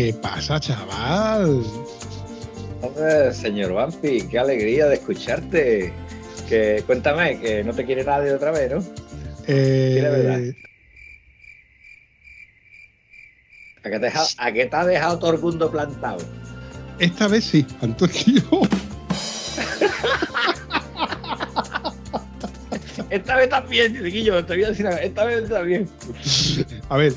[0.00, 1.62] ¿Qué pasa, chaval?
[2.80, 5.92] Hombre, señor Vampi, qué alegría de escucharte.
[6.48, 8.82] Que, cuéntame, que no te quiere nadie otra vez, ¿no?
[9.46, 10.40] Eh, la verdad.
[13.84, 16.16] ¿A qué, te, ha- a qué te ha dejado todo el mundo plantado?
[16.98, 18.42] esta vez sí, Antonio.
[23.10, 25.86] Esta vez también, chiquillo, te voy a decir, esta vez también.
[26.88, 27.12] A ver,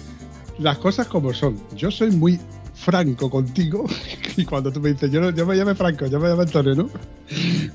[0.59, 1.57] las cosas como son.
[1.77, 2.39] Yo soy muy
[2.83, 3.85] franco contigo
[4.37, 6.75] y cuando tú me dices, yo, no, yo me llame Franco, yo me llamo Antonio,
[6.75, 6.89] ¿no?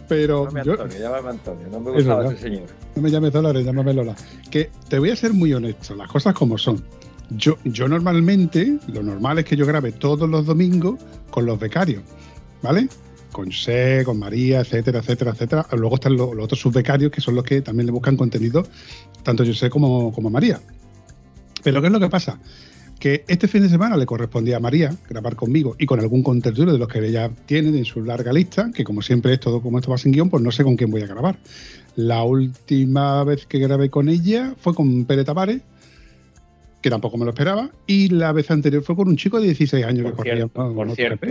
[0.06, 2.66] Pero Llámame yo, Antonio, llámame Antonio, no me gustaba ese señor.
[2.94, 4.14] no me llames Dolores, llámame Lola.
[4.50, 6.82] Que te voy a ser muy honesto, las cosas como son.
[7.30, 10.98] Yo, yo normalmente, lo normal es que yo grabe todos los domingos
[11.30, 12.02] con los becarios,
[12.62, 12.88] ¿vale?
[13.32, 15.66] Con José, con María, etcétera, etcétera, etcétera.
[15.72, 18.66] Luego están los, los otros subbecarios que son los que también le buscan contenido,
[19.22, 20.60] tanto José como, como María.
[21.62, 22.38] Pero ¿qué es lo que pasa?
[22.98, 26.72] Que este fin de semana le correspondía a María grabar conmigo y con algún contertulio
[26.72, 29.78] de los que ella tiene en su larga lista, que como siempre es todo como
[29.78, 31.38] esto va sin guion, pues no sé con quién voy a grabar.
[31.94, 35.62] La última vez que grabé con ella fue con Pere Tavares,
[36.82, 39.84] que tampoco me lo esperaba, y la vez anterior fue con un chico de 16
[39.84, 40.34] años Por que corría.
[40.36, 41.26] cierto, no, por no cierto.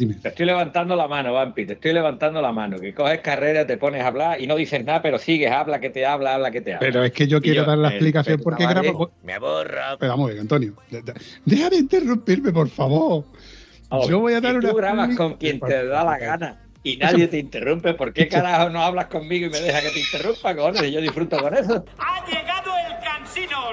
[0.00, 0.14] Dime.
[0.14, 2.78] Te estoy levantando la mano, Vampi, te estoy levantando la mano.
[2.78, 5.90] Que coges carrera, te pones a hablar y no dices nada, pero sigues, habla que
[5.90, 6.86] te habla, habla que te habla.
[6.86, 9.10] Pero es que yo quiero yo, dar la el explicación Pere por qué Tavares, grabo.
[9.22, 9.98] Me aborra.
[9.98, 10.72] Pero vamos bien, Antonio.
[10.90, 11.12] de- de-
[11.44, 13.24] Deja de interrumpirme, por favor.
[14.08, 17.28] Yo voy a dar una Tú grabas con quien te da la gana y nadie
[17.28, 17.92] te interrumpe.
[17.92, 20.82] ¿Por qué carajo no hablas conmigo y me deja que te interrumpa, cojones?
[20.84, 21.84] Y yo disfruto con eso.
[21.98, 22.39] ¡Ha llegado el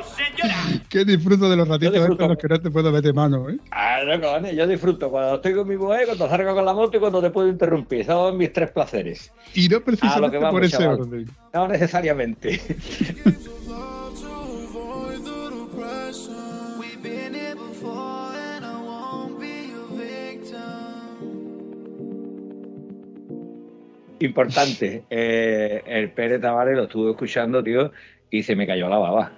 [0.04, 0.56] señora!
[0.90, 3.58] Que disfruto de los ratitos estos en los que no te puedo meter mano, ¿eh?
[3.72, 6.96] Ah, no, cojones, yo disfruto cuando estoy con mi mujer, cuando salgo con la moto
[6.98, 8.06] y cuando te puedo interrumpir.
[8.06, 9.34] Son mis tres placeres.
[9.54, 11.02] Y no precisamente vamos, por ese chaval.
[11.02, 11.26] orden.
[11.54, 12.62] No necesariamente.
[24.20, 25.04] Importante.
[25.10, 27.92] eh, el Pérez Tavares lo estuve escuchando, tío,
[28.32, 29.32] y se me cayó la baba.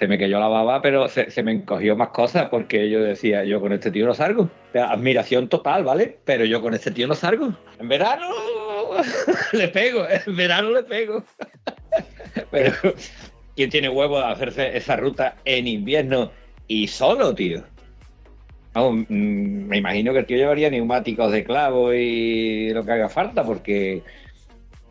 [0.00, 3.44] Se me cayó la baba, pero se, se me encogió más cosas porque yo decía,
[3.44, 4.48] yo con este tío no salgo.
[4.72, 6.18] Admiración total, ¿vale?
[6.24, 7.54] Pero yo con este tío no salgo.
[7.78, 8.26] En verano
[9.52, 11.22] le pego, en verano le pego.
[12.50, 12.72] Pero,
[13.54, 16.32] ¿quién tiene huevo de hacerse esa ruta en invierno
[16.66, 17.62] y solo, tío?
[18.74, 23.44] Mm, me imagino que el tío llevaría neumáticos de clavo y lo que haga falta,
[23.44, 24.02] porque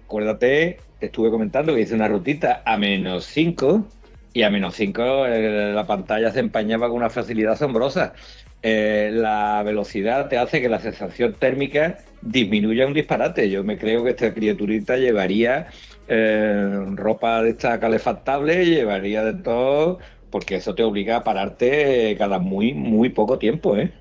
[0.04, 3.88] acuérdate, te estuve comentando que hice una rutita a menos 5
[4.34, 5.28] y a menos 5
[5.74, 8.14] la pantalla se empañaba con una facilidad asombrosa.
[8.62, 13.50] Eh, la velocidad te hace que la sensación térmica disminuya un disparate.
[13.50, 15.68] Yo me creo que esta criaturita llevaría
[16.08, 22.40] eh, ropa de esta calefactable, llevaría de todo, porque eso te obliga a pararte cada
[22.40, 23.92] muy, muy poco tiempo, ¿eh?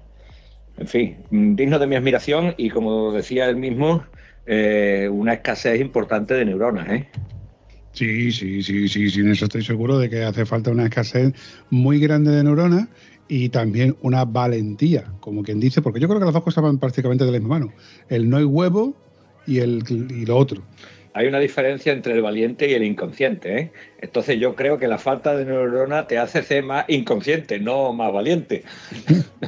[0.79, 4.05] En fin, digno de mi admiración y como decía él mismo,
[4.47, 7.09] eh, una escasez importante de neuronas, ¿eh?
[7.93, 11.33] Sí, sí, sí, sí, sí, en eso estoy seguro de que hace falta una escasez
[11.71, 12.89] muy grande de neuronas
[13.29, 16.79] y también una valentía, como quien dice, porque yo creo que las dos cosas van
[16.79, 17.73] prácticamente de la misma mano.
[18.09, 18.97] El no hay huevo
[19.47, 20.63] y, el, y lo otro.
[21.15, 23.73] Hay una diferencia entre el valiente y el inconsciente, ¿eh?
[24.01, 28.13] Entonces yo creo que la falta de neurona te hace ser más inconsciente, no más
[28.13, 28.63] valiente.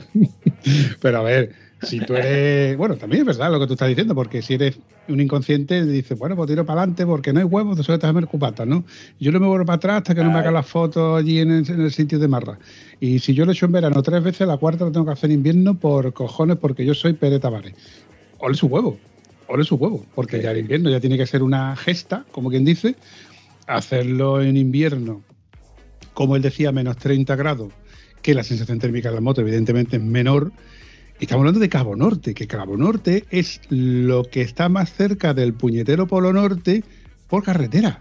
[1.00, 1.52] Pero a ver,
[1.82, 2.76] si tú eres.
[2.76, 4.78] Bueno, también es verdad lo que tú estás diciendo, porque si eres
[5.08, 8.12] un inconsciente, dices, bueno, pues tiro para adelante porque no hay huevos, te sueltas a
[8.12, 8.84] ver cupatas, ¿no?
[9.18, 11.50] Yo no me vuelvo para atrás hasta que no me hagan las fotos allí en
[11.50, 12.58] el, en el sitio de Marra.
[13.00, 15.12] Y si yo lo he hecho en verano tres veces, la cuarta lo tengo que
[15.12, 17.74] hacer en invierno por cojones, porque yo soy Pere Tavares.
[18.38, 18.98] Ole su huevo,
[19.48, 20.42] ole su huevo, porque Sí.
[20.44, 22.94] ya el invierno ya tiene que ser una gesta, como quien dice,
[23.66, 25.22] hacerlo en invierno,
[26.14, 27.72] como él decía, menos 30 grados,
[28.22, 30.52] que la sensación térmica de la moto evidentemente es menor.
[31.20, 35.52] Estamos hablando de Cabo Norte, que Cabo Norte es lo que está más cerca del
[35.52, 36.82] puñetero Polo Norte
[37.28, 38.00] por carretera.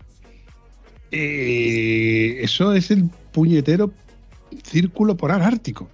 [1.12, 3.92] Eh, eso es el puñetero
[4.64, 5.90] círculo polar ártico.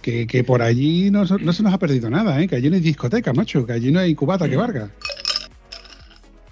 [0.00, 2.48] Que, que por allí no, se nos ha perdido nada, ¿eh?
[2.48, 4.88] que allí no hay discoteca, macho, que allí no hay cubata que varga.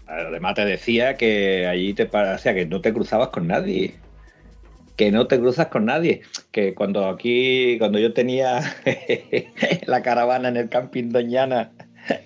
[0.06, 3.94] Además te decía que allí te pa- o sea, que no te cruzabas con nadie.
[4.98, 6.20] Que no te cruzas con nadie.
[6.50, 8.60] Que cuando aquí, cuando yo tenía
[9.86, 11.70] la caravana en el camping Doñana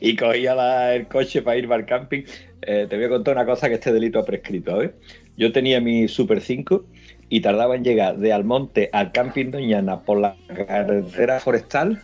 [0.00, 2.22] y cogía el coche para ir al camping,
[2.62, 4.78] eh, te voy a contar una cosa que este delito ha prescrito.
[4.78, 4.92] ¿ves?
[5.36, 6.86] Yo tenía mi Super 5
[7.28, 10.34] y tardaba en llegar de Almonte al camping Doñana por la
[10.66, 12.00] carretera forestal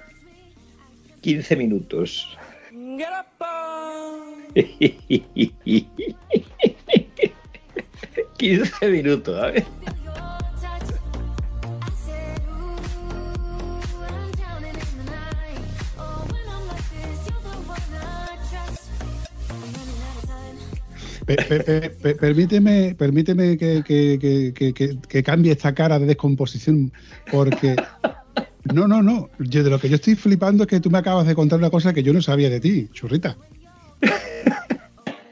[1.23, 2.37] 15 minutos.
[8.37, 9.64] 15 minutos, ¿sabes?
[22.20, 26.90] Permíteme, permíteme que, que- que- que- cambie esta cara de descomposición,
[27.30, 27.76] porque
[28.72, 29.28] no, no, no.
[29.38, 31.70] Yo de lo que yo estoy flipando es que tú me acabas de contar una
[31.70, 33.36] cosa que yo no sabía de ti, churrita.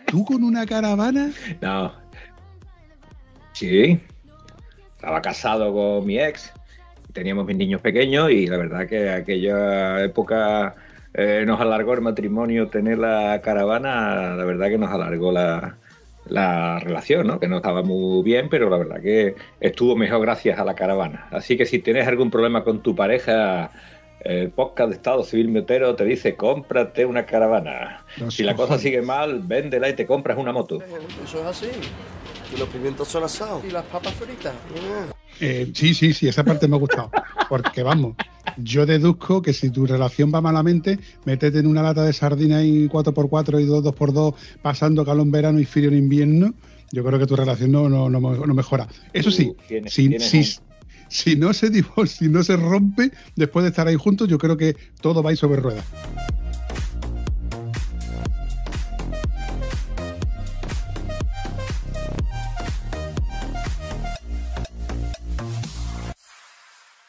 [0.07, 1.93] Tú con una caravana, No.
[3.53, 3.99] Sí.
[4.95, 6.53] Estaba casado con mi ex.
[7.13, 10.75] Teníamos mis niños pequeños y la verdad que aquella época
[11.15, 14.35] eh, nos alargó el matrimonio tener la caravana.
[14.37, 15.79] La verdad que nos alargó la,
[16.29, 17.41] la relación, ¿no?
[17.41, 21.29] Que no estaba muy bien, pero la verdad que estuvo mejor gracias a la caravana.
[21.31, 23.71] Así que si tienes algún problema con tu pareja,
[24.21, 28.05] el podcast de Estado Civil Motero te dice cómprate una caravana.
[28.29, 30.83] Si la cosa sigue mal, véndela y te compras una moto.
[31.25, 31.69] Eso es así.
[32.55, 33.65] Y los pimientos son asados.
[33.65, 34.55] Y las papas fritas.
[35.41, 37.11] Eh, sí, sí, sí, esa parte me ha gustado.
[37.49, 38.15] Porque vamos,
[38.57, 42.89] yo deduzco que si tu relación va malamente, métete en una lata de sardinas y
[42.89, 46.55] 4x4 y 2, 2x2, pasando calor en verano y frío en invierno.
[46.93, 48.89] Yo creo que tu relación no, no, no, no mejora.
[49.13, 50.45] Eso sí, tienes- si, tienes si,
[51.09, 54.57] si no se divorcia, si no se rompe después de estar ahí juntos, yo creo
[54.57, 55.85] que todo va a ir sobre ruedas.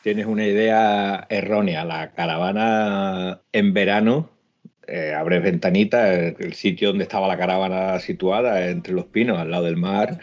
[0.08, 1.84] Tienes una idea errónea.
[1.84, 4.30] La caravana en verano,
[4.88, 9.66] eh, abres ventanita, el, sitio donde estaba la caravana situada, entre los pinos, al lado
[9.66, 10.20] del mar,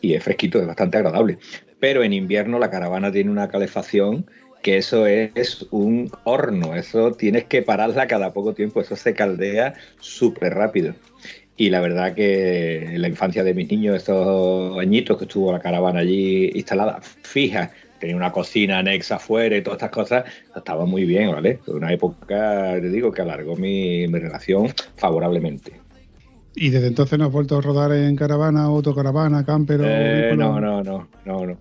[0.00, 1.38] y es fresquito, es bastante agradable.
[1.78, 4.28] Pero en invierno la caravana tiene una calefacción
[4.60, 9.74] que eso es un horno, eso tienes que pararla cada poco tiempo, eso se caldea
[10.00, 10.96] súper rápido.
[11.56, 15.60] Y la verdad que en la infancia de mis niños, estos añitos que estuvo la
[15.60, 17.70] caravana allí instalada, fija,
[18.02, 20.24] tenía una cocina anexa afuera y todas estas cosas,
[20.56, 21.60] estaba muy bien, ¿vale?
[21.68, 25.80] Una época, te digo, que alargó mi, mi relación favorablemente.
[26.56, 30.60] Y desde entonces no has vuelto a rodar en caravana, autocaravana, camper o Eh, no,
[30.60, 31.58] no, no, no, no.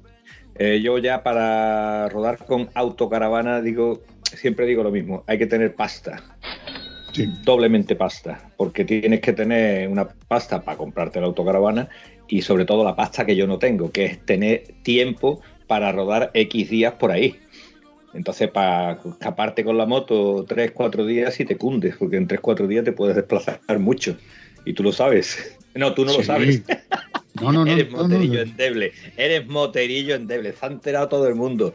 [0.56, 4.02] Eh, yo ya para rodar con autocaravana digo,
[4.36, 6.24] siempre digo lo mismo, hay que tener pasta,
[7.14, 7.30] Sí.
[7.44, 11.88] doblemente pasta, porque tienes que tener una pasta para comprarte la autocaravana
[12.28, 15.42] y sobre todo la pasta que yo no tengo, que es tener tiempo
[15.72, 17.40] para rodar X días por ahí.
[18.14, 22.42] Entonces, para escaparte con la moto 3, 4 días y te cundes, porque en 3,
[22.42, 24.18] 4 días te puedes desplazar mucho.
[24.66, 25.58] Y tú lo sabes.
[25.74, 26.64] No, tú no lo sabes.
[27.36, 27.72] No, no, no.
[27.72, 28.52] Eres no, no, moterillo no.
[28.52, 28.92] endeble.
[29.16, 30.52] Eres moterillo endeble.
[30.52, 31.74] Se ha enterado todo el mundo.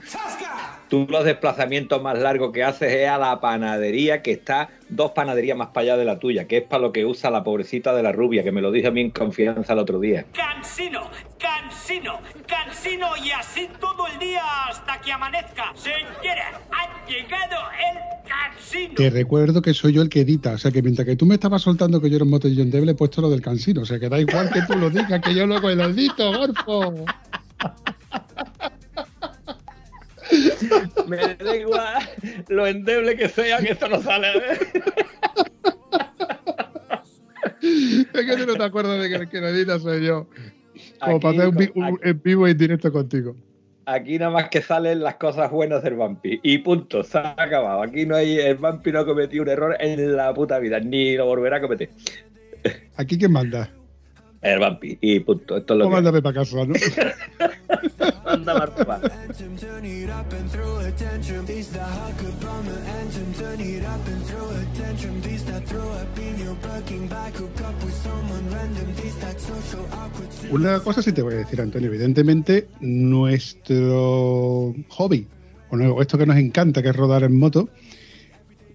[0.89, 5.57] Tú los desplazamientos más largos que haces es a la panadería que está dos panaderías
[5.57, 8.03] más para allá de la tuya, que es para lo que usa la pobrecita de
[8.03, 10.27] la rubia, que me lo dijo a mí en confianza el otro día.
[10.33, 15.73] Cansino, cansino, cansino y así todo el día hasta que amanezca.
[15.75, 17.57] Señora, ha llegado
[17.91, 18.95] el cansino.
[18.95, 21.35] Te recuerdo que soy yo el que edita, o sea que mientras que tú me
[21.35, 23.99] estabas soltando que yo era un motello endeble, he puesto lo del cansino, o sea
[23.99, 26.95] que da igual que tú lo digas, que yo luego lo edito, Gorfo.
[31.07, 32.09] Me da igual
[32.49, 34.29] lo endeble que sea, que esto no sale.
[37.63, 40.27] Es que tú no te acuerdas de que el que lo edita soy yo.
[41.01, 43.35] Como para hacer un- en vivo y en directo contigo.
[43.87, 46.41] Aquí nada más que salen las cosas buenas del vampi.
[46.43, 47.83] Y punto, se ha acabado.
[47.83, 51.17] Aquí no hay, el vampi no ha cometido un error en la puta vida, ni
[51.17, 51.89] lo volverá a cometer.
[52.97, 53.71] ¿Aquí quién manda?
[54.47, 54.97] El vampi.
[55.01, 56.75] Y punto, esto es lo O que mándame para casa, ¿no?
[58.25, 59.01] manda Marfa.
[59.25, 61.45] Anthem, turn it up and throw a tantrum.
[61.47, 63.33] This the Hakapama anthem.
[63.35, 65.21] Turn it up and throw a tantrum.
[65.23, 67.35] This that throw up in your parking bike.
[67.37, 68.95] Hook up with someone random.
[68.95, 70.29] This that social awkward.
[70.53, 71.89] Una cosa sí te voy a decir, Antonio.
[71.89, 75.27] Evidentemente, nuestro hobby,
[75.71, 77.69] o no, esto que nos encanta, que es rodar en moto,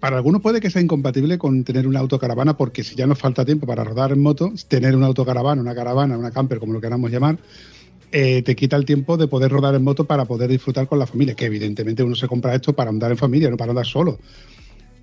[0.01, 3.46] para algunos puede que sea incompatible con tener una autocaravana, porque si ya nos falta
[3.46, 7.12] tiempo para rodar en moto, tener una autocaravana, una caravana, una camper, como lo queramos
[7.12, 7.38] llamar,
[8.12, 11.05] eh, te quita el tiempo de poder rodar en moto para poder disfrutar con la
[11.05, 14.17] familia, que evidentemente uno se compra esto para andar en familia, no para andar solo.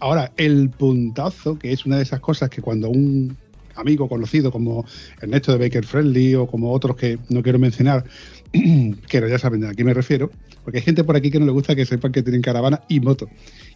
[0.01, 3.37] Ahora, el puntazo, que es una de esas cosas que cuando un
[3.77, 4.85] amigo conocido como
[5.21, 8.03] Ernesto de Baker Friendly o como otros que no quiero mencionar,
[8.53, 10.33] que ya saben a quién me refiero,
[10.69, 13.01] porque hay gente por aquí que no le gusta que sepan que tienen caravana y
[13.01, 13.27] moto.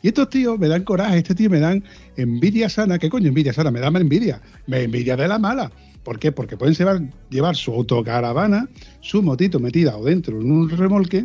[0.02, 1.82] Y estos tíos me dan coraje, este tío me dan
[2.18, 2.98] envidia sana.
[2.98, 3.70] ¿Qué coño envidia sana?
[3.70, 4.42] Me da envidia.
[4.66, 5.72] Me envidia de la mala.
[6.04, 6.32] ¿Por qué?
[6.32, 8.68] Porque pueden llevar, llevar su autocaravana,
[9.00, 11.24] su motito metida o dentro en un remolque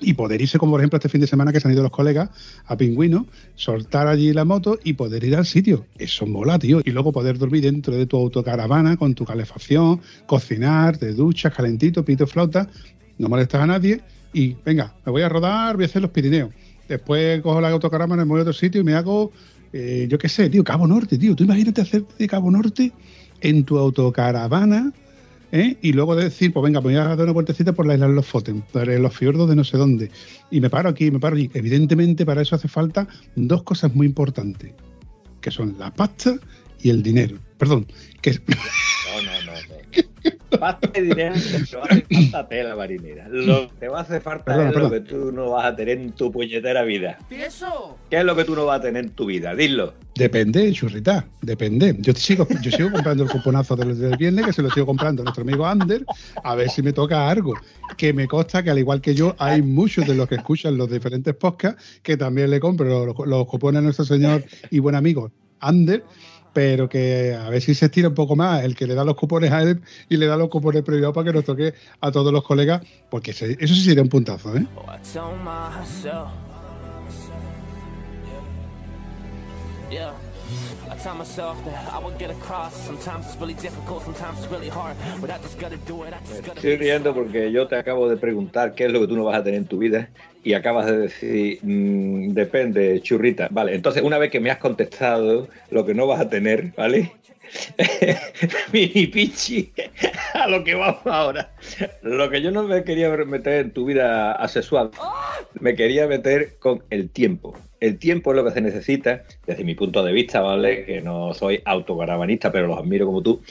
[0.00, 1.92] y poder irse, como por ejemplo este fin de semana que se han ido los
[1.92, 2.30] colegas
[2.66, 5.86] a Pingüino, soltar allí la moto y poder ir al sitio.
[5.98, 6.80] Eso mola, tío.
[6.84, 12.04] Y luego poder dormir dentro de tu autocaravana con tu calefacción, cocinar, te duchas, calentito,
[12.04, 12.68] pito, flauta,
[13.18, 14.02] no molestas a nadie
[14.34, 16.50] y venga, me voy a rodar, voy a hacer los Pirineos.
[16.88, 19.32] Después cojo la autocaravana, me voy a otro sitio y me hago,
[19.72, 21.34] eh, yo qué sé, tío, Cabo Norte, tío.
[21.34, 22.92] Tú imagínate hacerte de Cabo Norte
[23.40, 24.92] en tu autocaravana
[25.52, 25.76] ¿eh?
[25.80, 28.14] y luego decir, pues venga, pues voy a dar una vueltecita por la isla de
[28.14, 30.10] los Foten, por los fiordos de no sé dónde.
[30.50, 31.50] Y me paro aquí, me paro allí.
[31.54, 34.72] Evidentemente, para eso hace falta dos cosas muy importantes,
[35.40, 36.34] que son la pasta
[36.82, 37.38] y el dinero.
[37.56, 37.86] Perdón,
[38.20, 38.32] que...
[38.32, 39.52] No, no, no.
[39.52, 39.83] no.
[40.58, 43.28] Pasta y dinero te va a hacer falta tela marinera.
[43.28, 45.76] Lo que te va a hacer falta Perdona, es lo que tú no vas a
[45.76, 47.18] tener en tu puñetera vida.
[47.30, 47.96] ¿Y eso?
[48.10, 49.54] ¿Qué es lo que tú no vas a tener en tu vida?
[49.54, 49.94] Dilo.
[50.14, 51.96] Depende, churrita, depende.
[51.98, 55.22] Yo sigo, yo sigo comprando el cuponazo del, del viernes, que se lo sigo comprando
[55.22, 56.04] a nuestro amigo Ander,
[56.42, 57.54] a ver si me toca algo.
[57.96, 60.90] Que me consta que al igual que yo, hay muchos de los que escuchan los
[60.90, 65.30] diferentes podcasts que también le compro los, los cupones a nuestro señor y buen amigo
[65.64, 66.04] Ander,
[66.54, 68.64] pero que a ver si se estira un poco más.
[68.64, 71.26] El que le da los cupones a él y le da los cupones privados para
[71.26, 72.80] que nos toque a todos los colegas,
[73.10, 74.66] porque eso sí sería un puntazo, ¿eh?
[74.76, 74.86] Oh,
[81.04, 81.56] tell myself.
[81.66, 81.72] Yeah.
[81.72, 82.74] I tell myself that I would get across.
[82.86, 84.96] Sometimes it's really difficult, sometimes it's really hard.
[85.20, 86.14] But I just gotta do it.
[86.14, 89.08] I just gotta Estoy riendo porque yo te acabo de preguntar qué es lo que
[89.08, 90.08] tú no vas a tener en tu vida
[90.42, 93.48] y acabas de decir, mm, depende, churrita.
[93.50, 97.12] Vale, entonces una vez que me has contestado lo que no vas a tener, ¿vale?
[98.72, 99.72] Mini pichi,
[100.34, 101.50] a lo que vamos ahora.
[102.02, 104.90] Lo que yo no me quería meter en tu vida asexual,
[105.60, 107.54] me quería meter con el tiempo.
[107.84, 110.86] El tiempo es lo que se necesita, desde mi punto de vista, ¿vale?
[110.86, 113.42] Que no soy autocaravanista, pero los admiro como tú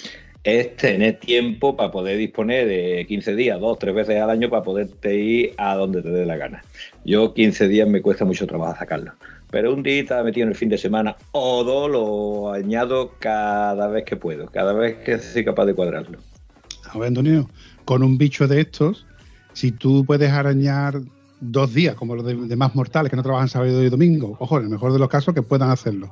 [0.43, 4.63] es tener tiempo para poder disponer de 15 días, dos, tres veces al año para
[4.63, 6.63] poderte ir a donde te dé la gana.
[7.05, 9.13] Yo 15 días me cuesta mucho trabajo sacarlo.
[9.51, 14.03] Pero un día metido en el fin de semana o dos lo añado cada vez
[14.03, 16.17] que puedo, cada vez que soy capaz de cuadrarlo.
[16.89, 17.47] A ver, Antonio,
[17.85, 19.05] con un bicho de estos,
[19.53, 21.01] si tú puedes arañar
[21.51, 24.65] dos días, como los de- demás mortales que no trabajan sábado y domingo, ojo, en
[24.65, 26.09] el mejor de los casos que puedan hacerlo,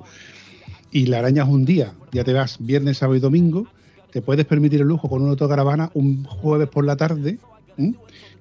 [0.92, 3.68] y le arañas un día, ya te vas viernes, sábado y domingo,
[4.12, 7.38] te puedes permitir el lujo con una autocaravana un jueves por la tarde,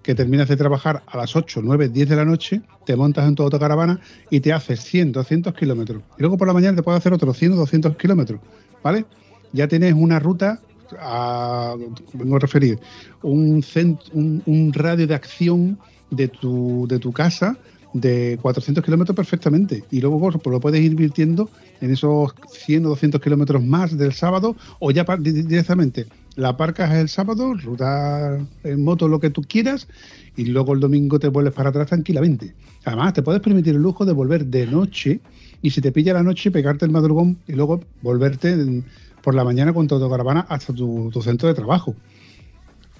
[0.03, 3.35] que terminas de trabajar a las 8, 9, 10 de la noche, te montas en
[3.37, 6.03] tu autocaravana y te haces 100, 200 kilómetros.
[6.19, 8.41] Y luego por la mañana te puedes hacer otros 100 o 200 kilómetros,
[8.83, 9.05] ¿vale?
[9.53, 10.61] Ya tienes una ruta,
[11.01, 11.77] a,
[12.15, 12.79] vengo a referir,
[13.23, 15.79] un, cent- un radio de acción
[16.11, 17.57] de tu, de tu casa
[17.93, 19.85] de 400 kilómetros perfectamente.
[19.91, 21.51] Y luego pues, lo puedes ir invirtiendo
[21.81, 27.09] en esos 100 o 200 kilómetros más del sábado o ya directamente la aparcas el
[27.09, 29.89] sábado, ruta en moto, lo que tú quieras,
[30.37, 32.55] y luego el domingo te vuelves para atrás tranquilamente.
[32.85, 35.21] Además, te puedes permitir el lujo de volver de noche
[35.61, 38.83] y si te pilla la noche, pegarte el madrugón y luego volverte
[39.23, 41.95] por la mañana con tu autocaravana hasta tu, centro de trabajo.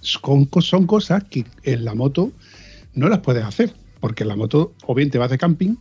[0.01, 2.33] Son cosas que en la moto
[3.01, 5.77] no las puedes hacer, porque la moto o bien te vas de camping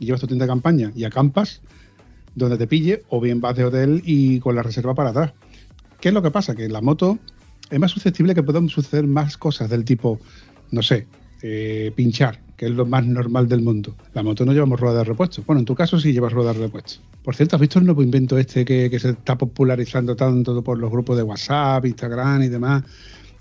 [0.00, 1.62] y llevas tu tienda de campaña y acampas
[2.34, 5.32] donde te pille, o bien vas de hotel y con la reserva para atrás.
[6.00, 6.56] ¿Qué es lo que pasa?
[6.56, 7.20] Que la moto
[7.70, 10.18] es más susceptible que puedan suceder más cosas del tipo,
[10.72, 11.06] no sé,
[11.42, 13.94] eh, pinchar, que es lo más normal del mundo.
[14.12, 15.44] La moto no llevamos ruedas de repuesto.
[15.46, 17.00] Bueno, en tu caso sí llevas ruedas de repuesto.
[17.22, 20.76] Por cierto, ¿has visto el nuevo invento este que, que se está popularizando tanto por
[20.80, 22.82] los grupos de WhatsApp, Instagram y demás?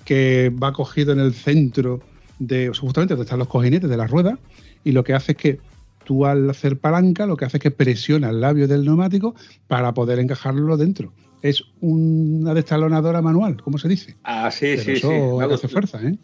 [0.06, 4.38] Que va cogido en el centro de justamente donde están los cojinetes de la rueda
[4.84, 5.60] y lo que hace es que
[6.04, 9.36] tú al hacer palanca lo que hace es que presiona el labio del neumático
[9.68, 11.14] para poder encajarlo dentro.
[11.42, 14.16] Es una destalonadora manual, ¿cómo se dice?
[14.24, 15.48] Ah, sí, Pero sí, eso sí.
[15.48, 16.16] Me hacer fuerza, ¿eh?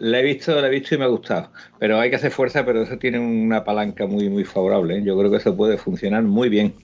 [0.00, 1.50] La he visto, la he visto y me ha gustado.
[1.78, 4.98] Pero hay que hacer fuerza, pero eso tiene una palanca muy, muy favorable.
[4.98, 5.02] ¿eh?
[5.04, 6.74] Yo creo que eso puede funcionar muy bien.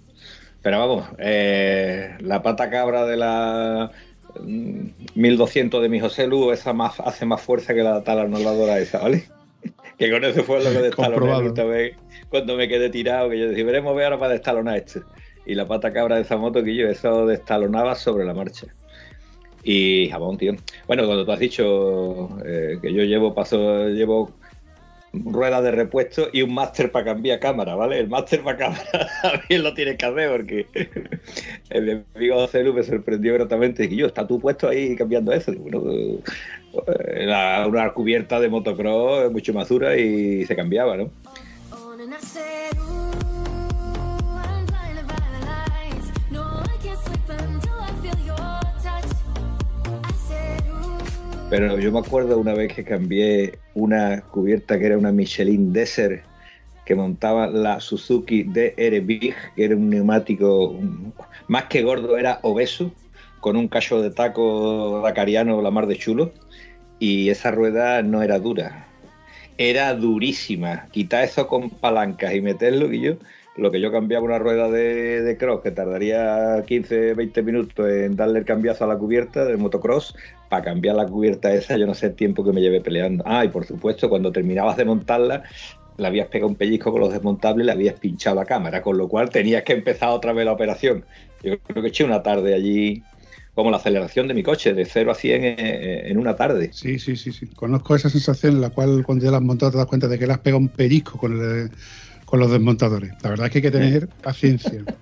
[0.63, 3.91] Pero vamos, eh, la pata cabra de la
[4.43, 9.25] 1200 de mi José Lu, esa más, hace más fuerza que la talonadora esa, ¿vale?
[9.99, 11.95] que con eso fue lo que destaloné
[12.31, 15.01] cuando me quedé tirado, que yo decía, veremos ver ahora para destalonar este.
[15.47, 18.69] Y la pata cabra de esa moto que yo, eso destalonaba sobre la marcha.
[19.65, 20.55] Y jabón, tío.
[20.87, 24.31] Bueno, cuando tú has dicho eh, que yo llevo paso, llevo
[25.13, 27.99] rueda de repuesto y un máster para cambiar cámara, ¿vale?
[27.99, 30.67] El máster para cámara también lo tienes que hacer porque
[31.71, 35.53] el amigo Celu me sorprendió gratamente y yo, ¿está tú puesto ahí cambiando eso?
[35.53, 37.27] Bueno, eh,
[37.67, 41.11] una cubierta de motocross mucho más dura y se cambiaba, ¿no?
[51.51, 56.23] Pero yo me acuerdo una vez que cambié una cubierta que era una Michelin Desert
[56.87, 60.77] que montaba la Suzuki DR Big, que era un neumático
[61.49, 62.93] más que gordo, era obeso,
[63.41, 66.33] con un cacho de taco dacariano la mar de chulo,
[66.99, 68.87] y esa rueda no era dura,
[69.57, 70.87] era durísima.
[70.91, 73.15] Quitar eso con palancas y meterlo, y yo,
[73.61, 78.17] lo que yo cambiaba una rueda de, de cross, que tardaría 15, 20 minutos en
[78.17, 80.15] darle el cambiazo a la cubierta del motocross,
[80.49, 83.23] para cambiar la cubierta esa, yo no sé el tiempo que me llevé peleando.
[83.27, 85.45] Ah, y por supuesto, cuando terminabas de montarla,
[85.97, 88.97] le habías pegado un pellizco con los desmontables y le habías pinchado la cámara, con
[88.97, 91.05] lo cual tenías que empezar otra vez la operación.
[91.43, 93.03] Yo creo que eché una tarde allí,
[93.55, 96.71] como la aceleración de mi coche, de 0 a 100 en, en una tarde.
[96.73, 97.47] Sí, sí, sí, sí.
[97.55, 100.19] Conozco esa sensación en la cual cuando ya la has montado te das cuenta de
[100.19, 101.71] que le has pegado un pellizco con, el-
[102.31, 103.13] con los desmontadores.
[103.23, 104.85] La verdad es que hay que tener paciencia.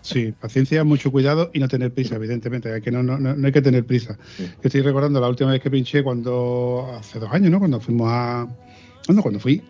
[0.00, 2.70] Sí, paciencia, mucho cuidado y no tener prisa, evidentemente.
[2.70, 4.18] Hay que no, no, no hay que tener prisa.
[4.38, 7.58] Yo estoy recordando la última vez que pinché cuando hace dos años, ¿no?
[7.58, 8.46] Cuando fuimos a.
[9.08, 9.62] No, cuando fui.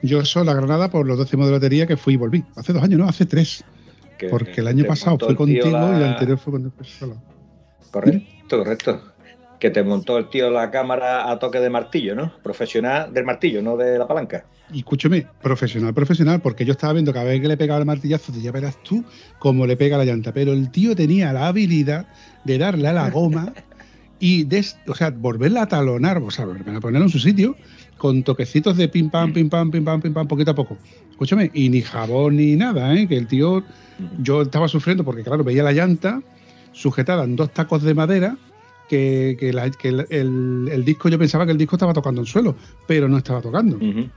[0.00, 2.44] Yo soy la Granada por los décimos de lotería que fui y volví.
[2.54, 3.64] Hace dos años, no, hace tres.
[4.18, 6.86] Que Porque el año pasado el tío contigo y el la- anterior fue cuando fui
[6.86, 7.20] solo.
[7.90, 9.11] Correcto, correcto.
[9.62, 12.32] Que te montó el tío la cámara a toque de martillo, ¿no?
[12.42, 14.44] Profesional del martillo, no de la palanca.
[14.72, 18.32] Y escúchame, profesional, profesional, porque yo estaba viendo cada vez que le pegaba el martillazo,
[18.42, 19.04] ya verás tú
[19.38, 20.32] cómo le pega la llanta.
[20.32, 22.06] Pero el tío tenía la habilidad
[22.42, 23.52] de darle a la goma
[24.18, 27.54] y, des- o sea, volverla a talonar, o sea, volverla ponerla en su sitio,
[27.98, 30.76] con toquecitos de pim pam, pim pam, pim pam, pim pam, poquito a poco.
[31.12, 33.06] Escúchame, y ni jabón ni nada, ¿eh?
[33.06, 33.62] Que el tío,
[34.18, 36.20] yo estaba sufriendo porque, claro, veía la llanta
[36.72, 38.36] sujetada en dos tacos de madera.
[38.88, 42.20] Que, que la- que el, el- el disco, yo pensaba que el disco estaba tocando
[42.20, 42.54] el suelo,
[42.86, 43.76] pero no estaba tocando.
[43.76, 44.08] Ujú.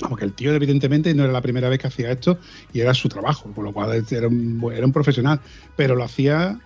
[0.00, 2.38] Vamos, que el tío evidentemente no era la primera vez que hacía esto
[2.72, 5.38] y era su trabajo, con lo cual era un, era un profesional,
[5.76, 6.58] pero lo hacía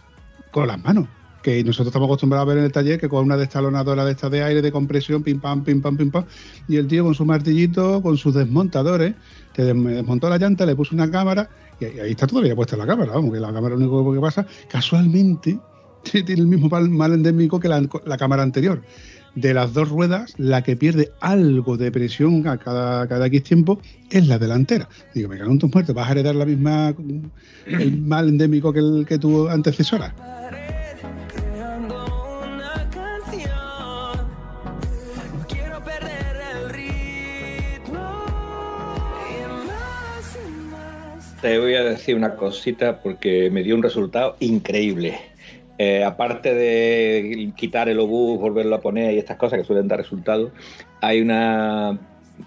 [0.53, 1.09] con las manos.
[1.43, 4.31] Que nosotros estamos acostumbrados a ver en el taller que con una destalonadora de estas
[4.31, 6.25] de aire, de compresión, pim pam, pim pam, pim pam,
[6.69, 9.15] y el tío con su martillito, con sus desmontadores,
[9.53, 11.49] te desmontó la llanta, le puso una cámara
[11.81, 14.21] y ahí, ahí está todavía puesta la cámara, vamos, que la cámara lo único que
[14.21, 15.59] pasa, casualmente,
[16.11, 18.83] tiene el mismo mal, endémico que la, cámara anterior
[19.35, 23.81] de las dos ruedas, la que pierde algo de presión a cada, cada X tiempo
[24.11, 24.89] es la delantera.
[25.15, 26.95] Digo, me cago en tus muertos, vas a heredar la misma,
[27.67, 30.15] el mal endémico que, el, que tu antecesora.
[41.43, 45.36] Te voy a decir una cosita porque me dio un resultado increíble.
[45.79, 49.99] Eh, aparte de quitar el obús, volverlo a poner y estas cosas que suelen dar
[49.99, 50.51] resultados,
[51.01, 51.99] hay una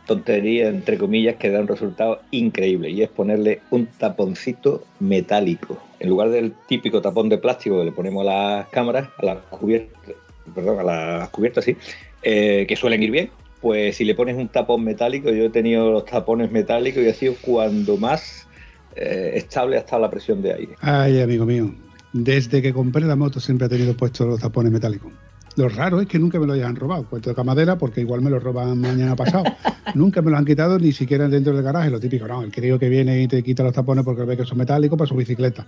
[0.05, 5.77] tontería, entre comillas, que da un resultado increíble y es ponerle un taponcito metálico.
[5.99, 9.37] En lugar del típico tapón de plástico que le ponemos a las cámaras, a las
[9.49, 10.15] cubiertas,
[10.53, 11.75] perdón, a las cubiertas, sí,
[12.23, 13.29] eh, que suelen ir bien,
[13.61, 17.13] pues si le pones un tapón metálico, yo he tenido los tapones metálicos y ha
[17.13, 18.47] sido cuando más
[18.95, 20.75] eh, estable ha estado la presión de aire.
[20.81, 21.71] Ay, amigo mío,
[22.13, 25.11] desde que compré la moto siempre he tenido puestos los tapones metálicos.
[25.55, 28.29] Lo raro es que nunca me lo hayan robado, puesto de madera, porque igual me
[28.29, 29.43] lo roban mañana pasado.
[29.95, 32.79] nunca me lo han quitado ni siquiera dentro del garaje, lo típico, no, el crío
[32.79, 35.65] que viene y te quita los tapones porque ve que son metálicos para su bicicleta.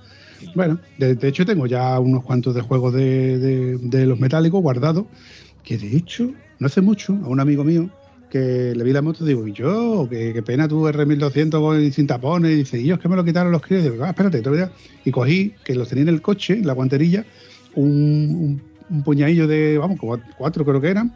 [0.56, 4.62] Bueno, de, de hecho tengo ya unos cuantos de juegos de, de- de los metálicos
[4.62, 5.06] guardados,
[5.64, 7.90] que de hecho, no hace mucho, a un amigo mío,
[8.32, 12.08] que le vi la moto, digo, y yo, qué, qué pena tu R1200 con- sin
[12.08, 14.42] tapones, y dice, y yo es que me lo quitaron los críos, digo, ah, espérate,
[14.42, 14.72] te voy a-".
[15.06, 17.26] y cogí, que los tenía en el coche, en la guanterilla,
[17.76, 21.14] un, un- un puñadillo de, vamos, como cuatro creo que eran,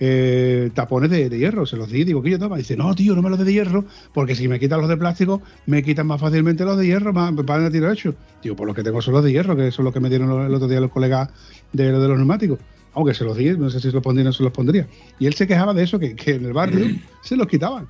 [0.00, 2.56] eh, tapones de, hierro, se los di, digo, ¿qué yo toma?
[2.56, 5.40] Dice, no, tío, no me los de hierro, porque si me quitan los de plástico,
[5.66, 8.14] me quitan más fácilmente los de hierro, más, van a tiro hecho.
[8.42, 10.28] Digo, pues los que tengo son los de hierro, que son los que me dieron
[10.28, 11.28] los- el otro día los colegas
[11.72, 12.58] de, de los neumáticos.
[12.94, 14.86] Aunque se los di, no sé si se los pondría o no se los pondría.
[15.18, 16.86] Y él se quejaba de eso, que, que en el barrio
[17.22, 17.86] se los quitaban.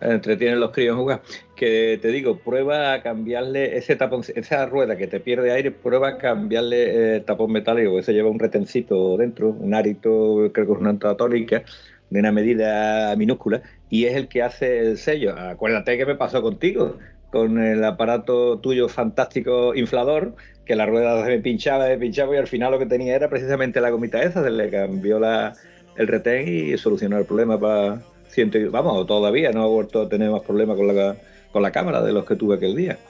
[0.00, 1.22] Entretienen los críos jugar.
[1.54, 6.08] Que te digo, prueba a cambiarle ese tapón, esa rueda que te pierde aire, prueba
[6.08, 10.72] a cambiarle el tapón metálico, que se lleva un retencito dentro, un arito, creo que
[10.72, 11.62] es una antatónica,
[12.10, 15.34] de una medida minúscula, y es el que hace el sello.
[15.36, 16.98] Acuérdate que me pasó contigo,
[17.38, 22.38] con el aparato tuyo fantástico inflador, que la rueda se me pinchaba, me pinchaba, y
[22.38, 25.56] al final lo que tenía era precisamente la gomita esa, se le cambió la,
[25.94, 30.08] el retén y solucionó el problema para ciento, y- vamos, todavía no ha vuelto a
[30.08, 31.20] tener más problemas con la,
[31.50, 33.04] con la cámara de los que tuve aquel día.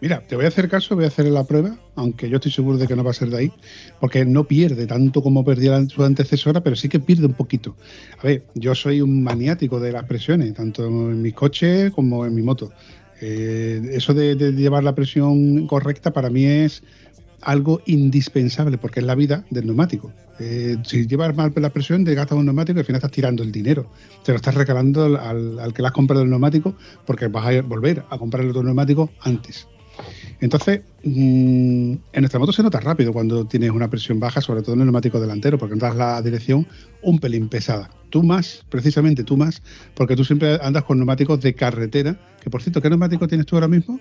[0.00, 2.76] Mira, te voy a hacer caso, voy a hacer la prueba, aunque yo estoy seguro
[2.76, 3.54] de que no va a ser de ahí,
[4.00, 7.78] porque no pierde tanto como perdía su antecesora, pero sí que pierde un poquito.
[8.18, 12.34] A ver, yo soy un maniático de las presiones, tanto en mis coches como en
[12.34, 12.74] mi moto.
[13.24, 16.82] Eh, eso de, llevar la presión correcta para mí es
[17.40, 20.12] algo indispensable, porque es la vida del neumático.
[20.40, 23.42] Eh, si llevas mal la presión, te gastas un neumático y al final estás tirando
[23.42, 23.86] el dinero.
[24.24, 26.74] Te lo estás regalando al, al- al que le has comprado el neumático,
[27.06, 29.68] porque vas a volver a comprar el otro neumático antes.
[30.42, 34.74] Entonces, mm, en nuestra moto se nota rápido cuando tienes una presión baja, sobre todo
[34.74, 36.66] en el neumático delantero, porque andas la dirección
[37.00, 37.88] un pelín pesada.
[38.10, 39.62] Tú más, precisamente tú más,
[39.94, 42.18] porque tú siempre andas con neumáticos de carretera.
[42.42, 44.00] Que por cierto, ¿qué neumático tienes tú ahora mismo?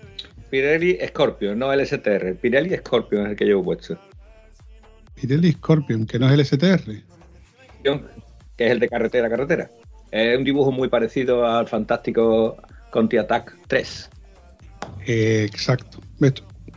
[0.49, 2.33] Pirelli Scorpion, no el STR.
[2.41, 3.99] Pirelli Scorpion es el que llevo puesto.
[5.13, 7.03] Pirelli Scorpion, que no es el STR.
[7.83, 9.69] Que es el de carretera a carretera.
[10.09, 12.57] Es un dibujo muy parecido al fantástico
[12.89, 14.09] Conti Attack 3.
[15.05, 15.99] Eh, exacto.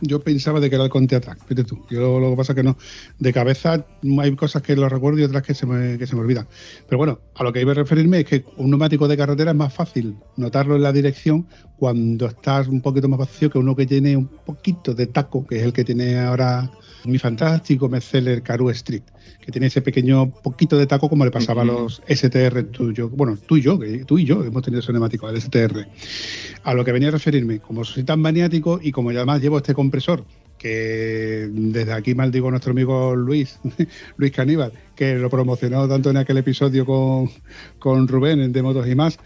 [0.01, 1.85] Yo pensaba de que era el Conti Attack, vete tú.
[1.89, 2.77] Yo lo que pasa es que no.
[3.17, 3.85] De cabeza
[4.19, 6.47] hay cosas que lo recuerdo y otras que se, me, que se me olvidan.
[6.87, 9.57] Pero bueno, a lo que iba a referirme es que un neumático de carretera es
[9.57, 13.85] más fácil notarlo en la dirección cuando estás un poquito más vacío que uno que
[13.85, 16.69] tiene un poquito de taco, que es el que tiene ahora
[17.07, 19.03] mi fantástico Mercedes Caru Street,
[19.41, 23.09] que tiene ese pequeño poquito de taco como le pasaba a los STR tuyo.
[23.09, 25.87] Bueno, tú y yo, que tú y yo hemos tenido ese neumático, el STR.
[26.63, 29.73] A lo que venía a referirme, como soy tan maniático y como además llevo este
[29.73, 30.25] compresor,
[30.57, 33.59] que desde aquí maldigo a nuestro amigo Luis,
[34.17, 37.29] Luis Caníbal, que lo promocionó tanto en aquel episodio con,
[37.79, 39.19] con Rubén en de Motos y más,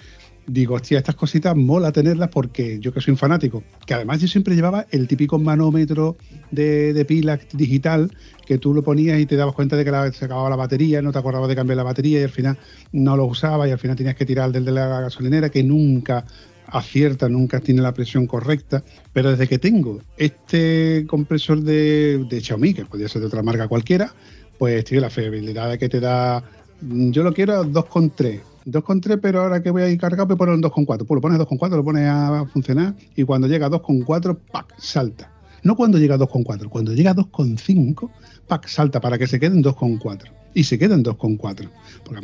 [0.51, 4.27] digo, hostia, estas cositas mola tenerlas porque yo que soy un fanático, que además yo
[4.27, 6.17] siempre llevaba el típico manómetro
[6.51, 8.11] de, de pila digital
[8.45, 11.01] que tú lo ponías y te dabas cuenta de que la- se acababa la batería,
[11.01, 12.57] no te acordabas de cambiar la batería y al final
[12.91, 16.25] no lo usabas y al final tenías que tirar del de la gasolinera que nunca
[16.71, 18.83] acierta, nunca tiene la presión correcta,
[19.13, 23.67] pero desde que tengo este compresor de, de Xiaomi, que podría ser de otra marca
[23.67, 24.13] cualquiera,
[24.57, 26.43] pues tiene la fiabilidad que te da,
[26.81, 30.61] yo lo quiero 2,3, 2,3, pero ahora que voy a ir cargado, me poner un
[30.63, 34.37] 2,4, pues lo pones a 2,4, lo pones a funcionar y cuando llega a 2,4,
[34.51, 34.73] ¡pac!
[34.79, 35.31] salta.
[35.63, 38.09] No cuando llega a 2,4, cuando llega a 2,5,
[38.47, 38.67] ¡pac!
[38.67, 40.23] salta para que se quede en 2,4.
[40.53, 41.39] Y se queda en 2,4.
[41.39, 41.69] Porque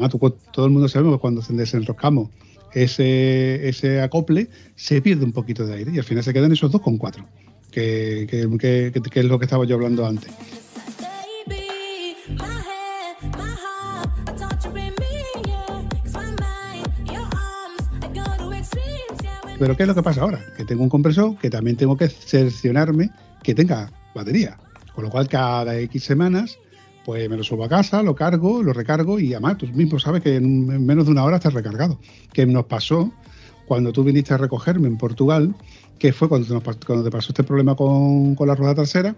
[0.02, 0.12] además
[0.52, 2.30] todo el mundo sabemos que cuando desenroscamos
[2.74, 6.72] ese, ese acople, se pierde un poquito de aire y al final se quedan esos
[6.72, 7.26] 2,4.
[7.72, 10.32] Que, que, que, que- que es lo que estaba yo hablando antes.
[19.58, 20.40] Pero ¿qué es lo que pasa ahora?
[20.58, 23.10] Que tengo un compresor que también tengo que cerciorarme
[23.42, 24.58] que tenga batería.
[24.94, 26.58] Con lo cual, cada X semanas,
[27.06, 30.22] pues me lo subo a casa, lo cargo, lo recargo y además tú mismo sabes
[30.22, 32.00] que en, en menos de una hora está recargado.
[32.34, 33.12] Que nos pasó
[33.66, 35.56] cuando tú viniste a recogerme en Portugal,
[36.00, 39.16] que fue cuando, cuando te pasó este problema con, con la rueda trasera,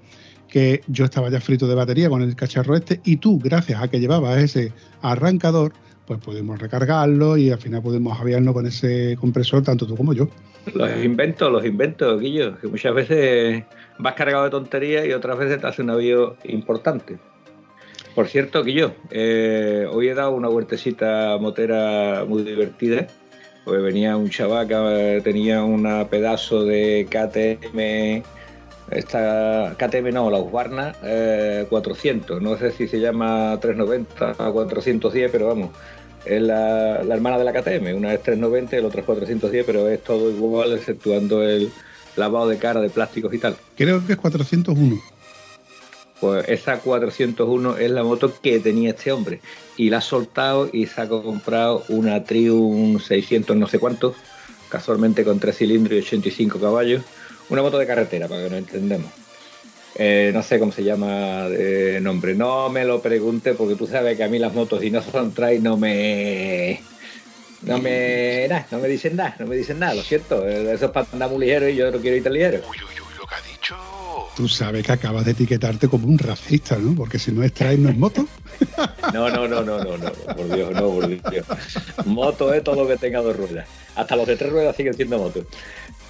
[0.47, 3.87] que yo estaba ya frito de batería con el cacharro este y tú, gracias a
[3.87, 4.71] que llevabas ese
[5.01, 5.73] arrancador,
[6.07, 10.29] pues podemos recargarlo y al final podemos aviarnos con ese compresor, tanto tú como yo.
[10.73, 13.63] Los inventos, los inventos, Guillo, que muchas veces
[13.99, 17.17] vas cargado de tonterías y otras veces te hace un avión importante.
[18.15, 23.07] Por cierto, Guillo, eh, hoy he dado una huertecita motera muy divertida.
[23.65, 28.23] Pues venía un chaval que tenía una pedazo de KTM,
[28.91, 32.41] esta KTM no, la Husqvarna eh, 400.
[32.41, 35.71] No sé si se llama 390 o 410, pero vamos,
[36.29, 37.95] es la, la hermana de la KTM.
[37.95, 41.71] Una es 390 y la otra es 410, pero es todo igual, exceptuando el
[42.15, 43.55] lavado de cara de plásticos y tal.
[43.75, 45.01] Creo que es 401.
[46.19, 49.39] Pues esa 401 es la moto que tenía este hombre.
[49.77, 54.15] Y la ha soltado y se ha comprado una Triumph 600 no sé cuánto,
[54.69, 57.03] casualmente con 3 cilindros y 85 caballos.
[57.49, 59.26] Una moto de carretera, para que nos entendamos.
[59.99, 62.35] Eh, no sé cómo se llama de nombre.
[62.35, 65.33] No me lo pregunte porque tú sabes que a mí las motos, si no son
[65.33, 66.81] trail, no me...
[67.63, 68.47] No me...
[68.47, 70.47] Nah, no me dicen nada, no me dicen nada, lo cierto.
[70.47, 72.59] Eh, Eso es para andar muy ligero y yo no quiero ir tan ligero.
[72.69, 73.75] Uy, uy, uy, lo que ha dicho.
[74.35, 76.93] Tú sabes que acabas de etiquetarte como un racista, ¿no?
[76.93, 78.25] Porque si no es trail, no es moto.
[79.13, 81.45] No, no, no, no, no, no, por Dios, no, por Dios.
[82.05, 83.65] Moto es todo lo que tenga dos ruedas.
[83.95, 85.45] Hasta los de tres ruedas siguen siendo motos.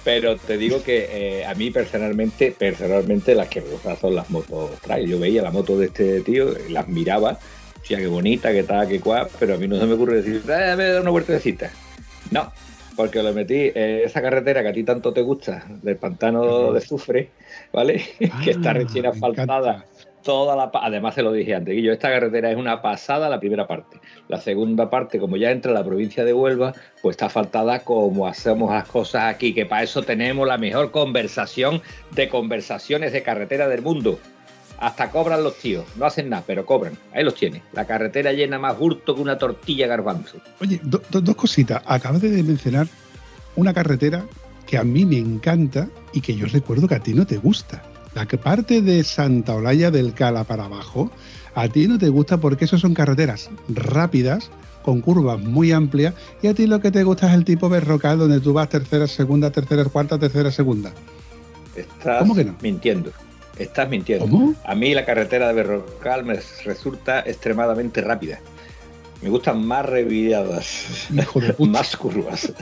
[0.04, 4.30] Pero te digo que eh, a mí personalmente, personalmente las que me gustan son las
[4.30, 5.08] motos trail.
[5.08, 7.38] Yo veía la moto de este tío, las miraba,
[7.80, 10.42] decía qué bonita, que tal, que cual, pero a mí no se me ocurre decir,
[10.48, 11.70] "Eh, me da una vueltecita.
[12.30, 12.50] No,
[12.96, 16.80] porque le metí eh, esa carretera que a ti tanto te gusta, del pantano de
[16.80, 17.30] Sufre,
[17.72, 18.02] ¿vale?
[18.42, 19.86] que está Ah, recién me asfaltada encanta.
[20.22, 23.66] Toda la además se lo dije antes, Guillo, esta carretera es una pasada la primera
[23.66, 23.98] parte.
[24.28, 28.70] La segunda parte, como ya entra la provincia de Huelva, pues está faltada como hacemos
[28.70, 33.82] las cosas aquí, que para eso tenemos la mejor conversación de conversaciones de carretera del
[33.82, 34.18] mundo.
[34.80, 36.92] Hasta cobran los tíos, no hacen nada, pero cobran.
[37.12, 37.62] Ahí los tiene.
[37.72, 40.38] La carretera llena más hurto que una tortilla garbanzo.
[40.60, 41.82] Oye, do- do- dos cositas.
[41.84, 42.86] Acabas de mencionar
[43.56, 44.24] una carretera
[44.66, 47.82] que a mí me encanta y que yo recuerdo que a ti no te gusta.
[48.14, 51.10] La que parte de Santa Olaya del Cala para abajo,
[51.54, 54.50] a ti no te gusta porque eso son carreteras rápidas,
[54.82, 58.18] con curvas muy amplias, y a ti lo que te gusta es el tipo berrocal
[58.18, 60.92] donde tú vas tercera, segunda, tercera, cuarta, tercera, segunda.
[61.76, 62.56] Estás ¿Cómo que no?
[62.62, 63.12] mintiendo.
[63.58, 64.26] Estás mintiendo.
[64.26, 64.54] ¿Cómo?
[64.64, 68.38] A mí la carretera de Berrocal me resulta extremadamente rápida.
[69.20, 69.84] Me gustan más
[71.32, 71.54] puta.
[71.58, 72.52] más curvas.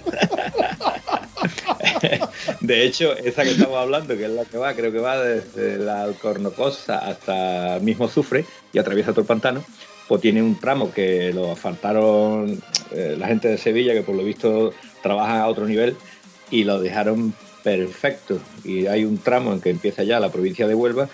[2.61, 5.79] de hecho, esa que estamos hablando, que es la que va, creo que va desde
[5.79, 9.64] la Alcornocosa hasta mismo Zufre y atraviesa todo el pantano,
[10.09, 14.25] pues tiene un tramo que lo asfaltaron eh, la gente de Sevilla, que por lo
[14.25, 15.97] visto trabaja a otro nivel,
[16.51, 18.38] y lo dejaron perfecto.
[18.64, 21.09] Y hay un tramo en que empieza ya la provincia de Huelva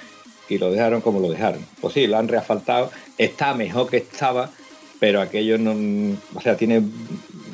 [0.48, 1.64] y lo dejaron como lo dejaron.
[1.80, 4.50] Pues sí, lo han reasfaltado, está mejor que estaba,
[5.02, 6.16] pero aquello no.
[6.32, 6.80] O sea, tiene.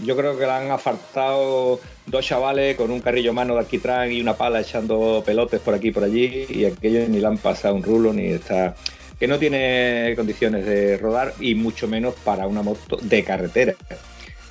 [0.05, 4.21] Yo creo que lo han asfaltado dos chavales con un carrillo mano de alquitrán y
[4.21, 7.75] una pala echando pelotes por aquí y por allí, y aquello ni le han pasado
[7.75, 8.77] un rulo ni está.
[9.19, 13.75] que no tiene condiciones de rodar y mucho menos para una moto de carretera.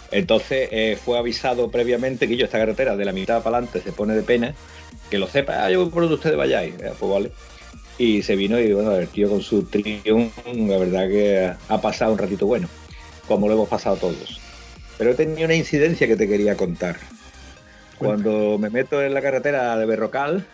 [0.10, 3.92] Entonces eh, fue avisado previamente que yo esta carretera de la mitad para adelante se
[3.92, 4.56] pone de pena,
[5.12, 7.32] que lo sepa, ah, yo por donde ustedes vayáis, Eh, pues vale.
[8.00, 12.14] Y se vino y bueno, el tío con su triunfo, la verdad que ha pasado
[12.14, 12.68] un ratito bueno,
[13.28, 14.40] como lo hemos pasado todos.
[14.98, 16.98] Pero he tenido una incidencia que te quería contar.
[17.98, 20.46] Cuando me meto en la carretera de Berrocal,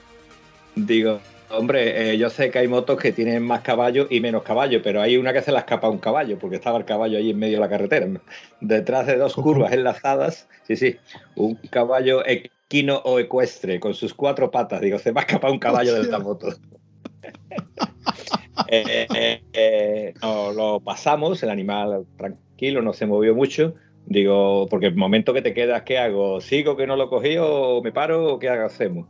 [0.75, 4.81] digo, hombre, eh, yo sé que hay motos que tienen más caballos y menos caballos,
[4.83, 7.31] pero hay una que se la escapa a un caballo, porque estaba el caballo ahí
[7.31, 8.21] en medio de la carretera, ¿no?
[8.61, 10.97] detrás de dos curvas enlazadas, sí, sí,
[11.35, 15.59] un caballo equino o ecuestre con sus cuatro patas, digo, se me ha escapado un
[15.59, 16.47] caballo de esta moto.
[18.67, 23.75] Eh, eh, eh, no, lo pasamos, el animal tranquilo, no se movió mucho.
[24.05, 26.41] Digo, porque el momento que te quedas, ¿qué hago?
[26.41, 29.07] ¿Sigo que no lo cogí o me paro o qué hacemos?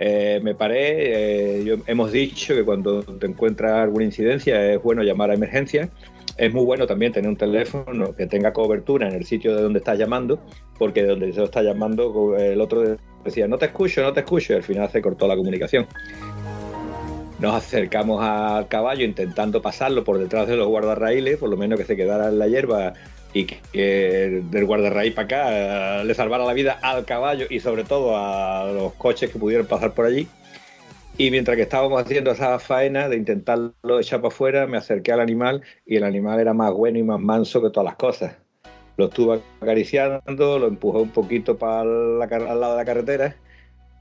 [0.00, 5.02] Eh, me paré, eh, yo- hemos dicho que cuando te encuentras alguna incidencia es bueno
[5.02, 5.88] llamar a emergencia.
[6.36, 9.80] Es muy bueno también tener un teléfono que tenga cobertura en el sitio de donde
[9.80, 10.38] estás llamando,
[10.78, 14.52] porque de donde se está llamando el otro decía, no te escucho, no te escucho,
[14.52, 15.86] y al final se cortó la comunicación.
[17.38, 21.84] Nos acercamos al caballo intentando pasarlo por detrás de los guardarraíles, por lo menos que
[21.84, 22.94] se quedara en la hierba
[23.32, 27.84] y que, del guardarraíl para acá eh, le salvara la vida al caballo y sobre
[27.84, 30.26] todo a los coches que pudieran pasar por allí.
[31.16, 35.20] Y mientras que estábamos haciendo esa faena de intentarlo echar para afuera, me acerqué al
[35.20, 38.36] animal y el animal era más bueno y más manso que todas las cosas.
[38.96, 43.36] Lo estuve acariciando, lo empujé un poquito para la al lado de la carretera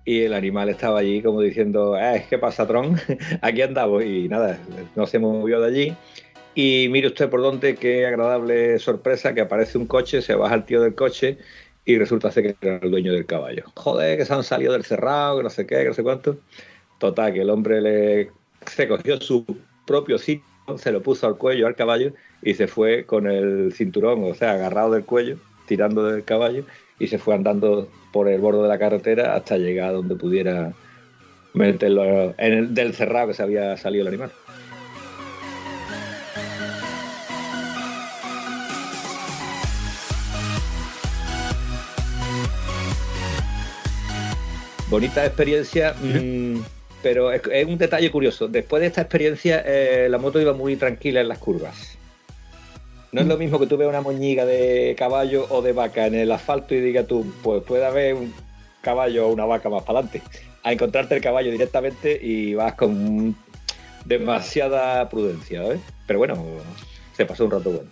[0.07, 2.95] y el animal estaba allí como diciendo, eh, ¿qué pasa, Tron?
[3.41, 4.57] Aquí andamos y nada,
[4.95, 5.95] no se movió de allí.
[6.55, 10.63] Y mire usted por dónde, qué agradable sorpresa, que aparece un coche, se baja el
[10.63, 11.39] tío del coche
[11.83, 13.65] y resulta ser que era el dueño del caballo.
[13.75, 16.37] Joder, que se han salido del cerrado, que no sé qué, que no sé cuánto.
[16.99, 18.31] Total, que el hombre le
[18.65, 19.45] se cogió su
[19.85, 20.45] propio sitio,
[20.77, 24.53] se lo puso al cuello al caballo y se fue con el cinturón, o sea,
[24.53, 25.35] agarrado del cuello,
[25.67, 26.63] tirando del caballo
[26.99, 30.73] y se fue andando por el borde de la carretera hasta llegar a donde pudiera
[31.53, 34.31] meterlo en el, del cerrado que se había salido el animal.
[44.89, 46.61] Bonita experiencia, mm,
[47.03, 48.47] pero es, es un detalle curioso.
[48.47, 51.97] Después de esta experiencia, eh, la moto iba muy tranquila en las curvas.
[53.11, 56.15] No es lo mismo que tú veas una moñiga de caballo o de vaca en
[56.15, 58.33] el asfalto y diga tú, pues puede haber un
[58.81, 60.21] caballo o una vaca más para adelante.
[60.63, 63.35] A encontrarte el caballo directamente y vas con
[64.05, 65.79] demasiada prudencia, ¿eh?
[66.05, 66.43] Pero bueno,
[67.15, 67.89] se pasó un rato bueno.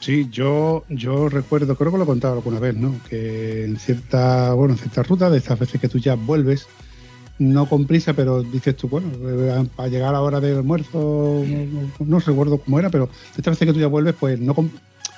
[0.00, 2.94] Sí, yo, yo recuerdo, creo que lo he contado alguna vez, ¿no?
[3.08, 6.66] Que en cierta, bueno, en cierta ruta, de estas veces que tú ya vuelves,
[7.38, 11.44] no con prisa, pero dices tú, bueno, eh, para llegar a la hora del almuerzo,
[11.98, 14.70] no, recuerdo cómo era, pero de estas veces que tú ya vuelves, pues no con,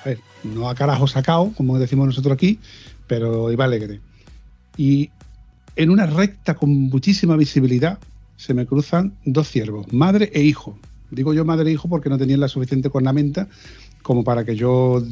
[0.05, 2.59] a ver, no a carajo sacado, como decimos nosotros aquí,
[3.07, 4.01] pero iba alegre.
[4.77, 5.11] Y
[5.77, 7.99] en una recta con muchísima visibilidad
[8.37, 10.79] se me cruzan dos ciervos, madre e hijo.
[11.11, 13.49] Digo yo madre e hijo porque no tenían la suficiente cornamenta
[14.03, 15.03] como para que yo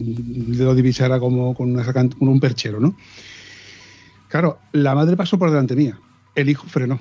[0.49, 2.97] lo divisara como con, con un perchero, ¿no?
[4.29, 5.99] Claro, la madre pasó por delante mía,
[6.35, 7.01] el hijo frenó,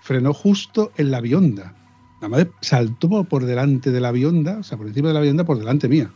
[0.00, 1.74] frenó justo en la bionda
[2.20, 5.44] La madre saltó por delante de la bionda, o sea, por encima de la bionda,
[5.44, 6.10] por delante mía.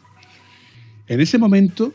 [1.06, 1.92] En ese momento,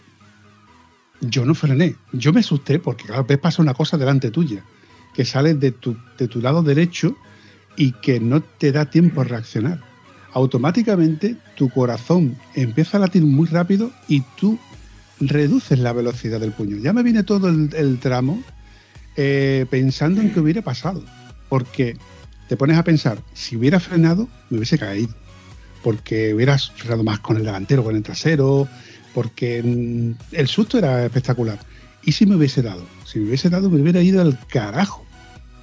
[1.21, 1.95] yo no frené.
[2.13, 4.63] Yo me asusté porque cada vez pasa una cosa delante tuya,
[5.13, 7.17] que sale de tu, de tu lado derecho
[7.75, 9.81] y que no te da tiempo a reaccionar.
[10.33, 14.59] Automáticamente tu corazón empieza a latir muy rápido y tú
[15.19, 16.77] reduces la velocidad del puño.
[16.77, 18.43] Ya me viene todo el tramo
[19.17, 21.03] eh, pensando en qué hubiera pasado.
[21.49, 21.97] Porque
[22.47, 25.13] te pones a pensar, si hubiera frenado, me hubiese caído.
[25.83, 28.67] Porque hubieras frenado más con el delantero, con el trasero,
[29.13, 31.59] porque mm, el susto era espectacular.
[32.03, 32.85] ¿Y si me hubiese dado?
[33.05, 35.05] Si me hubiese dado, me hubiera ido al carajo.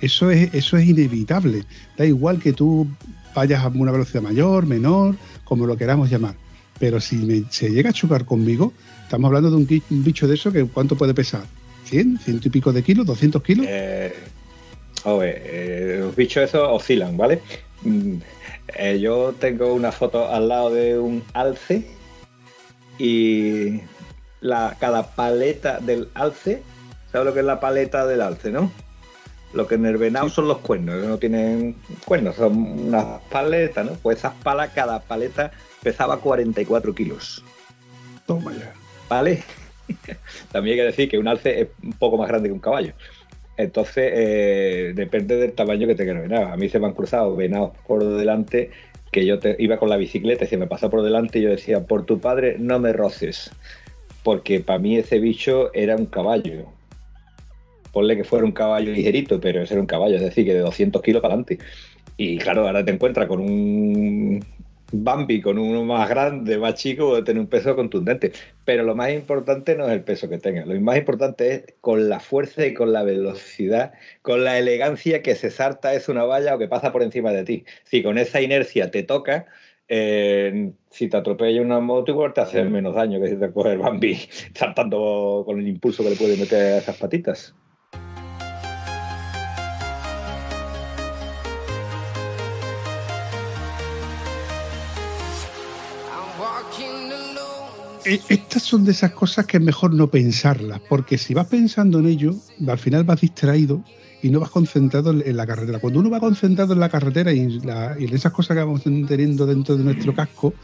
[0.00, 1.64] Eso es, eso es inevitable.
[1.96, 2.86] Da igual que tú
[3.34, 6.34] vayas a una velocidad mayor, menor, como lo queramos llamar.
[6.78, 10.52] Pero si me- se llega a chocar conmigo, estamos hablando de un, bicho de eso
[10.52, 11.44] que cuánto puede pesar.
[11.94, 12.18] ¿100?
[12.18, 13.06] ¿Ciento y pico de kilos?
[13.06, 13.66] ¿200 kilos?
[13.68, 14.12] Eh,
[15.02, 17.40] joder, eh, los bichos esos oscilan, ¿vale?
[17.82, 18.16] Mm,
[18.76, 21.86] eh, yo tengo una foto al lado de un alce
[22.98, 23.80] y
[24.40, 26.62] la, cada paleta del alce,
[27.12, 28.72] ¿sabes lo que es la paleta del alce, no?
[29.52, 32.56] Lo que en el venado son los cuernos, no tienen cuernos, son
[32.88, 33.92] unas paletas, ¿no?
[34.02, 37.44] Pues esas palas, cada paleta pesaba 44 kilos.
[38.26, 38.72] Toma ya.
[39.08, 39.44] ¿vale?
[40.52, 42.92] También hay que decir que un alce es un poco más grande que un caballo.
[43.56, 46.46] Entonces, eh, depende del tamaño que tenga el venado.
[46.48, 48.70] A mí se me han cruzado venados por delante
[49.12, 51.50] que yo te- iba con la bicicleta y se me pasó por delante y yo
[51.50, 53.50] decía, por tu padre no me roces.
[54.24, 56.66] Porque para mí ese bicho era un caballo.
[57.92, 60.60] Ponle que fuera un caballo ligerito, pero ese era un caballo, es decir, que de
[60.60, 61.58] 200 kilos para adelante.
[62.16, 64.44] Y claro, ahora te encuentras con un
[64.92, 68.32] Bambi, con uno más grande, más chico, puede tener un peso contundente.
[68.64, 72.08] Pero lo más importante no es el peso que tenga, lo más importante es con
[72.08, 73.92] la fuerza y con la velocidad,
[74.22, 77.44] con la elegancia que se salta es una valla o que pasa por encima de
[77.44, 77.64] ti.
[77.84, 79.46] Si con esa inercia te toca,
[79.88, 83.72] eh, si te atropella una moto, igual te hace menos daño que si te coge
[83.72, 84.14] el Bambi
[84.54, 87.54] saltando con el impulso que le puede meter a esas patitas.
[98.04, 102.06] Estas son de esas cosas que es mejor no pensarlas, porque si vas pensando en
[102.06, 102.34] ello,
[102.66, 103.82] al final vas distraído
[104.22, 105.78] y no vas concentrado en la carretera.
[105.78, 109.46] Cuando uno va concentrado en la carretera y, la- en esas cosas que vamos teniendo
[109.46, 110.54] dentro de nuestro casco,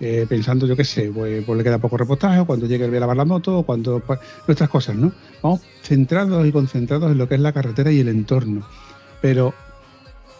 [0.00, 2.94] eh, pensando, yo qué sé, pues, pues le queda poco repostaje, o cuando llegue el
[2.94, 5.12] a lavar la moto, o cuando pues, nuestras cosas, ¿no?
[5.42, 8.66] Vamos centrados y concentrados en lo que es la carretera y el entorno.
[9.20, 9.52] Pero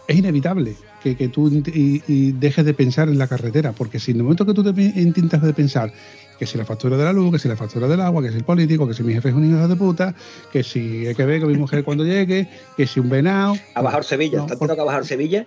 [0.06, 4.10] es inevitable que, que tú y, y dejes de pensar en la carretera, porque si
[4.12, 5.92] en el momento que tú te intentas de pensar
[6.38, 8.36] que si la factura de la luz, que si la factura del agua, que si
[8.36, 10.14] el político, que si mi jefe es un hijo de puta,
[10.52, 13.56] que si hay que ver con mi mujer cuando llegue, que si un venado.
[13.74, 15.46] A bajar Sevilla, No, ¿te por- toca bajar Sevilla?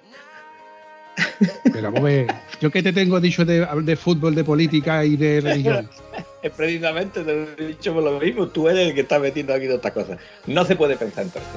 [1.72, 2.28] Pero vamos a ver,
[2.62, 5.90] yo que te tengo dicho de, de fútbol, de política y de religión.
[6.44, 9.54] Es precisamente, te lo he dicho por lo mismo, tú eres el que está metiendo
[9.54, 10.18] aquí todas estas cosas.
[10.48, 11.52] No se puede pensar entonces.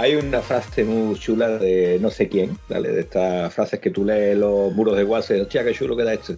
[0.00, 2.88] Hay una frase muy chula de no sé quién, ¿vale?
[2.90, 6.36] De estas frases que tú lees los muros de WhatsApp, hostia, qué chulo queda esto.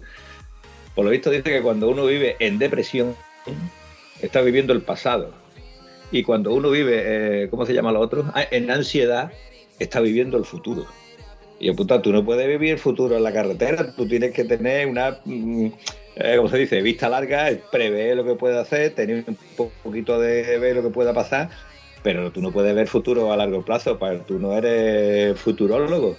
[0.93, 3.15] Por lo visto dice que cuando uno vive en depresión,
[4.21, 5.33] está viviendo el pasado.
[6.11, 7.03] Y cuando uno vive,
[7.43, 8.29] eh, ¿cómo se llama lo otro?
[8.35, 9.31] Ah, en ansiedad,
[9.79, 10.85] está viviendo el futuro.
[11.57, 14.87] Y puta, tú no puedes vivir el futuro en la carretera, tú tienes que tener
[14.87, 15.67] una, mm,
[16.17, 16.81] eh, ¿cómo se dice?
[16.81, 20.89] Vista larga, prever lo que puede hacer, tener un po- poquito de ver lo que
[20.89, 21.49] pueda pasar,
[22.03, 26.15] pero tú no puedes ver futuro a largo plazo, para- tú no eres futurólogo,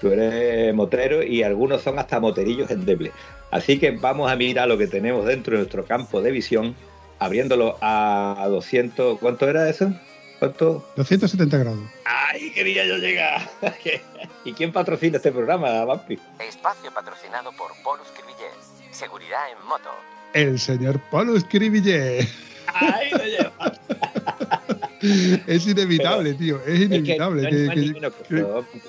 [0.00, 3.12] tú eres motrero y algunos son hasta moterillos endebles.
[3.50, 6.74] Así que vamos a mirar lo que tenemos dentro de nuestro campo de visión,
[7.18, 9.92] abriéndolo a 200, ¿cuánto era eso?
[10.38, 10.86] ¿Cuánto?
[10.96, 11.80] 270 grados.
[12.04, 13.40] ¡Ay, quería yo llegar!
[14.44, 16.18] ¿Y quién patrocina este programa, Vampi?
[16.38, 18.52] Espacio patrocinado por Polus Cribillet.
[18.92, 19.90] Seguridad en moto.
[20.34, 22.28] El señor Polo Scribille.
[22.72, 23.52] ¡Ay, lo lleva!
[25.46, 26.60] Es inevitable, tío.
[26.66, 27.42] Es Es que inevitable.
[27.42, 28.42] no que- que-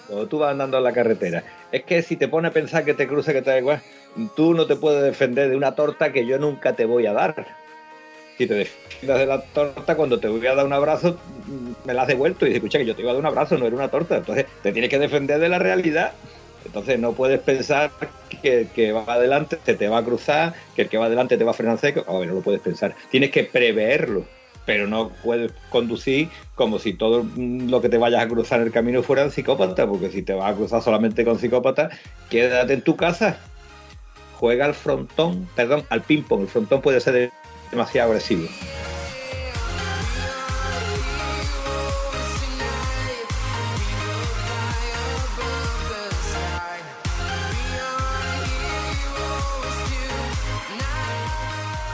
[0.08, 2.94] cuando tú vas andando en la carretera, es que si te pones a pensar que
[2.94, 3.82] te cruce, que te da igual,
[4.36, 7.46] tú no te puedes defender de una torta que yo nunca te voy a dar.
[8.38, 11.20] Si te defiendes de la torta, cuando te voy a dar un abrazo,
[11.84, 13.58] me la has devuelto y dices, escucha, que yo te iba a dar un abrazo,
[13.58, 14.18] no era una torta.
[14.18, 16.14] Entonces, te tienes que defender de la realidad.
[16.66, 17.92] Entonces, no puedes pensar
[18.42, 21.38] que el que va adelante te, te va a cruzar, que el que va adelante
[21.38, 22.06] te va a frenar seco.
[22.08, 22.96] A ver, no lo puedes pensar.
[23.12, 24.26] Tienes que preverlo
[24.70, 28.72] pero no puedes conducir como si todo lo que te vayas a cruzar en el
[28.72, 31.92] camino fueran psicópatas, porque si te vas a cruzar solamente con psicópatas,
[32.30, 33.40] quédate en tu casa.
[34.36, 36.42] juega al frontón, perdón, al ping-pong.
[36.42, 37.32] El frontón puede ser de-
[37.72, 38.48] demasiado agresivo.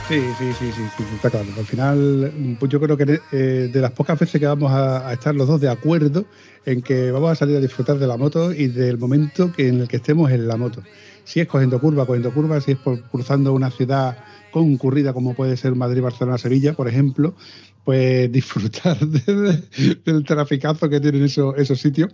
[0.06, 1.52] Sí, sí, sí, sí, sí, está claro.
[1.58, 5.34] Al final, pues yo creo que eh, de las pocas veces que vamos a, estar
[5.34, 6.26] los dos de acuerdo
[6.64, 9.80] en que vamos a salir a disfrutar de la moto y del momento que en
[9.80, 10.84] el que estemos en la moto.
[11.24, 14.16] Si es cogiendo curva, cogiendo curva, si es por, cruzando una ciudad
[14.52, 17.34] concurrida como puede ser Madrid, Barcelona, Sevilla, por ejemplo,
[17.82, 19.62] pues disfrutar de-
[20.04, 22.12] del traficazo que tienen esos, esos sitios.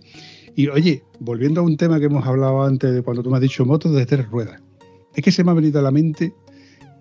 [0.55, 3.41] Y oye, volviendo a un tema que hemos hablado antes de cuando tú me has
[3.43, 4.63] dicho motos de tres ruedas.
[5.15, 6.33] Es que se me ha venido a la mente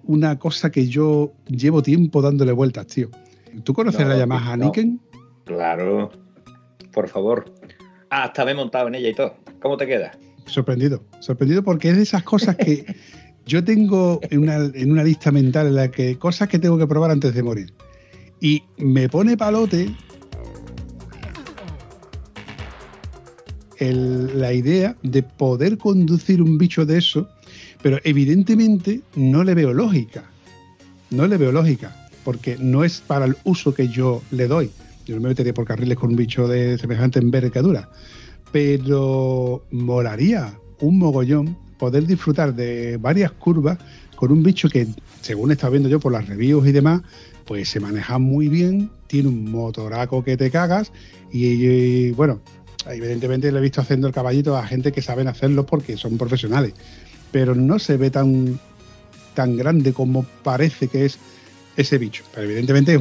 [0.05, 3.09] una cosa que yo llevo tiempo dándole vueltas, tío.
[3.65, 4.67] ¿Tú conoces No, la Yamaha no.
[4.67, 5.01] Niken?
[5.45, 6.11] Claro,
[6.93, 7.53] por favor.
[8.11, 9.35] Ah, hasta me he montado en ella y todo.
[9.61, 10.13] ¿Cómo te queda?
[10.47, 12.85] Sorprendido, sorprendido porque es de esas cosas que
[13.47, 16.87] yo tengo en una, en una lista mental en la que cosas que tengo que
[16.87, 17.73] probar antes de morir.
[18.41, 19.95] Y me pone palote
[23.79, 27.29] el- la idea de poder conducir un bicho de eso,
[27.83, 30.24] pero evidentemente no le veo lógica.
[31.11, 34.70] No le veo lógica, porque no es para el uso que yo le doy.
[35.05, 37.91] Yo no me metería por carriles con un bicho de semejante envergadura.
[38.53, 43.78] Pero molaría un mogollón poder disfrutar de varias curvas
[44.16, 44.87] con un bicho que,
[45.20, 47.03] según estado viendo yo por las reviews y demás,
[47.45, 50.93] pues se maneja muy bien, tiene un motoraco que te cagas
[51.33, 52.41] y, y, bueno,
[52.87, 56.74] evidentemente le he visto haciendo el caballito a gente que saben hacerlo porque son profesionales,
[57.33, 58.61] pero no se ve tan,
[59.35, 61.18] tan grande como parece que es
[61.76, 62.24] ese bicho.
[62.33, 63.01] Pero evidentemente es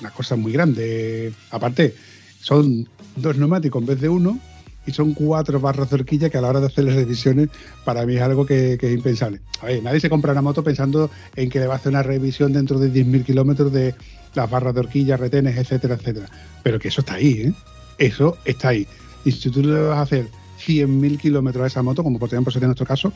[0.00, 1.32] una cosa muy grande.
[1.50, 1.94] Aparte,
[2.40, 4.40] son dos neumáticos en vez de uno
[4.86, 7.50] y son cuatro barras de horquilla que a la hora de hacer las revisiones
[7.84, 9.40] para mí es algo que, es impensable.
[9.60, 12.02] A ver, nadie se compra una moto pensando en que le va a hacer una
[12.02, 13.94] revisión dentro de 10.000 kilómetros de
[14.34, 16.26] las barras de horquilla, retenes, etcétera, etcétera.
[16.62, 17.52] Pero que eso está ahí, ¿eh?
[17.98, 18.86] Eso está ahí.
[19.24, 20.26] Y si tú le vas a hacer
[20.66, 23.12] 100.000 kilómetros a esa moto, como por ejemplo sería en nuestro caso,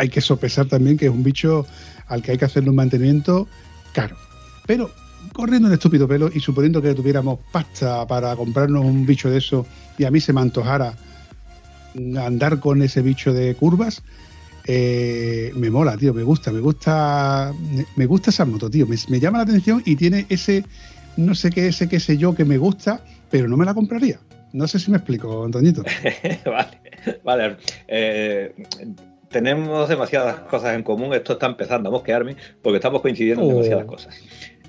[0.00, 1.66] hay que sopesar también que es un bicho
[2.06, 3.46] al que hay que hacerle un mantenimiento
[3.92, 4.16] caro.
[4.66, 4.90] Pero
[5.34, 9.66] corriendo un estúpido pelo y suponiendo que tuviéramos pasta para comprarnos un bicho de eso
[9.98, 10.94] y a mí se me antojara
[12.18, 14.02] andar con ese bicho de curvas,
[14.66, 17.52] eh, me mola, tío, me gusta, me gusta,
[17.96, 20.64] me gusta esa moto, tío, me, llama la atención y tiene ese,
[21.18, 24.18] no sé qué, ese qué sé yo que me gusta, pero no me la compraría.
[24.52, 25.84] No sé si me explico, Antoñito.
[26.44, 26.80] vale,
[27.22, 27.56] vale.
[27.86, 28.52] Eh,
[29.30, 31.14] tenemos demasiadas cosas en común.
[31.14, 33.52] Esto está empezando a mosquearme porque estamos coincidiendo en Oh.
[33.54, 34.20] demasiadas cosas.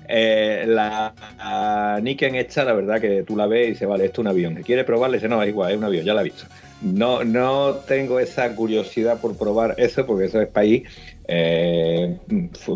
[0.08, 4.20] Eh, la, la Niken esta, la verdad que tú la ves y dices, vale, esto
[4.20, 4.54] es un avión.
[4.56, 6.44] Que quiere probarle, dice, no, es igual, es un avión, ya la he visto.
[6.82, 10.82] No, no tengo esa curiosidad por probar eso, porque eso es país
[11.28, 12.18] eh,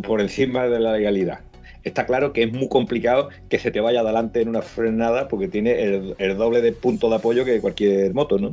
[0.06, 1.40] por encima de la legalidad.
[1.82, 5.46] Está claro que es muy complicado que se te vaya adelante en una frenada porque
[5.48, 8.50] tiene el, el doble de punto de apoyo que cualquier moto, ¿no?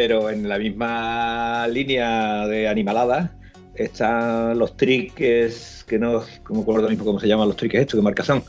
[0.00, 3.36] Pero en la misma línea de animalada
[3.74, 7.98] están los triques, que no, no me acuerdo mismo cómo se llaman los triques estos,
[7.98, 8.42] qué marca son.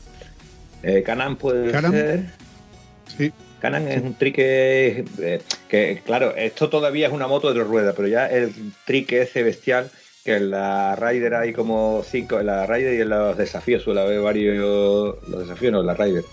[0.82, 1.92] Eh, Canan puede Canan.
[1.92, 2.24] ser.
[3.18, 3.32] Sí.
[3.60, 7.92] Canan es un trique eh, que, claro, esto todavía es una moto de dos ruedas,
[7.94, 8.50] pero ya el
[8.86, 9.90] trique ese bestial,
[10.24, 14.00] que en la Rider hay como cinco, en la Rider y en los desafíos suele
[14.00, 16.24] haber varios, los desafíos no, en la Rider.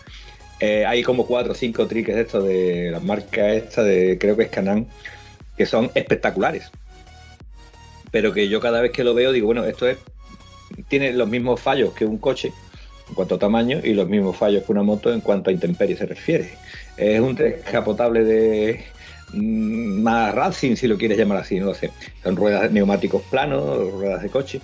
[0.59, 4.43] Eh, hay como cuatro o cinco triques estos de la marca esta, de creo que
[4.43, 4.87] es Canan,
[5.57, 6.69] que son espectaculares.
[8.11, 9.97] Pero que yo cada vez que lo veo digo, bueno, esto es
[10.87, 12.51] tiene los mismos fallos que un coche
[13.07, 15.97] en cuanto a tamaño y los mismos fallos que una moto en cuanto a intemperie
[15.97, 16.49] se refiere.
[16.95, 18.83] Es un descapotable de
[19.33, 21.91] mm, más racing, si lo quieres llamar así, no lo sé.
[22.23, 24.61] Son ruedas de neumáticos planos, ruedas de coche.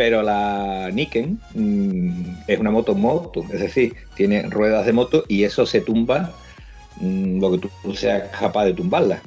[0.00, 5.44] Pero la Niken mm, es una moto moto, es decir, tiene ruedas de moto y
[5.44, 6.32] eso se tumba
[7.02, 9.20] mm, lo que tú seas capaz de tumbarla.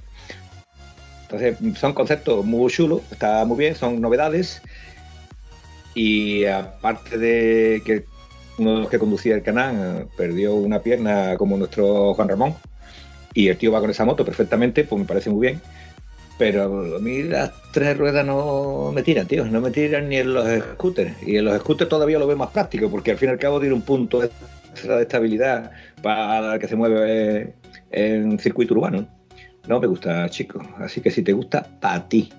[1.22, 4.64] Entonces, son conceptos muy chulos, está muy bien, son novedades.
[5.94, 8.06] Y aparte de que
[8.58, 12.56] uno de los que conducía el canal perdió una pierna como nuestro Juan Ramón,
[13.36, 15.62] y el tío va con esa moto perfectamente, pues me parece muy bien.
[16.44, 20.34] Pero a mí las tres ruedas no me tiran, tío, no me tiran ni en
[20.34, 21.14] los scooters.
[21.26, 23.62] Y en los scooters todavía lo veo más práctico, porque al fin y al cabo
[23.62, 24.30] tiene un punto de
[25.02, 25.72] estabilidad
[26.02, 27.54] para que se mueve
[27.92, 29.08] en circuito urbano.
[29.70, 30.66] No me gusta, chicos.
[30.80, 32.30] Así que si te gusta, para ti.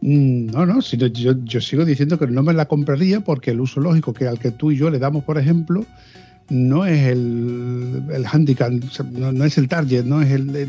[0.00, 4.14] Mm, No, no, yo, sigo diciendo que no me la compraría porque el uso lógico
[4.14, 5.84] que al que tú y yo le damos, por ejemplo,
[6.48, 8.70] no es el, el handicap,
[9.10, 10.68] no, es el target, no es el-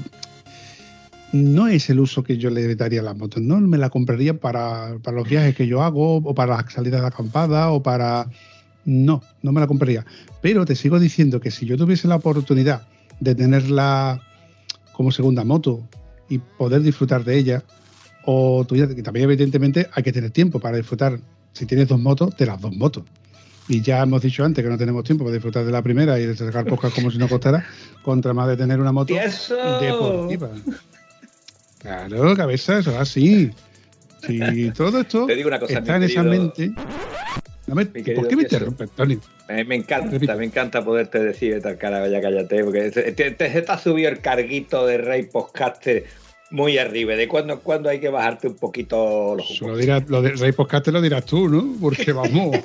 [1.36, 3.42] no es el uso que yo le daría a las motos.
[3.42, 7.02] No me la compraría para, para los viajes que yo hago, o para las salidas
[7.02, 8.28] de acampada, o para.
[8.86, 10.06] No, no me la compraría.
[10.42, 12.88] Pero te sigo diciendo que si yo tuviese la oportunidad
[13.20, 14.22] de tenerla
[14.94, 15.84] como segunda moto
[16.30, 17.64] y poder disfrutar de ella,
[18.24, 21.20] o tuviera, que también evidentemente hay que tener tiempo para disfrutar,
[21.52, 23.04] si tienes dos motos, de las dos motos.
[23.68, 26.28] Y ya hemos dicho antes que no tenemos tiempo para disfrutar de la primera y
[26.28, 27.66] de sacar pocas como si no costara,
[28.04, 29.14] contra más de tener una moto
[29.82, 30.50] deportiva.
[31.86, 33.52] Claro, cabeza, eso es así.
[34.26, 36.72] Si todo esto Te digo una cosa, está en esa mente.
[37.68, 39.20] ¿Por qué me interrumpes, Tony?
[39.50, 40.36] Eh, me encanta, Repite.
[40.36, 44.20] me encanta poderte decir tal cara, ya cállate, porque te, te, te está subido el
[44.20, 46.06] carguito de Rey Podcaster
[46.52, 47.16] muy arriba.
[47.16, 50.52] De cuando en cuando hay que bajarte un poquito los lo, dirás, lo de Rey
[50.52, 51.76] Podcast lo dirás tú, ¿no?
[51.80, 52.58] Porque vamos.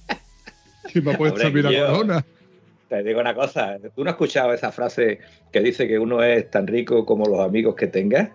[0.92, 2.24] ¿Quién me ha puesto a mí la corona?
[2.88, 5.18] Te digo una cosa, ¿tú no has escuchado esa frase
[5.50, 8.30] que dice que uno es tan rico como los amigos que tengas?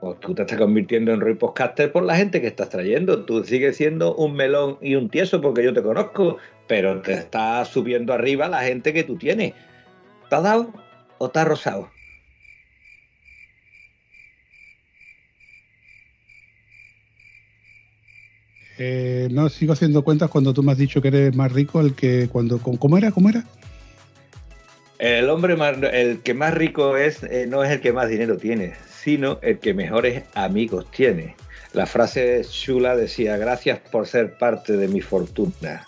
[0.00, 3.24] Pues tú te estás convirtiendo en Roy Podcaster por la gente que estás trayendo.
[3.24, 7.64] Tú sigues siendo un melón y un tieso porque yo te conozco, pero te está
[7.64, 9.54] subiendo arriba la gente que tú tienes.
[10.28, 10.72] ¿Te has dado
[11.18, 11.95] o te has rosado?
[18.78, 21.94] Eh, no sigo haciendo cuentas cuando tú me has dicho que eres más rico el
[21.94, 22.58] que cuando.
[22.58, 23.10] con- ¿Cómo era?
[23.10, 23.44] ¿Cómo era?
[24.98, 28.36] El hombre más, el que más rico es, eh, no es el que más dinero
[28.38, 28.72] tiene,
[29.02, 31.36] sino el que mejores amigos tiene.
[31.74, 35.86] La frase chula decía, gracias por ser parte de mi fortuna.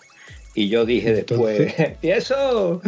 [0.55, 1.73] Y yo dije después,
[2.03, 2.83] ¿y eso?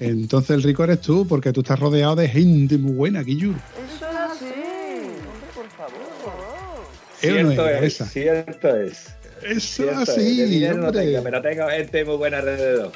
[0.00, 3.52] Entonces el rico eres tú, porque tú estás rodeado de gente muy buena, Guillu.
[3.52, 4.54] Eso es así.
[7.22, 9.06] No es, Cierto es, cierto es.
[9.42, 10.08] Eso es Cierto es.
[10.10, 12.92] así, dinero no tengo, pero tengo gente muy buena alrededor.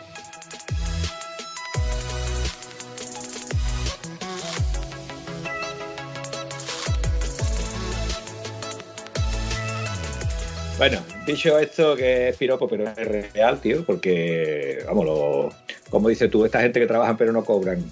[10.78, 15.52] Bueno, dicho esto, que es piropo, pero es real, tío, porque, vamos, lo-
[15.90, 17.84] como dices tú, esta gente que trabajan pero no cobran.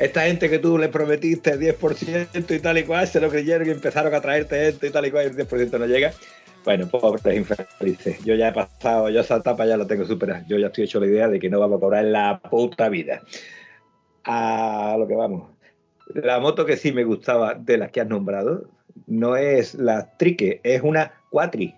[0.00, 3.68] Esta gente que tú les prometiste el 10% y tal y cual, se lo creyeron
[3.68, 6.14] y empezaron a traerte esto y tal y cual, y el 10% no llega.
[6.64, 8.18] Bueno, pobres infelices.
[8.24, 10.42] Yo ya he pasado, yo esa etapa ya la tengo superada.
[10.48, 12.88] Yo ya estoy hecho la idea de que no vamos a cobrar en la puta
[12.88, 13.20] vida.
[14.24, 15.50] A lo que vamos.
[16.14, 18.70] La moto que sí me gustaba de las que has nombrado
[19.06, 21.74] no es la Trique, es una Quatri.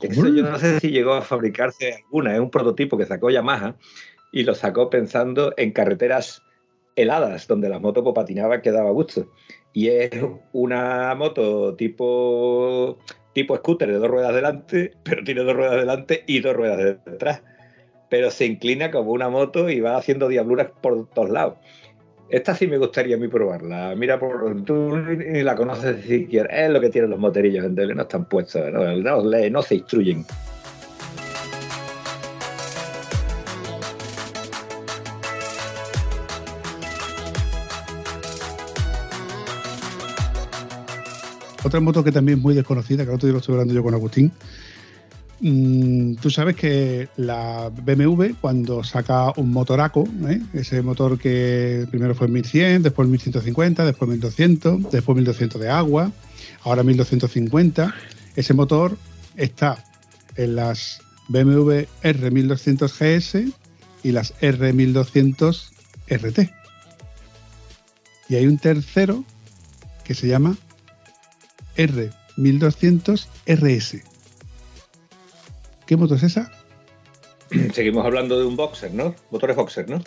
[0.00, 3.74] Eso yo no sé si llegó a fabricarse alguna, es un prototipo que sacó Yamaha
[4.32, 6.42] y lo sacó pensando en carreteras
[6.98, 9.26] heladas, donde las motos pues, que daba gusto.
[9.72, 10.10] Y es
[10.52, 12.98] una moto tipo,
[13.32, 17.42] tipo scooter de dos ruedas delante, pero tiene dos ruedas delante y dos ruedas detrás.
[18.10, 21.58] Pero se inclina como una moto y va haciendo diabluras por todos lados.
[22.30, 23.94] Esta sí me gustaría a mí probarla.
[23.96, 26.48] Mira, por, tú ni la conoces siquiera.
[26.54, 29.76] Es lo que tienen los moterillos en Dele, no están puestos, no, no, no se
[29.76, 30.26] instruyen.
[41.68, 43.82] Otra moto que también es muy desconocida, que el otro día lo estuve hablando yo
[43.82, 44.32] con Agustín.
[45.40, 50.40] Mm, Tú sabes que la BMW, cuando saca un motoraco, ¿eh?
[50.54, 56.10] ese motor que primero fue en 1100, después 1150, después 1200, después 1200 de agua,
[56.62, 57.94] ahora 1250,
[58.34, 58.96] ese motor
[59.36, 59.84] está
[60.36, 63.52] en las BMW R1200 GS
[64.04, 65.68] y las R1200
[66.08, 66.50] RT.
[68.30, 69.22] Y hay un tercero
[70.02, 70.56] que se llama
[71.78, 74.02] R1200 RS.
[75.86, 76.52] ¿Qué moto es esa?
[77.72, 79.14] Seguimos hablando de un boxer, ¿no?
[79.30, 80.02] Motores boxer, ¿no?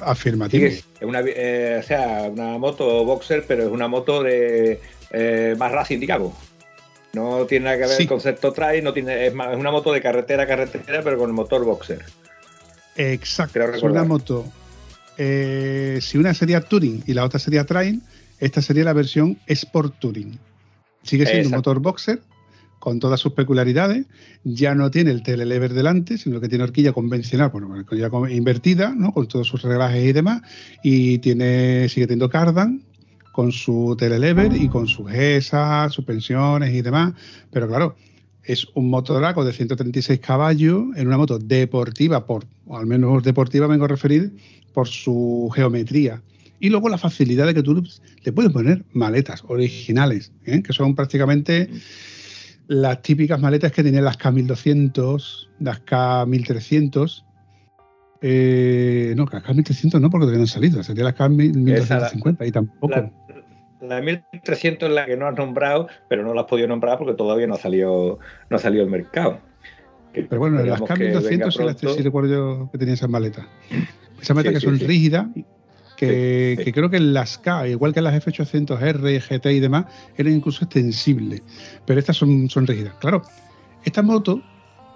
[0.00, 0.68] Afirmativo.
[0.68, 5.54] Sí, es una, eh, o sea, una moto boxer, pero es una moto de eh,
[5.58, 6.34] más racing, digamos.
[7.14, 8.02] No tiene nada que ver Sí.
[8.02, 11.16] el concepto trail, no tiene, es, más- es una moto de carretera a carretera, pero
[11.16, 12.04] con el motor boxer.
[12.96, 13.62] Exacto.
[13.72, 14.44] Es una moto.
[15.16, 18.02] eh, si una sería Touring y la otra sería Trail,
[18.40, 20.36] esta sería la versión Sport Touring.
[21.04, 22.20] Sigue siendo un motor boxer
[22.78, 24.06] con todas sus peculiaridades.
[24.44, 29.12] Ya no tiene el telelever delante, sino que tiene horquilla convencional, bueno, horquilla invertida, ¿no?
[29.12, 30.42] con todos sus reglajes y demás.
[30.82, 32.82] Y tiene, sigue teniendo cardan
[33.32, 37.14] con su telelever y con sus GESA, suspensiones y demás.
[37.50, 37.96] Pero claro,
[38.42, 43.66] es un motoraco de 136 caballos en una moto deportiva, por, o al menos deportiva
[43.66, 44.32] vengo a referir,
[44.72, 46.20] por su geometría.
[46.64, 47.84] Y luego la facilidad de que tú
[48.24, 50.62] le puedes poner maletas originales, ¿eh?
[50.62, 51.68] que son prácticamente
[52.68, 57.22] las típicas maletas que tenían las K1200, las K1300,
[58.22, 60.82] Eh, no, la K 1300 no, porque todavía no han salido.
[60.82, 62.88] Sería la K 1250 y tampoco.
[62.88, 63.12] La,
[63.82, 64.02] la de
[64.32, 67.46] 1300 es la que no has nombrado, pero no la has podido nombrar porque todavía
[67.46, 69.38] no ha salido, no ha salido al mercado.
[70.14, 72.94] Pero bueno, las esperemos K que venga 1200 sí, las sí recuerdo yo que tenía
[72.94, 73.44] esas maletas.
[74.18, 74.86] Esas maletas Sí, que sí, son sí.
[74.86, 75.26] rígidas,
[75.96, 76.64] que, Sí, sí.
[76.64, 79.86] que creo que las K, igual que las F800R, GT y demás,
[80.16, 81.42] eran incluso extensibles.
[81.86, 82.94] Pero estas son, son rígidas.
[82.98, 83.22] Claro,
[83.84, 84.42] esta moto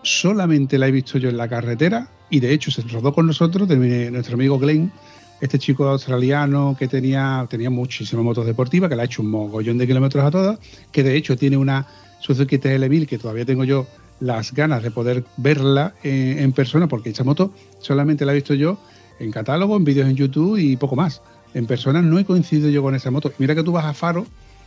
[0.03, 3.69] solamente la he visto yo en la carretera y de hecho se rodó con nosotros
[3.69, 4.93] de mi- nuestro amigo Glenn,
[5.41, 9.79] este chico australiano que tenía, tenía muchísimas motos deportivas, que le ha hecho un mogollón
[9.79, 10.59] de kilómetros a todas,
[10.93, 11.87] que de hecho tiene una
[12.21, 13.87] Suzuki TL1000 que todavía tengo yo
[14.21, 18.55] las ganas de poder verla en, en persona, porque esa moto solamente la he visto
[18.55, 18.79] yo
[19.19, 21.23] en catálogo, en vídeos en YouTube y poco más.
[21.55, 23.33] En persona no he coincidido yo con esa moto.
[23.39, 24.27] Mira que tú vas a Faro,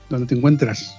[0.10, 0.96] donde te encuentras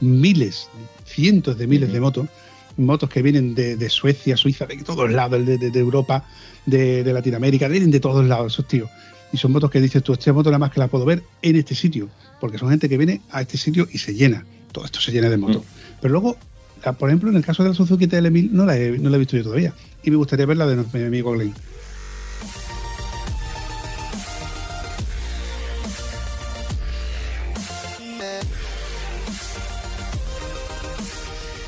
[0.00, 0.68] miles,
[1.04, 2.28] cientos de miles de motos,
[2.76, 6.24] motos que vienen de, de Suecia, Suiza, de todos lados, de, de- de Europa,
[6.66, 8.88] de, Latinoamérica, vienen de todos lados esos tíos.
[9.32, 11.56] Y son motos que dices tú, esta moto nada más que la puedo ver en
[11.56, 12.08] este sitio,
[12.40, 14.44] porque son gente que viene a este sitio y se llena.
[14.72, 15.62] Todo esto se llena de motos.
[16.00, 16.36] Pero luego,
[16.84, 19.16] la- por ejemplo, en el caso de la Suzuki TL1000 no la, he, no la
[19.16, 19.74] he visto yo todavía.
[20.04, 21.52] Y me gustaría ver la de mi amigo Glenn.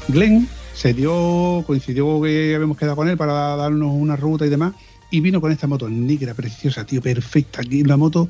[0.08, 4.74] Glenn se dio, coincidió que habíamos quedado con él para darnos una ruta y demás,
[5.10, 8.28] y vino con esta moto negra, preciosa, tío, perfecta, aquí una moto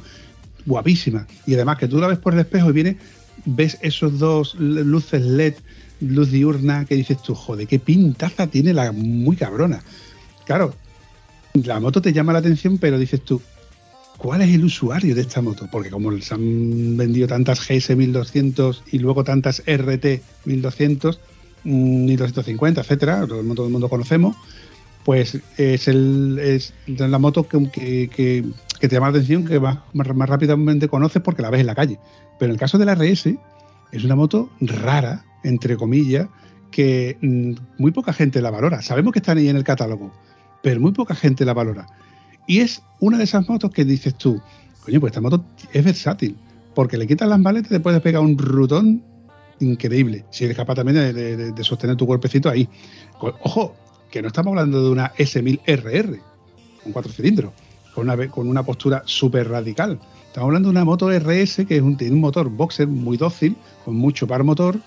[0.67, 1.27] guapísima.
[1.47, 2.99] Y además que tú la ves por el espejo y viene,
[3.45, 5.55] ves esos dos luces LED,
[6.01, 9.83] luz diurna, que dices tú, joder, qué pintaza tiene la muy cabrona.
[10.45, 10.75] Claro,
[11.55, 13.41] la moto te llama la atención, pero dices tú,
[14.21, 15.67] ¿cuál es el usuario de esta moto?
[15.71, 21.21] Porque como se han vendido tantas GS 1200 y luego tantas RT 1200,
[21.65, 24.37] mm, 1250, etcétera, todo el mundo, todo mundo conocemos,
[25.05, 28.45] pues es, el, la moto que,
[28.79, 31.75] te llama la atención, que más, más, más rápidamente conoces porque la ves en la
[31.75, 31.99] calle.
[32.39, 33.35] Pero en el caso de la RS,
[33.91, 36.29] es una moto rara, entre comillas,
[36.71, 38.83] que mm, muy poca gente la valora.
[38.83, 40.13] Sabemos que están ahí en el catálogo,
[40.63, 41.87] pero muy poca gente la valora.
[42.47, 44.41] Y es una de esas motos que dices tú,
[44.85, 46.37] coño, pues esta moto es versátil,
[46.75, 49.03] porque le quitas las maletas y te puedes pegar un rutón
[49.61, 52.69] increíble, si eres capaz también de, de- sostener tu cuerpecito ahí.
[53.21, 53.77] Ojo,
[54.11, 56.19] que no estamos hablando de una S1000RR,
[56.83, 57.53] con cuatro cilindros,
[57.95, 59.99] con una, con una postura súper radical.
[60.27, 63.57] Estamos hablando de una moto RS que es un, tiene un motor boxer muy dócil,
[63.85, 64.79] con mucho par motor,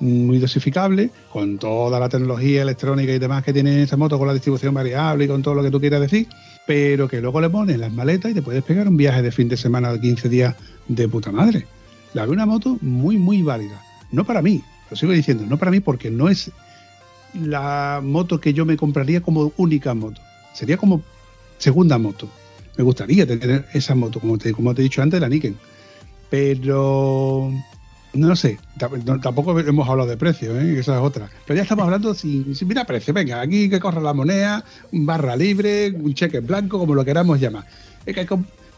[0.00, 4.32] muy dosificable, con toda la tecnología electrónica y demás que tiene esa moto, con la
[4.34, 6.26] distribución variable y con todo lo que tú quieras decir,
[6.66, 9.48] pero que luego le pones las maletas y te puedes pegar un viaje de fin
[9.48, 10.56] de semana de 15 días
[10.88, 11.66] de puta madre.
[12.14, 13.82] La veo una moto muy, muy válida.
[14.10, 16.50] No para mí, lo sigo diciendo, no para mí porque no es
[17.34, 20.20] la moto que yo me compraría como única moto.
[20.52, 21.02] Sería como
[21.58, 22.28] segunda moto.
[22.76, 25.56] Me gustaría tener esa moto, como te, como te he dicho antes, la Niken.
[26.30, 27.52] Pero
[28.14, 28.58] no sé,
[29.22, 30.78] tampoco hemos hablado de precio, ¿eh?
[30.78, 31.30] esa es otra.
[31.46, 33.14] Pero ya estamos hablando sin, sin mira precio.
[33.14, 37.40] Venga, aquí que corra la moneda, barra libre, un cheque en blanco, como lo queramos
[37.40, 37.64] llamar.
[38.04, 38.26] Eh, ¿Qué,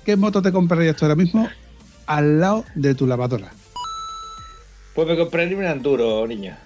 [0.04, 1.48] qué moto te comprarías tú ahora mismo
[2.06, 3.52] al lado de tu lavadora?
[4.94, 6.56] Pues me compré un enduro, niño.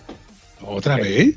[0.61, 1.35] ¿Otra vez?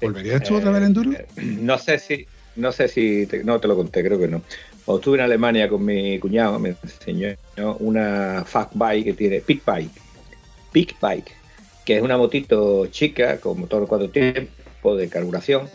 [0.00, 1.12] ¿Volverías tú otra vez al enduro?
[1.12, 4.42] Eh, No sé si, no sé si, te- no te lo conté, creo que no.
[4.84, 7.34] Cuando estuve en Alemania con mi cuñado, me enseñó
[7.80, 9.90] una fast bike que tiene Big Bike,
[10.76, 11.32] Big Bike,
[11.86, 15.70] que es una motito chica con motor cuatro tiempos de carburación,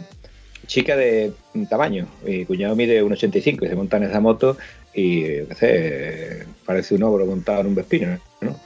[0.67, 1.33] chica de
[1.71, 2.07] tamaño.
[2.23, 4.57] Mi cuñado mide 1,85 y se monta en esa moto
[4.93, 5.23] y
[5.57, 8.59] sé, parece un ogro montado en un Vespino, ¿no?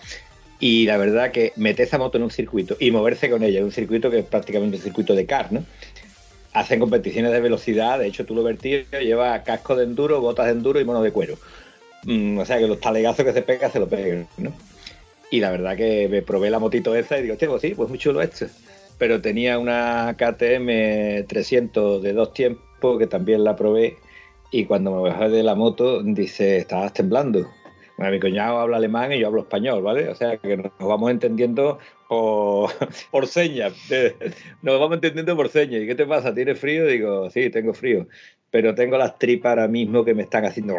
[0.60, 3.66] Y la verdad que meter esa moto en un circuito y moverse con ella en
[3.66, 5.64] un circuito que es prácticamente un circuito de car, ¿no?
[6.52, 10.52] Hacen competiciones de velocidad, de hecho tú lo vertido, lleva casco de enduro, botas de
[10.52, 11.38] enduro y mono de cuero.
[12.04, 14.52] Mm, o sea que los talegazos que se pega se lo peguen, ¿no?
[15.32, 17.90] Y la verdad que me probé la motito esa y digo, hostia, pues sí, pues
[17.90, 18.48] muy chulo este.
[18.98, 23.98] Pero tenía una KTM 300 de dos tiempos que también la probé
[24.52, 27.46] y cuando me bajé de la moto dice, estabas temblando.
[27.98, 30.10] Bueno, mi cuñado habla alemán y yo hablo español, ¿vale?
[30.10, 32.70] O sea que nos vamos entendiendo por,
[33.28, 33.74] señas.
[34.62, 35.82] Nos vamos entendiendo por señas.
[35.82, 36.34] ¿Y qué te pasa?
[36.34, 36.86] ¿Tienes frío?
[36.86, 38.08] Digo, sí, tengo frío.
[38.52, 40.76] Pero tengo las tripas ahora mismo que me están haciendo...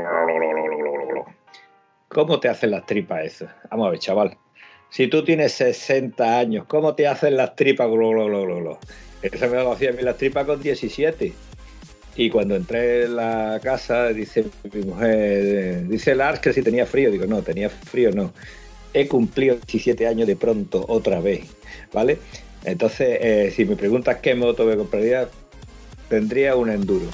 [2.17, 3.51] ¿Cómo te hacen las tripas esas?
[3.71, 4.39] Vamos a ver, chaval.
[4.89, 7.91] Si tú tienes 60 años, ¿cómo te hacen las tripas?
[7.91, 8.79] Glo, glo?
[9.21, 11.35] Eso me lo hacía a mí las tripas con 17.
[12.17, 17.11] Y cuando entré en la casa, dice mi mujer, dice Lars que si tenía frío.
[17.11, 18.33] Digo, no, tenía frío, no.
[18.95, 21.45] He cumplido 17 años de pronto otra vez,
[21.93, 22.17] ¿vale?
[22.65, 25.29] Entonces, eh, si me preguntas qué moto me compraría,
[26.09, 27.09] tendría un enduro.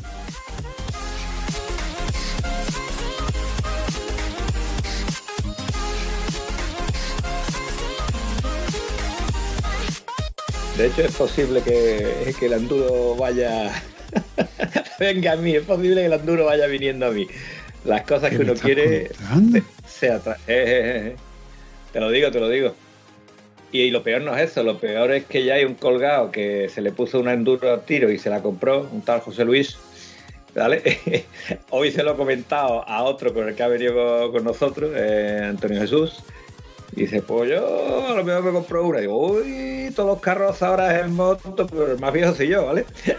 [10.76, 13.70] De hecho, es posible que, que el enduro vaya.
[14.98, 17.26] Venga a mí, es posible que el enduro vaya viniendo a mí.
[17.84, 19.60] Las cosas ¿Qué que uno quiere contando?
[19.86, 21.16] se atra- eh, eh, eh.
[21.92, 22.74] Te lo digo, te lo digo.
[23.70, 26.30] Y, y lo peor no es eso, lo peor es que ya hay un colgado
[26.30, 29.44] que se le puso una enduro al tiro y se la compró, un tal José
[29.44, 29.76] Luis.
[30.54, 30.82] ¿Vale?
[31.70, 35.80] Hoy se lo he comentado a otro con el que ha venido con, nosotros, Antonio
[35.80, 36.22] Jesús.
[36.94, 38.98] Y dice, pues yo a lo mejor me compro una.
[38.98, 42.66] Y digo, uy, todos los carros ahora en moto, pero el más viejo soy yo,
[42.66, 42.84] ¿vale?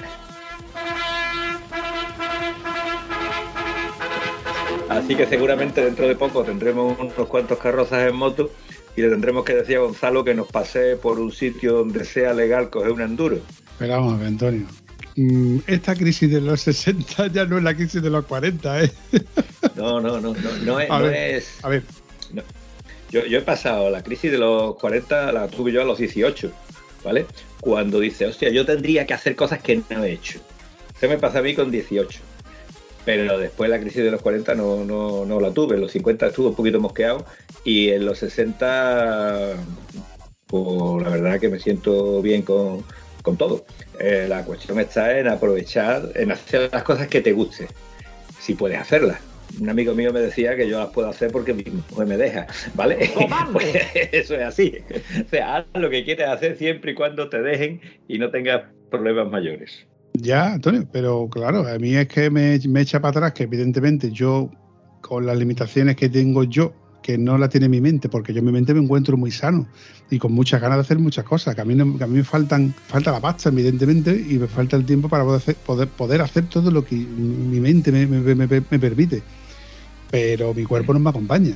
[4.89, 8.51] Así que seguramente dentro de poco tendremos unos cuantos carrozas en moto
[8.95, 12.33] y le tendremos que decir a Gonzalo que nos pase por un sitio donde sea
[12.33, 13.39] legal coger un enduro.
[13.79, 14.67] Pero vamos a ver, Antonio.
[15.15, 18.91] Mm, Esta crisis de los 60 ya no es la crisis de los 40, ¿eh?
[19.75, 20.89] No, no, no, no, no es.
[20.91, 21.83] A no ver, es- A ver,
[23.13, 26.51] Yo, he pasado la crisis de los 40, la tuve yo a los 18,
[27.03, 27.27] ¿vale?
[27.61, 30.39] Cuando dice, hostia, yo tendría que hacer cosas que no he hecho.
[30.97, 32.19] Eso me pasa a mí con 18.
[33.05, 35.75] Pero después la crisis de los 40 no, no, no la tuve.
[35.75, 37.23] En los 50 estuve un poquito mosqueado
[37.63, 39.57] y en los 60,
[40.47, 42.83] pues la verdad que me siento bien con,
[43.21, 43.63] con todo.
[43.99, 47.67] Eh, la cuestión está en aprovechar, en hacer las cosas que te gusten,
[48.39, 49.19] si puedes hacerlas.
[49.59, 52.47] Un amigo mío me decía que yo las puedo hacer porque mi mujer me deja,
[52.73, 52.97] ¿vale?
[53.53, 53.75] Pues
[54.11, 54.73] eso es así.
[55.25, 58.63] O sea, haz lo que quieres hacer siempre y cuando te dejen y no tengas
[58.89, 59.87] problemas mayores.
[60.13, 64.11] ya, Antonio, pero claro, a mí es que me, me echa para atrás que evidentemente
[64.11, 64.49] yo,
[65.01, 68.45] con las limitaciones que tengo yo, que no la tiene mi mente, porque yo en
[68.45, 69.67] mi mente me encuentro muy sano
[70.09, 72.17] y con muchas ganas de hacer muchas cosas, que a mí, no- que a mí
[72.17, 75.87] me faltan, falta la pasta, evidentemente, y me falta el tiempo para poder hacer, poder,
[75.89, 79.21] poder hacer todo lo que mi mente me, me- me- me permite.
[80.13, 81.55] Pero mi cuerpo no me acompaña.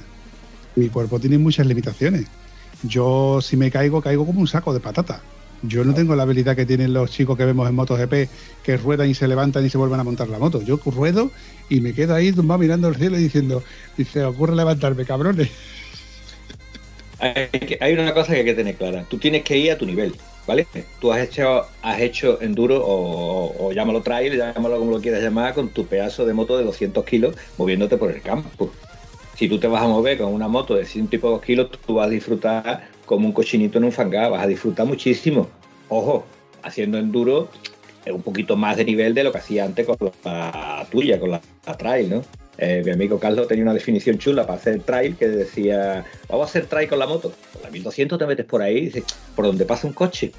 [0.76, 2.26] Mi cuerpo tiene muchas limitaciones.
[2.82, 5.22] Yo, si me caigo, caigo como un saco de patata.
[5.62, 8.28] Yo no tengo la habilidad que tienen los chicos que vemos en MotoGP,
[8.64, 10.64] que ruedan y se levantan y se vuelven a montar la moto.
[10.64, 11.30] Yo ruedo
[11.70, 13.62] y me quedo ahí tumbado mirando al cielo y diciendo,
[13.96, 15.52] dice, ocurre levantarme, cabrones.
[17.20, 19.06] Hay, hay una cosa que hay que tener clara.
[19.08, 20.16] Tú tienes que ir a tu nivel,
[20.48, 20.66] ¿vale?
[21.00, 25.54] Tú has hecho, has hecho enduro o, o llámalo trail, llámalo como lo quieras llamar,
[25.54, 28.72] con tu pedazo de moto de 200 kilos moviéndote por el campo.
[29.36, 31.96] Si tú te vas a mover con una moto de 100 y pocos kilos, tú
[31.96, 35.48] vas a disfrutar como un cochinito en un fangar, vas a disfrutar muchísimo.
[35.90, 36.26] Ojo,
[36.64, 37.50] haciendo enduro
[38.12, 41.42] un poquito más de nivel de lo que hacía antes con la tuya, con la,
[41.66, 42.24] la trail, ¿no?
[42.58, 46.50] Eh, mi amigo Carlos tenía una definición chula para hacer trail que decía, vamos a
[46.50, 47.34] hacer trail con la moto.
[47.54, 49.04] Con la 1200 te metes por ahí dices,
[49.36, 50.32] por donde pasa un coche.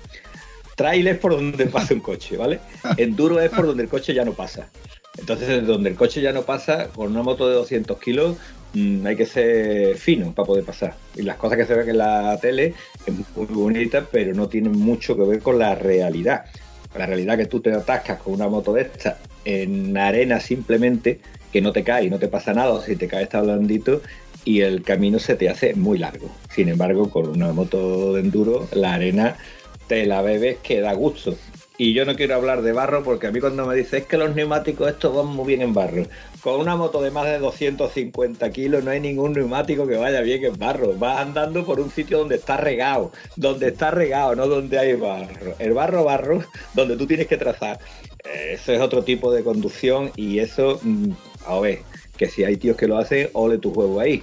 [0.74, 2.60] Trail es por donde pasa un coche, ¿vale?
[2.96, 4.68] Enduro es por donde el coche ya no pasa.
[5.16, 8.36] Entonces, donde el coche ya no pasa, con una moto de 200 kilos,
[8.74, 10.94] mm, hay que ser fino para poder pasar.
[11.16, 14.72] Y las cosas que se ven en la tele es muy bonita, pero no tienen
[14.72, 16.44] mucho que ver con la realidad.
[16.96, 21.20] La realidad que tú te atascas con una moto de esta en arena simplemente,
[21.52, 24.02] que no te cae no te pasa nada, si te cae está blandito
[24.44, 26.30] y el camino se te hace muy largo.
[26.50, 29.36] Sin embargo, con una moto de enduro, la arena
[29.88, 31.36] te la bebes que da gusto.
[31.80, 34.16] Y yo no quiero hablar de barro porque a mí cuando me dices es que
[34.16, 36.04] los neumáticos estos van muy bien en barro.
[36.40, 40.44] Con una moto de más de 250 kilos no hay ningún neumático que vaya bien
[40.44, 40.94] en barro.
[40.94, 45.54] Vas andando por un sitio donde está regado, donde está regado, no donde hay barro.
[45.60, 46.42] El barro, barro,
[46.74, 47.78] donde tú tienes que trazar.
[48.24, 51.12] Eh, Eso es otro tipo de conducción y eso, mm,
[51.48, 51.78] a ver,
[52.16, 54.22] que si hay tíos que lo hacen, ole tu juego ahí.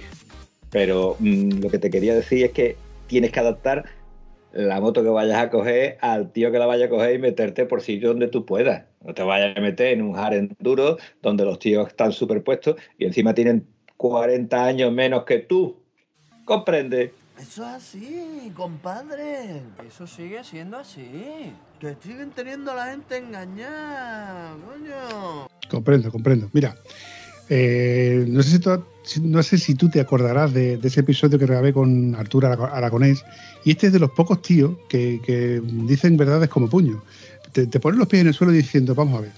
[0.70, 2.76] Pero mm, lo que te quería decir es que
[3.08, 3.84] tienes que adaptar
[4.52, 7.66] la moto que vayas a coger al tío que la vaya a coger y meterte
[7.66, 8.84] por sitio donde tú puedas.
[9.04, 13.04] No te vayas a meter en un hard enduro donde los tíos están superpuestos y
[13.04, 13.66] encima tienen
[13.96, 15.76] 40 años menos que tú.
[16.44, 17.12] ¿Comprende?
[17.38, 19.60] Eso es así, compadre.
[19.86, 21.52] Eso sigue siendo así.
[21.80, 25.48] Que siguen teniendo a la gente engañada, coño.
[25.68, 26.48] Comprendo, comprendo.
[26.54, 26.74] Mira,
[27.48, 28.82] eh, no, sé si tú,
[29.22, 33.24] no sé si tú te acordarás de, ese episodio que grabé con Arturo Arago- Aragonés,
[33.64, 37.02] y este es de los pocos tíos que, dicen verdades como puño.
[37.52, 39.32] Te, te ponen los pies en el suelo diciendo, vamos a ver,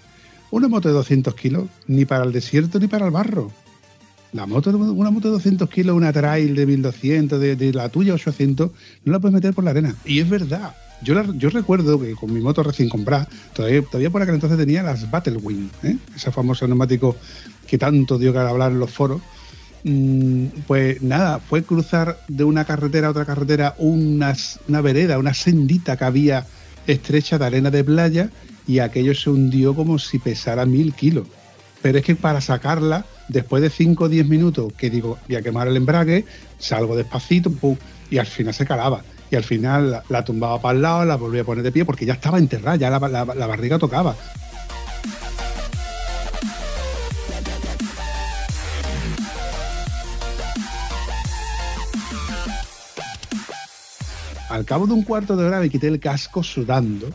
[0.50, 3.52] una moto de 200 kilos, ni para el desierto ni para el barro.
[4.32, 8.14] La moto, una moto de 200 kilos, una trail de 1200, de, de la tuya
[8.14, 8.70] 800,
[9.04, 9.94] no la puedes meter por la arena.
[10.04, 10.74] Y es verdad.
[11.02, 15.70] Yo, recuerdo que con mi moto recién comprada, todavía, por aquel entonces tenía las Battlewing,
[15.84, 15.96] ¿eh?
[16.16, 17.16] ese famoso neumático
[17.66, 19.22] que tanto dio que hablar en los foros.
[19.84, 24.34] Mm, pues nada, fue cruzar de una carretera a otra carretera una
[24.82, 26.46] vereda, una sendita que había
[26.86, 28.30] estrecha de arena de playa
[28.66, 31.28] y aquello se hundió como si pesara mil kilos.
[31.80, 35.42] Pero es que para sacarla, después de 5 o 10 minutos, que digo, voy a
[35.42, 36.24] quemar el embrague,
[36.58, 37.76] salgo despacito, pum,
[38.10, 39.02] y al final se calaba.
[39.30, 42.06] Y al final la, tumbaba para el lado, la volvía a poner de pie porque
[42.06, 44.14] ya estaba enterrada, ya la, la- la barriga tocaba.
[54.48, 57.10] Al cabo de un cuarto de hora me quité el casco sudando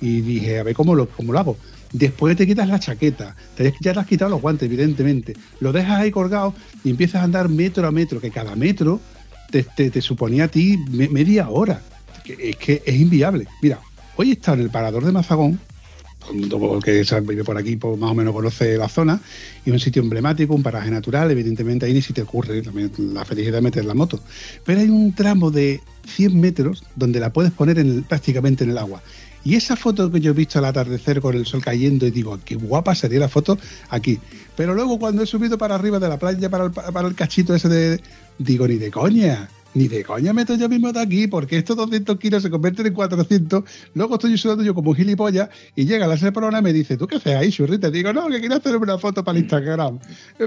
[0.00, 1.56] y dije, a ver cómo lo, cómo lo hago.
[1.92, 5.34] Después te quitas la chaqueta, te, ya te has quitado los guantes, evidentemente.
[5.60, 6.54] Lo dejas ahí colgado
[6.84, 9.00] y empiezas a andar metro a metro, que cada metro
[9.50, 11.80] te, suponía a ti me- media hora.
[12.24, 13.46] Que- es que es inviable.
[13.62, 13.78] Mira,
[14.16, 15.60] hoy estado en el parador de Mazagón,
[16.84, 19.20] que vive por aquí pues, más o menos conoce la zona,
[19.64, 23.24] y un sitio emblemático, un paraje natural, evidentemente ahí ni si te ocurre también la
[23.24, 24.20] felicidad de meter la moto.
[24.64, 27.76] Pero hay un tramo de 100 metros donde la puedes poner
[28.08, 29.02] prácticamente en el agua.
[29.46, 32.36] Y esa foto que yo he visto al atardecer con el sol cayendo y digo,
[32.44, 33.56] qué guapa sería la foto
[33.90, 34.18] aquí.
[34.56, 37.54] Pero luego cuando he subido para arriba de la playa, para el, para el cachito
[37.54, 38.00] ese de...
[38.38, 42.18] Digo, ni de coña, ni de coña meto yo mismo de aquí, porque estos 200
[42.18, 43.62] kilos se convierten en 400.
[43.94, 47.06] Luego estoy sudando yo como un gilipollas y llega la seprona y me dice, ¿tú
[47.06, 47.88] qué haces ahí, churrita?
[47.88, 50.00] Digo, no, que quiero hacerme una foto para el Instagram.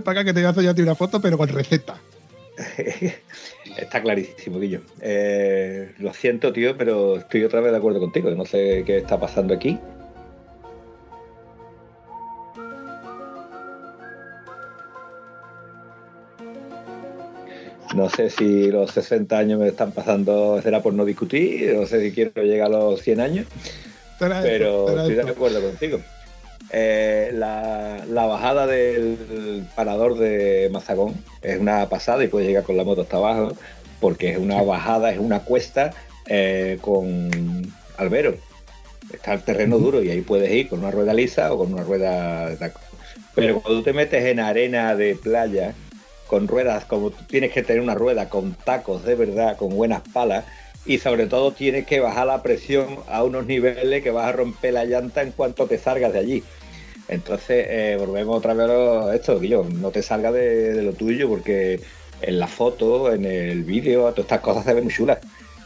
[0.04, 1.95] Para acá que te voy a yo a ti una foto, pero con receta.
[3.82, 4.82] Está clarísimo, Guillo.
[5.01, 8.30] Eh, lo siento, tío, pero estoy otra vez de acuerdo contigo.
[8.32, 9.80] No sé qué está pasando aquí.
[17.95, 22.01] No sé si los 60 años me están pasando, será por no discutir, no sé
[22.01, 23.47] si quiero llegar a los 100 años,
[24.19, 25.99] pero estoy de acuerdo contigo.
[26.72, 32.78] Eh, la, la bajada del parador de Mazagón es una pasada y puedes llegar con
[32.78, 33.53] la moto hasta abajo
[33.99, 35.91] porque es una bajada, es una cuesta
[36.28, 38.36] eh, con albero.
[39.11, 41.84] Está el terreno duro y ahí puedes ir con una rueda lisa o con una
[41.84, 42.80] rueda de taco.
[43.36, 45.74] Pero cuando tú te metes en arena de playa,
[46.28, 50.01] con ruedas, como tú tienes que tener una rueda con tacos de verdad, con buenas
[50.13, 50.45] palas,
[50.86, 54.74] y sobre todo tienes que bajar la presión a unos niveles que vas a romper
[54.74, 56.43] la llanta en cuanto te salgas de allí.
[57.10, 61.82] Entonces, eh, volvemos otra vez a esto, Guillo, no te salgas de, lo tuyo porque
[62.22, 65.18] en la foto, en el vídeo, todas estas cosas se ven muy chulas.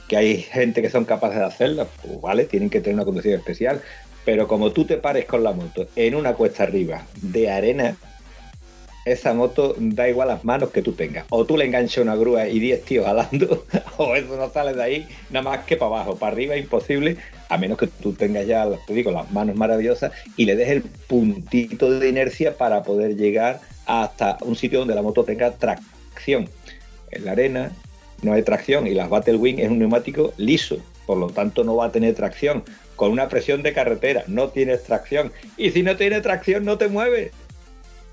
[0.08, 3.36] Que hay gente que son capaces de hacerlas, pues vale, tienen que tener una conducción
[3.36, 3.82] especial.
[4.26, 7.98] Pero como tú te pares con la moto en una cuesta arriba de arena,
[9.06, 11.26] esa moto da igual las manos que tú tengas.
[11.30, 13.66] O tú le enganchas una grúa y 10 tíos jalando,
[13.98, 16.16] o eso no sale de ahí nada más que para abajo.
[16.16, 17.18] Para arriba imposible,
[17.54, 20.82] a menos que tú tengas ya, te digo, las manos maravillosas y le des el
[20.82, 26.50] puntito de inercia para poder llegar hasta un sitio donde la moto tenga tracción.
[27.12, 27.72] En la arena
[28.24, 31.76] no hay tracción y las Battle Wing es un neumático liso, por lo tanto no
[31.76, 32.64] va a tener tracción.
[32.96, 35.32] Con una presión de carretera no tienes tracción.
[35.58, 37.32] Y si no tiene tracción no te mueves.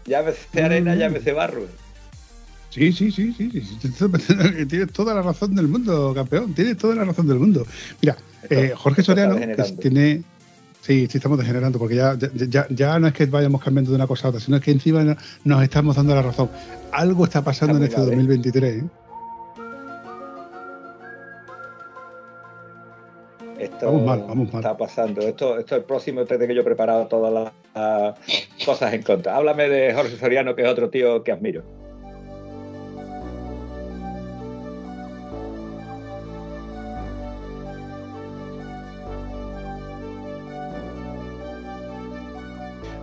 [0.06, 0.98] Llámese arena, Mm.
[0.98, 1.66] llámese barro.
[2.70, 3.78] Sí, sí, sí, sí, sí.
[4.68, 6.54] Tienes toda la razón del mundo, campeón.
[6.54, 7.66] Tienes toda la razón del mundo.
[8.00, 8.16] Mira,
[8.48, 10.22] eh, Jorge Soriano que tiene.
[10.80, 13.96] Sí, sí, estamos degenerando, porque ya, ya, ya- ya no es que vayamos cambiando de
[13.96, 16.48] una cosa a otra, sino es que encima no- nos estamos dando la razón.
[16.92, 18.16] Algo está pasando Está en este mal, ¿eh?
[18.16, 18.82] 2023.
[18.82, 18.86] ¿eh?
[23.58, 24.62] Esto Vamos mal, vamos mal.
[24.62, 25.20] está pasando.
[25.20, 28.14] Esto, esto es el próximo desde que yo he preparado todas las
[28.64, 29.36] cosas en contra.
[29.36, 31.62] Háblame de Jorge Soriano, que es otro tío que admiro.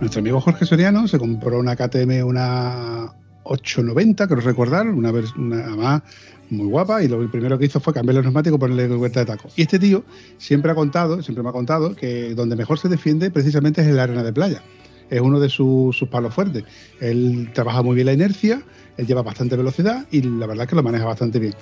[0.00, 6.02] Nuestro amigo Jorge Soriano se compró una KTM, una 890, creo recordar, una, una además
[6.50, 9.48] muy guapa, y lo primero que hizo fue cambiar los neumáticos ponerle vuelta de taco.
[9.56, 10.04] Y este tío
[10.38, 13.96] siempre ha contado, siempre me ha contado, que donde mejor se defiende precisamente es en
[13.96, 14.62] la arena de playa.
[15.10, 16.62] Es uno de sus, sus palos fuertes.
[17.00, 18.62] Él trabaja muy bien la inercia,
[18.96, 21.54] él lleva bastante velocidad y la verdad es que lo maneja bastante bien.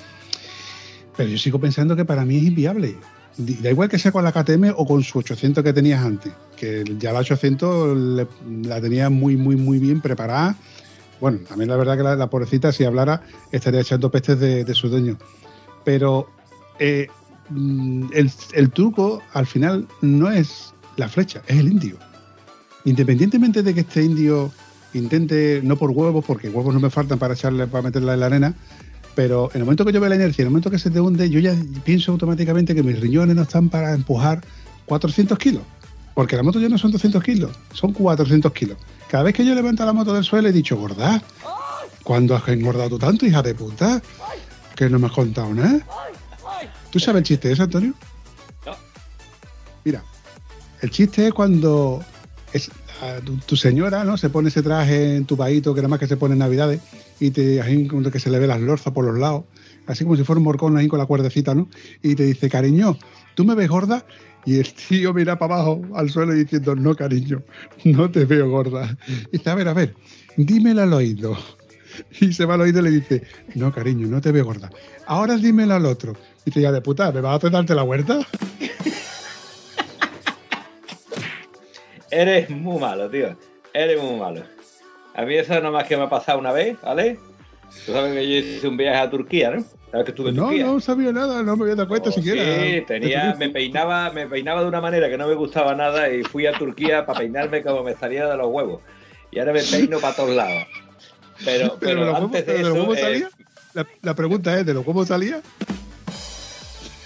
[1.16, 2.96] Pero yo sigo pensando que para mí es inviable.
[3.38, 6.84] Da igual que sea con la KTM o con su 800 que tenías antes, que
[6.98, 8.26] ya la 800 le-
[8.66, 10.56] la tenía muy, muy, muy bien preparada.
[11.20, 13.22] Bueno, también la verdad que la, pobrecita, si hablara,
[13.52, 15.18] estaría echando pestes de, de su dueño.
[15.84, 16.28] Pero
[16.78, 17.08] eh,
[17.50, 21.98] mm, el, el truco al final no es la flecha, es el indio.
[22.84, 24.50] Independientemente de que este indio
[24.94, 28.26] intente, no por huevos, porque huevos no me faltan para echarle, para meterla en la
[28.26, 28.54] arena,
[29.16, 31.00] pero en el momento que yo veo la energía, en el momento que se te
[31.00, 34.44] hunde, yo ya pienso automáticamente que mis riñones no están para empujar
[34.84, 35.62] 400 kilos.
[36.14, 38.76] Porque la moto ya no son 200 kilos, son 400 kilos.
[39.08, 41.22] Cada vez que yo levanto la moto del suelo he dicho, gorda,
[42.04, 44.02] ¿cuándo has engordado tú tanto, hija de puta?
[44.74, 45.80] Que no me has contado nada.
[46.90, 47.94] ¿Tú sabes el chiste ese, Antonio?
[48.66, 48.72] No.
[49.82, 50.04] Mira,
[50.82, 52.04] el chiste es cuando
[52.52, 55.88] es, a tu, tu señora no se pone ese traje en tu país que nada
[55.88, 56.80] más que se pone en navidades
[57.20, 59.44] y te ahí como que se le ve las lorzas por los lados
[59.86, 61.68] así como si fuera un morcón ahí con la cuerdecita, ¿no?
[62.02, 62.98] Y te dice, cariño,
[63.34, 64.04] ¿tú me ves gorda?
[64.44, 67.42] Y el tío mira para abajo al suelo diciendo, no, cariño,
[67.84, 68.96] no te veo gorda.
[69.32, 69.94] Y dice, a ver, a ver,
[70.36, 71.36] dímelo al oído.
[72.20, 73.22] Y se va al oído y le dice,
[73.54, 74.68] no, cariño, no te veo gorda.
[75.06, 76.12] Ahora dímelo al otro.
[76.42, 78.20] Y dice, ya de puta, ¿me vas a darte la vuelta?
[82.10, 83.34] Eres muy malo, tío.
[83.72, 84.42] Eres muy malo.
[85.16, 87.18] A mí eso nomás que me ha pasado una vez, ¿vale?
[87.84, 89.64] Tú sabes que yo hice un viaje a Turquía, ¿no?
[89.90, 90.64] ¿Sabes que estuve en No, Turquía?
[90.66, 92.42] no sabía nada, no me había dado cuenta Oh, siquiera.
[92.44, 96.22] Sí, tenía, me peinaba, me peinaba de una manera que no me gustaba nada y
[96.22, 98.82] fui a Turquía para peinarme como me salía de los huevos.
[99.30, 100.64] Y ahora me peino para todos lados.
[101.44, 103.28] Pero, Pero, pero, ¿de los antes huevos- de de los eso, huevos eh, salía?
[103.74, 105.40] La, la pregunta es, ¿de los huevos salía?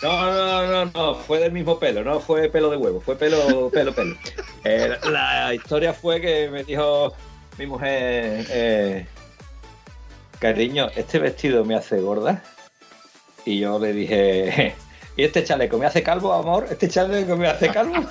[0.03, 3.71] No, no, no, no, fue del mismo pelo, no fue pelo de huevo, fue pelo,
[3.71, 4.17] pelo, pelo.
[4.65, 7.13] Eh, la historia fue que me dijo
[7.61, 9.07] mi mujer, eh,
[10.39, 12.43] cariño, este vestido me hace gorda.
[13.45, 14.75] Y yo le dije,
[15.17, 16.67] ¿y este chaleco me hace calvo, amor?
[16.71, 17.97] ¿Este chaleco me hace calvo?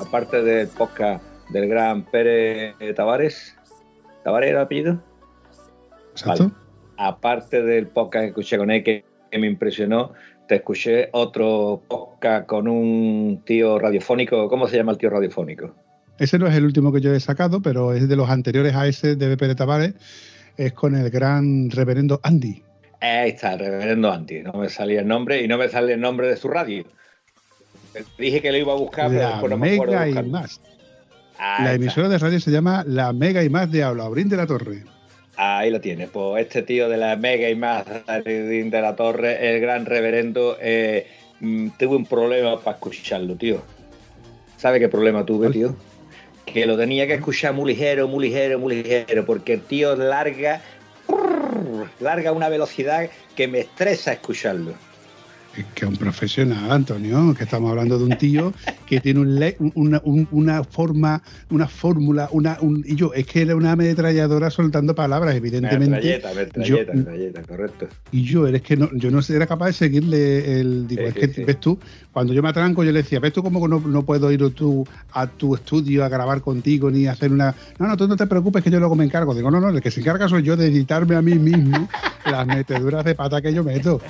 [0.00, 3.56] Aparte del podcast del gran Pérez Tavares,
[4.24, 5.02] ¿Tavares era el apellido?
[6.12, 6.50] Exacto.
[6.96, 10.12] aparte del podcast que escuché con él que, que me impresionó,
[10.48, 14.48] te escuché otro podcast con un tío radiofónico.
[14.48, 15.74] ¿Cómo se llama el tío radiofónico?
[16.18, 18.88] Ese no es el último que yo he sacado, pero es de los anteriores a
[18.88, 19.94] ese de Pérez Tavares.
[20.56, 22.62] Es con el gran reverendo Andy.
[23.00, 24.42] Ahí está, el reverendo Anti.
[24.42, 26.84] No me salía el nombre y no me sale el nombre de su radio.
[28.18, 30.28] Dije que lo iba a buscar, pero después no me acuerdo Mega y.
[30.28, 30.60] Más.
[31.38, 31.84] Ahí La está.
[31.84, 34.82] emisora de radio se llama La Mega y Más de Aulaurín de la Torre.
[35.36, 36.08] Ahí lo tiene.
[36.08, 41.06] Pues este tío de la Mega y más de la Torre, el gran reverendo, eh,
[41.40, 43.62] mm, tuve un problema para escucharlo, tío.
[44.56, 45.76] ¿Sabe qué problema tuve, tío?
[46.44, 50.60] Que lo tenía que escuchar muy ligero, muy ligero, muy ligero, porque el tío larga,
[52.00, 54.72] larga una velocidad que me estresa escucharlo.
[55.74, 58.52] Que es un profesional, Antonio, que estamos hablando de un tío
[58.86, 63.26] que tiene un le- una, un- una forma, una fórmula, una, un, y yo, es
[63.26, 65.88] que era una ametralladora soltando palabras, evidentemente.
[65.90, 67.88] Metralleta, metralleta, yo- metralleta, correcto.
[68.12, 70.86] Y yo, eres que no, yo no era capaz de seguirle el.
[70.88, 71.44] Digo, Sí, es que sí.
[71.44, 71.78] ves tú,
[72.12, 74.86] cuando yo me atranco, yo le decía, ves tú cómo no, no puedo ir tú
[75.12, 77.54] a tu estudio a grabar contigo ni hacer una.
[77.78, 79.34] No, no, tú no te preocupes que yo luego me encargo.
[79.34, 81.88] Digo, no, no, el que se encarga soy yo de editarme a mí mismo
[82.30, 84.00] las meteduras de pata que yo meto.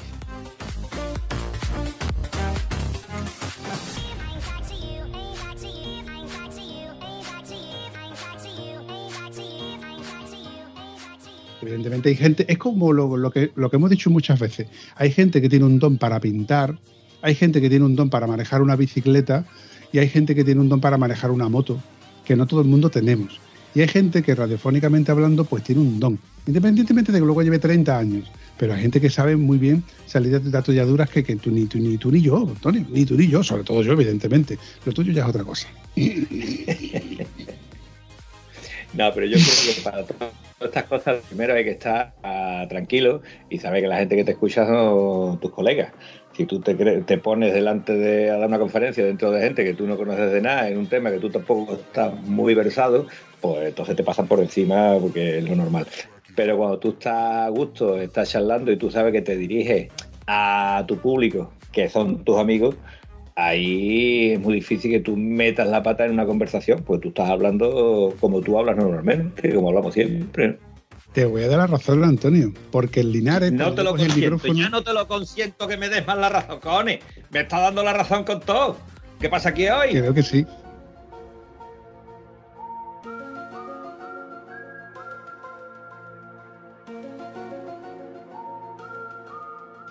[11.69, 15.43] Evidentemente hay gente, es como lo, que, lo que hemos dicho muchas veces, hay gente
[15.43, 16.79] que tiene un don para pintar,
[17.21, 19.45] hay gente que tiene un don para manejar una bicicleta
[19.93, 21.79] y hay gente que tiene un don para manejar una moto,
[22.25, 23.39] que no todo el mundo tenemos.
[23.75, 27.59] Y hay gente que radiofónicamente hablando pues tiene un don, independientemente de que luego lleve
[27.59, 31.51] 30 años, pero hay gente que sabe muy bien salir de atolladuras que, que tú,
[31.51, 34.59] ni, tú, ni tú ni yo, Antonio, ni tú ni yo, sobre todo yo evidentemente,
[34.87, 35.69] lo tuyo ya es otra cosa.
[38.99, 43.23] No, pero yo creo que para todas estas cosas, primero hay que estar ah, tranquilo
[43.49, 45.93] y saber que la gente que te escucha son tus colegas.
[46.33, 49.87] Si tú te, te pones delante de dar una conferencia dentro de gente que tú
[49.87, 53.07] no conoces de nada en un tema que tú tampoco estás muy versado,
[53.41, 55.87] pues entonces te pasan por encima porque es lo normal.
[56.35, 59.93] Pero cuando tú estás a gusto, estás charlando y tú sabes que te diriges
[60.27, 62.75] a tu público, que son tus amigos,
[63.39, 67.31] ahí es muy difícil que tú metas la pata en una conversación, pues tú estás
[67.31, 70.59] hablando como tú hablas normalmente, como hablamos siempre.
[71.13, 73.53] Te voy a dar la razón, Antonio, porque el Linares...
[73.53, 76.29] No te lo consiento, micrófono- ya no te lo consiento que me des más la
[76.29, 76.99] razón, cojones.
[77.31, 78.77] Me está dando la razón con todo.
[79.21, 79.91] ¿Qué pasa aquí hoy?
[79.91, 80.45] Creo que sí.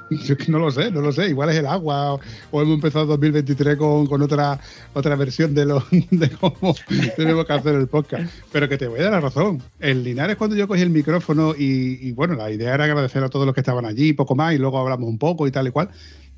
[0.25, 1.29] Yo que no lo sé, no lo sé.
[1.29, 2.19] Igual es el agua o,
[2.51, 4.59] o hemos empezado 2023 con, con otra
[4.93, 6.75] otra versión de, lo, de cómo
[7.15, 8.31] tenemos que hacer el podcast.
[8.51, 9.61] Pero que te voy a dar la razón.
[9.79, 13.29] En Linares cuando yo cogí el micrófono y, y, bueno, la idea era agradecer a
[13.29, 15.71] todos los que estaban allí, poco más, y luego hablamos un poco y tal y
[15.71, 15.89] cual.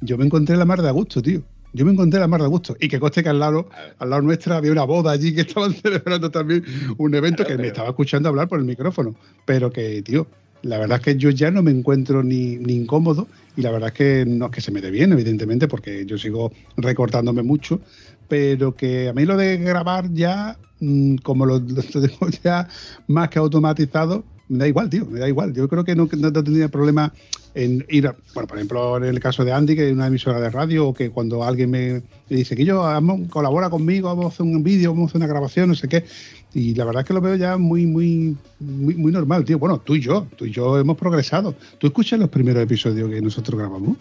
[0.01, 1.41] Yo me encontré la mar de a gusto, tío.
[1.73, 2.75] Yo me encontré la mar de gusto.
[2.79, 5.73] Y que coste que al lado, al lado nuestra había una boda allí que estaban
[5.73, 6.63] celebrando también
[6.97, 9.15] un evento que me estaba escuchando hablar por el micrófono.
[9.45, 10.25] Pero que, tío,
[10.61, 13.89] la verdad es que yo ya no me encuentro ni, ni incómodo y la verdad
[13.89, 17.81] es que no es que se me dé bien, evidentemente, porque yo sigo recortándome mucho,
[18.27, 22.67] pero que a mí lo de grabar ya, mm, como lo, lo tengo ya
[23.07, 25.53] más que automatizado, me da igual, tío, me da igual.
[25.53, 27.13] Yo creo que no, no tendría problema
[27.53, 30.39] en ir, a- bueno, por ejemplo, en el caso de Andy, que es una emisora
[30.39, 31.93] de radio, o que cuando alguien me,
[32.29, 32.83] me dice que yo
[33.29, 36.05] colabora conmigo, vamos a hacer un vídeo, vamos a hacer una grabación, no sé qué.
[36.53, 39.59] Y la verdad es que lo veo ya muy, muy, muy, muy normal, tío.
[39.59, 41.53] Bueno, tú y yo, tú y yo hemos progresado.
[41.77, 43.97] ¿Tú escuchas los primeros episodios que nosotros grabamos?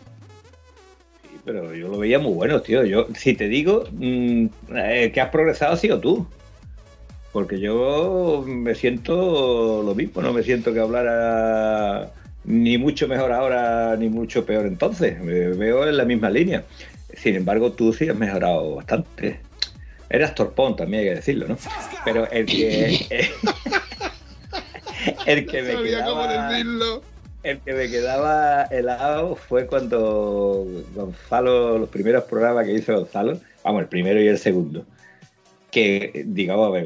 [1.23, 2.85] Sí, pero yo lo veía muy bueno, tío.
[2.85, 6.27] Yo, si te digo mm, eh, que has progresado, ha sido tú.
[7.33, 12.11] Porque yo me siento lo mismo, no me siento que hablara
[12.45, 15.23] ni mucho mejor ahora, ni mucho peor entonces.
[15.23, 16.65] Me veo en la misma línea.
[17.15, 19.41] Sin embargo, tú sí has mejorado bastante.
[20.11, 21.59] Eras torpón, también hay que decirlo, ¿no?
[22.05, 23.09] Pero el que.
[25.27, 26.51] el que me quedaba.
[27.45, 33.83] El que me quedaba helado fue cuando Gonzalo, los primeros programas que hizo Gonzalo, vamos,
[33.83, 34.85] el primero y el segundo,
[35.71, 36.77] que digamos,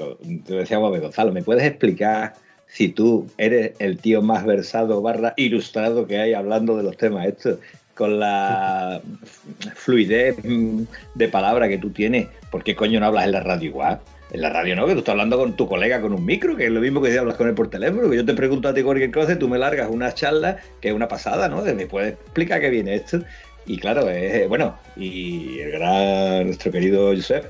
[0.44, 2.34] te decíamos, a ver, Gonzalo, ¿me puedes explicar
[2.66, 7.26] si tú eres el tío más versado barra ilustrado que hay hablando de los temas
[7.26, 7.58] estos?
[7.94, 9.00] Con la
[9.74, 14.00] fluidez de palabra que tú tienes, ¿por qué coño no hablas en la radio igual?
[14.30, 16.64] En la radio no, que tú estás hablando con tu colega con un micro, que
[16.64, 18.72] es lo mismo que si hablas con él por teléfono, que yo te pregunto a
[18.74, 21.62] ti cualquier cosa y tú me largas una charla que es una pasada, ¿no?
[21.62, 23.20] De, ¿Me puedes explicar qué viene esto?
[23.66, 27.44] Y claro, es, bueno, y el gran, nuestro querido Josep,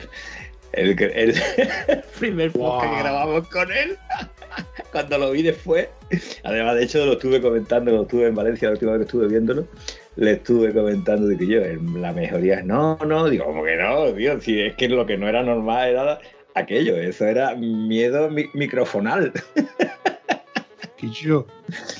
[0.72, 1.34] el, que- el
[2.18, 3.96] primer podcast que grabamos con él,
[4.92, 5.86] cuando lo vi después,
[6.42, 9.28] además de hecho lo estuve comentando, lo estuve en Valencia la última vez que estuve
[9.28, 9.68] viéndolo,
[10.16, 14.40] le estuve comentando, digo yo, la mejoría es no, no, digo, como que no, tío,
[14.40, 16.18] si es que lo que no era normal era
[16.54, 19.32] aquello, eso era miedo mi- microfonal.
[21.02, 21.46] Y yo,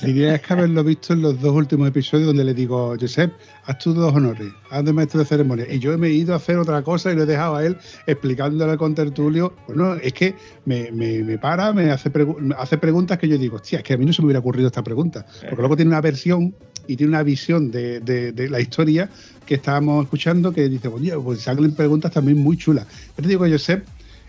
[0.01, 3.33] la idea es que haberlo visto en los dos últimos episodios donde le digo, Josep,
[3.65, 5.65] haz tus dos honores, haz de maestro de ceremonia.
[5.71, 7.77] Y yo me he ido a hacer otra cosa y lo he dejado a él
[8.07, 9.53] explicándole al contertulio.
[9.67, 10.35] Bueno, es que
[10.65, 13.83] me, me- me para, me hace, pregu- me hace preguntas que yo digo, hostia, es
[13.83, 15.25] que a mí no se me hubiera ocurrido esta pregunta.
[15.41, 16.55] Porque luego tiene una versión
[16.87, 19.09] y tiene una visión de, de- de la historia
[19.45, 22.87] que estábamos escuchando que dice, oye, pues salen preguntas también muy chulas.
[23.17, 23.85] Yo te digo, Josep,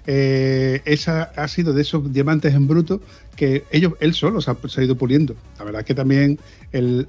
[0.07, 3.01] eh, esa ha sido de esos diamantes en bruto
[3.37, 5.35] que ellos, él solo se ha, se ha ido puliendo.
[5.59, 6.39] La verdad es que también
[6.73, 7.07] el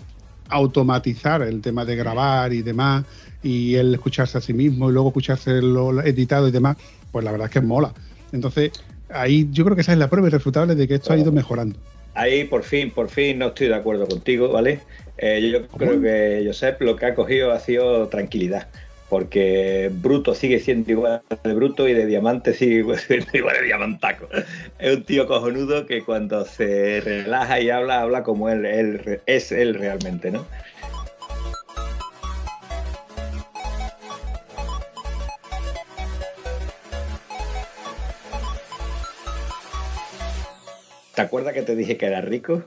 [0.49, 3.05] automatizar el tema de grabar y demás,
[3.45, 6.77] y el escucharse a sí mismo y luego escucharse lo editado y demás,
[7.11, 7.93] pues la verdad es que mola.
[8.31, 8.71] Entonces,
[9.09, 11.77] ahí yo creo que esa es la prueba irrefutable de que esto ha ido mejorando.
[12.15, 14.79] Ahí por fin, por fin no estoy de acuerdo contigo, ¿vale?
[15.17, 18.67] Eh, yo, yo creo que Josep lo que ha cogido ha sido tranquilidad,
[19.09, 24.27] porque Bruto sigue siendo igual de Bruto y de Diamante sigue siendo igual de Diamantaco.
[24.79, 29.51] Es un tío cojonudo que cuando se relaja y habla, habla como él, él es
[29.51, 30.45] él realmente, ¿no?
[41.15, 42.65] ¿Te acuerdas que te dije que era rico?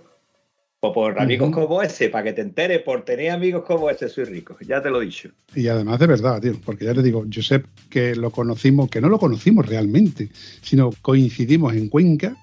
[0.80, 4.24] O por amigos como ese, para que te enteres, por tener amigos como ese soy
[4.24, 4.56] rico.
[4.60, 5.30] Ya te lo he dicho.
[5.54, 9.08] Y además de verdad, tío, porque ya te digo, Josep, que lo conocimos, que no
[9.08, 10.28] lo conocimos realmente,
[10.62, 12.36] sino coincidimos en Cuenca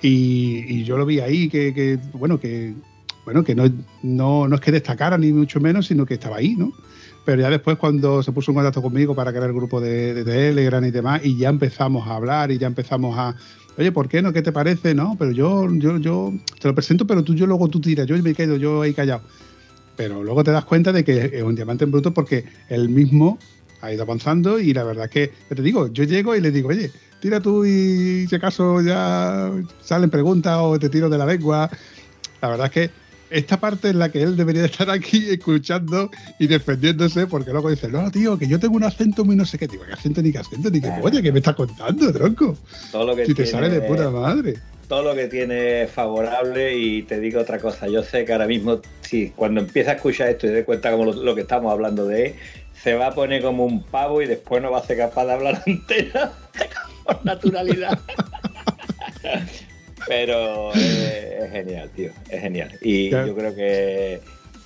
[0.00, 2.72] y, y yo lo vi ahí, que, que, bueno, que
[3.24, 3.64] bueno, que no,
[4.02, 6.72] no, no es que destacara ni mucho menos, sino que estaba ahí, ¿no?
[7.24, 10.24] Pero ya después cuando se puso en contacto conmigo para crear el grupo de, de
[10.24, 13.34] Telegram y demás, y ya empezamos a hablar y ya empezamos a,
[13.76, 14.32] oye, ¿por qué no?
[14.32, 14.94] ¿Qué te parece?
[14.94, 18.16] No, pero yo, yo, yo te lo presento, pero tú, yo luego tú tiras, yo
[18.22, 19.22] me quedo yo ahí callado.
[19.96, 23.38] Pero luego te das cuenta de que es un diamante en bruto porque él mismo
[23.80, 26.70] ha ido avanzando y la verdad es que, te digo, yo llego y le digo,
[26.70, 26.90] oye,
[27.20, 29.50] tira tú y si acaso ya
[29.82, 31.70] salen preguntas o te tiro de la lengua.
[32.40, 33.03] La verdad es que
[33.34, 37.70] esta parte es la que él debería de estar aquí escuchando y defendiéndose porque luego
[37.70, 40.22] dice, no, tío, que yo tengo un acento muy no sé qué, tío, ¿qué acento
[40.22, 41.20] ni qué acento ni qué polla?
[41.20, 42.56] ¿Qué me estás contando, tronco?
[42.92, 44.54] Todo lo que Si te tiene- sale de puta madre.
[44.88, 48.80] todo lo que tiene favorable y te digo otra cosa, yo sé que ahora mismo,
[49.00, 52.06] si cuando empieza a escuchar esto y te cuenta como lo, lo que estamos hablando
[52.06, 52.36] de
[52.82, 55.32] se va a poner como un pavo y después no va a ser capaz de
[55.32, 56.32] hablar entera
[57.04, 57.98] con naturalidad.
[60.08, 62.70] Pero es, es genial, tío, es genial.
[62.82, 64.20] Y yo creo que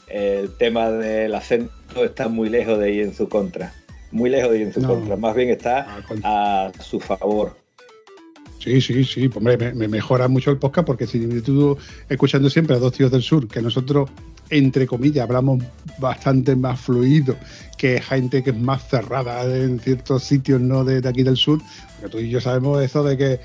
[0.08, 3.72] el tema del acento está muy lejos de ir en su contra.
[4.10, 4.88] Muy lejos de ir en su No.
[4.88, 5.16] contra.
[5.16, 7.56] Más bien está a su favor.
[8.58, 11.78] Sí, sí, sí, hombre, me, me mejora mucho el podcast porque si tú
[12.08, 14.10] escuchando siempre a dos tíos del sur, que nosotros,
[14.50, 15.62] entre comillas, hablamos
[15.98, 17.36] bastante más fluido
[17.76, 21.60] que gente que es más cerrada en ciertos sitios no de, de aquí del sur,
[22.00, 23.40] porque tú y yo sabemos eso de que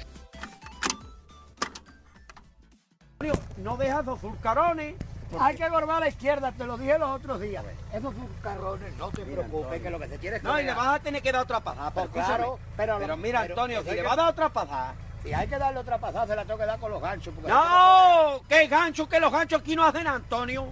[3.63, 4.95] No dejas dos zulcarones.
[5.39, 7.63] Hay que gorbar a la izquierda, te lo dije los otros días.
[7.91, 10.73] Esos zulcarones, no te preocupes, que lo que se tiene es que No, y le
[10.73, 11.89] vas a tener que dar otra pasada.
[11.89, 12.73] Pues Pero, claro, escúchame.
[12.77, 15.33] pero- pero, mira, pero- Antonio, pero si le que- vas a dar otra pasada, Si
[15.33, 17.33] hay que darle otra pasada, se la tengo que dar con los ganchos.
[17.47, 18.41] ¡No!
[18.49, 19.07] ¿Qué gancho?
[19.07, 20.65] Que los ganchos aquí no hacen Antonio.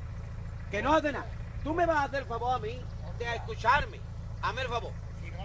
[0.69, 1.25] Que no hacen nada.
[1.63, 2.77] Tú me vas a hacer el favor a mí
[3.17, 4.01] de escucharme.
[4.41, 4.91] Hazme el favor.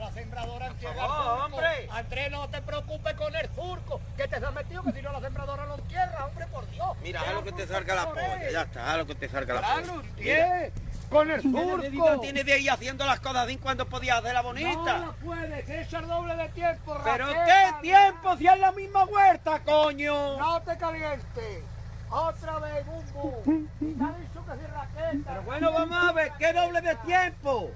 [0.01, 1.45] La sembradora entierra el surco.
[1.45, 1.89] hombre!
[1.91, 4.01] Andrés, no te preocupes con el surco.
[4.17, 6.89] Que te has metido que si no la sembradora lo entierra, hombre, por Dios.
[7.03, 8.51] Mira, haz lo que te salga la polla.
[8.51, 10.71] Ya está, haz lo que te salga la polla.
[11.11, 12.21] Con el surco.
[12.21, 14.99] tiene de ahí haciendo las cosas así cuando podías hacer la bonita?
[14.99, 19.05] No, no puedes, es el doble de tiempo, ¿Pero qué tiempo si es la misma
[19.05, 20.37] huerta, coño?
[20.37, 21.63] No te calientes.
[22.11, 23.43] Otra vez, bumbo.
[23.81, 25.31] Y te ha dicho que si raqueta.
[25.31, 27.71] Pero bueno, vamos a ver, ¿qué doble de tiempo?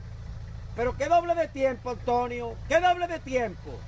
[0.77, 2.55] ¿Pero qué doble de tiempo, Antonio?
[2.69, 3.79] ¿Qué doble de tiempo?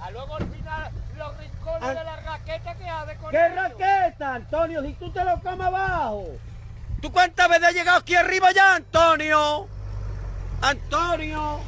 [0.00, 4.82] A luego al final los rincones de la raqueta que hace con ¿Qué raqueta, Antonio?
[4.82, 6.26] Si tú te lo comes abajo.
[7.02, 9.68] ¿Tú cuántas veces has llegado aquí arriba ya, Antonio?
[10.62, 11.60] Antonio.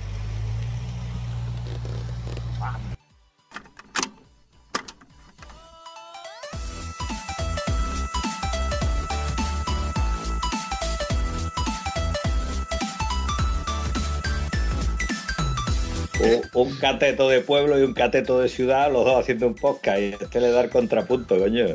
[16.22, 19.98] Un, un cateto de pueblo y un cateto de ciudad, los dos haciendo un podcast
[19.98, 21.66] y este le da el contrapunto, coño.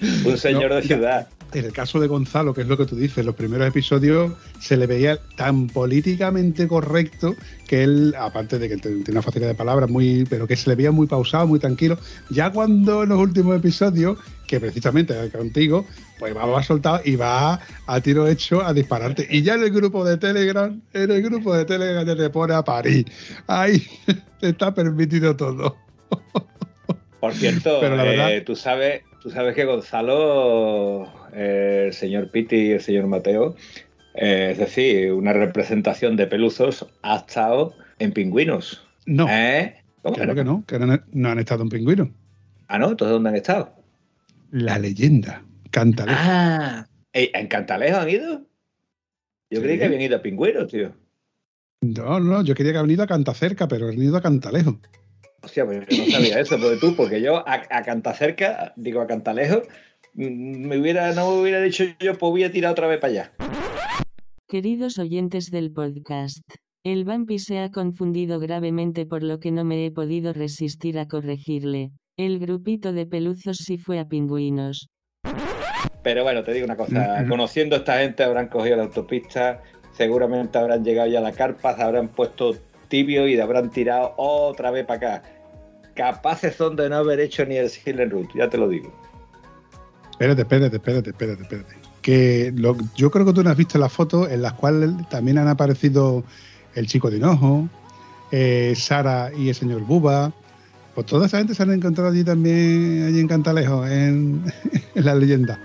[0.24, 1.28] un señor No, de ciudad.
[1.52, 4.76] En el caso de Gonzalo, que es lo que tú dices, los primeros episodios se
[4.76, 7.34] le veía tan políticamente correcto
[7.66, 10.76] que él, aparte de que tiene una facilidad de palabras muy, pero que se le
[10.76, 11.98] veía muy pausado, muy tranquilo.
[12.30, 15.86] Ya cuando en los últimos episodios, que precisamente contigo,
[16.18, 19.26] pues va, va soltado y va a tiro hecho a dispararte.
[19.30, 22.54] Y ya en el grupo de Telegram, en el grupo de Telegram ya te pone
[22.54, 23.04] a París.
[23.46, 23.82] Ahí
[24.40, 25.76] está permitido todo.
[27.20, 32.30] Por cierto, Pero la eh, verdad- tú sabes, tú sabes que Gonzalo, eh, el señor
[32.30, 33.56] Piti y el señor Mateo,
[34.14, 38.86] eh, es decir, una representación de peluzos, ha estado en pingüinos.
[39.06, 39.26] No.
[39.28, 39.76] ¿Eh?
[40.02, 42.10] ¿Cómo Claro que no, que no, no han estado en pingüino.
[42.68, 43.74] Ah, no, entonces ¿dónde han estado?
[44.50, 46.18] La leyenda, Cantalejo.
[46.20, 48.40] Ah, ¿eh, ¿en Cantalejo han ido?
[49.50, 49.62] Yo Sí.
[49.62, 50.92] creí que habían ido a pingüinos, tío.
[51.82, 54.80] No, no, yo quería que habían ido a Cantacerca, pero han ido a Cantalejo.
[55.42, 59.06] Hostia, pues yo no sabía eso, porque tú, porque yo a, a Cantacerca, digo a
[59.06, 59.62] Cantalejo,
[60.14, 63.32] me hubiera, no me hubiera dicho yo, pues voy a tirar otra vez para allá.
[64.48, 66.42] Queridos oyentes del podcast,
[66.84, 71.06] el Vampi se ha confundido gravemente por lo que no me he podido resistir a
[71.06, 71.92] corregirle.
[72.16, 74.88] El grupito de peluzos sí fue a pingüinos.
[76.02, 79.62] Pero bueno, te digo una cosa, conociendo a esta gente habrán cogido la autopista,
[79.92, 82.56] seguramente habrán llegado ya a la carpa, se habrán puesto
[82.88, 85.22] tibio y habrán tirado otra vez para acá.
[85.94, 88.92] Capaces son de no haber hecho ni el Silent Root, ya te lo digo.
[90.20, 91.74] Espérate, espérate, espérate, espérate, espérate.
[92.02, 95.38] Que lo- yo creo que tú no has visto las fotos en las cuales también
[95.38, 96.24] han aparecido
[96.74, 97.70] el chico de hinojo,
[98.30, 100.30] eh, Sara y el señor Buba.
[100.94, 104.42] Pues toda esa gente se han encontrado allí también, allí en Cantalejo, en,
[104.94, 105.58] en la leyenda.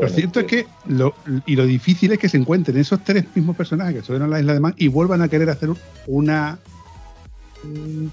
[0.00, 1.14] Lo cierto es que lo,
[1.44, 4.40] y lo difícil es que se encuentren esos tres mismos personajes que estuvieron en la
[4.40, 5.68] isla de Man y vuelvan a querer hacer
[6.06, 6.58] una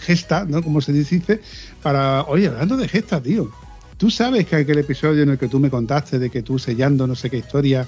[0.02, 0.62] gesta, ¿no?
[0.62, 1.40] Como se dice,
[1.82, 2.24] para.
[2.24, 3.50] Oye, hablando de gesta, tío.
[4.00, 7.06] Tú sabes que aquel episodio en el que tú me contaste de que tú sellando
[7.06, 7.86] no sé qué historia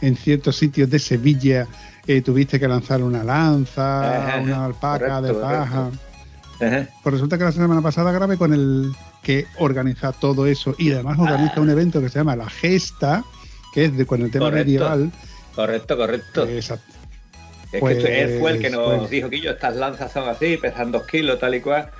[0.00, 1.66] en ciertos sitios de Sevilla
[2.06, 5.90] eh, tuviste que lanzar una lanza, Ajá, una alpaca correcto, de paja.
[6.62, 6.88] Ajá.
[7.02, 11.18] Pues resulta que la semana pasada grabé con el que organiza todo eso y además
[11.18, 11.60] organiza Ah.
[11.60, 13.24] un evento que se llama La Gesta,
[13.74, 14.64] que es de con el tema Correcto.
[14.66, 15.10] medieval.
[15.54, 16.46] Correcto, correcto.
[16.46, 16.92] Exacto.
[17.72, 20.28] Es Pues- que él fue el que nos pues- dijo que yo, estas lanzas son
[20.28, 21.90] así, pesan dos kilos, tal y cual.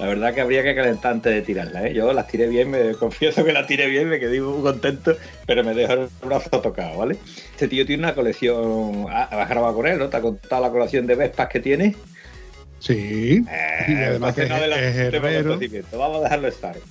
[0.00, 1.92] La verdad que habría que calentar antes de tirarlas, ¿eh?
[1.94, 5.14] Yo las tiré bien, me confieso que las tiré bien, me quedé muy contento,
[5.46, 7.18] pero me dejó el brazo tocado, ¿vale?
[7.52, 10.08] Este tío tiene una colección, ah, has grabado con él, ¿no?
[10.08, 11.94] ¿Te ha contado la colección de Vespas que tiene?
[12.78, 13.44] Sí.
[13.46, 15.48] Eh, y además que entonces no es, adelantemos es herrero.
[15.50, 16.76] acontecimientos, Vamos a dejarlo estar.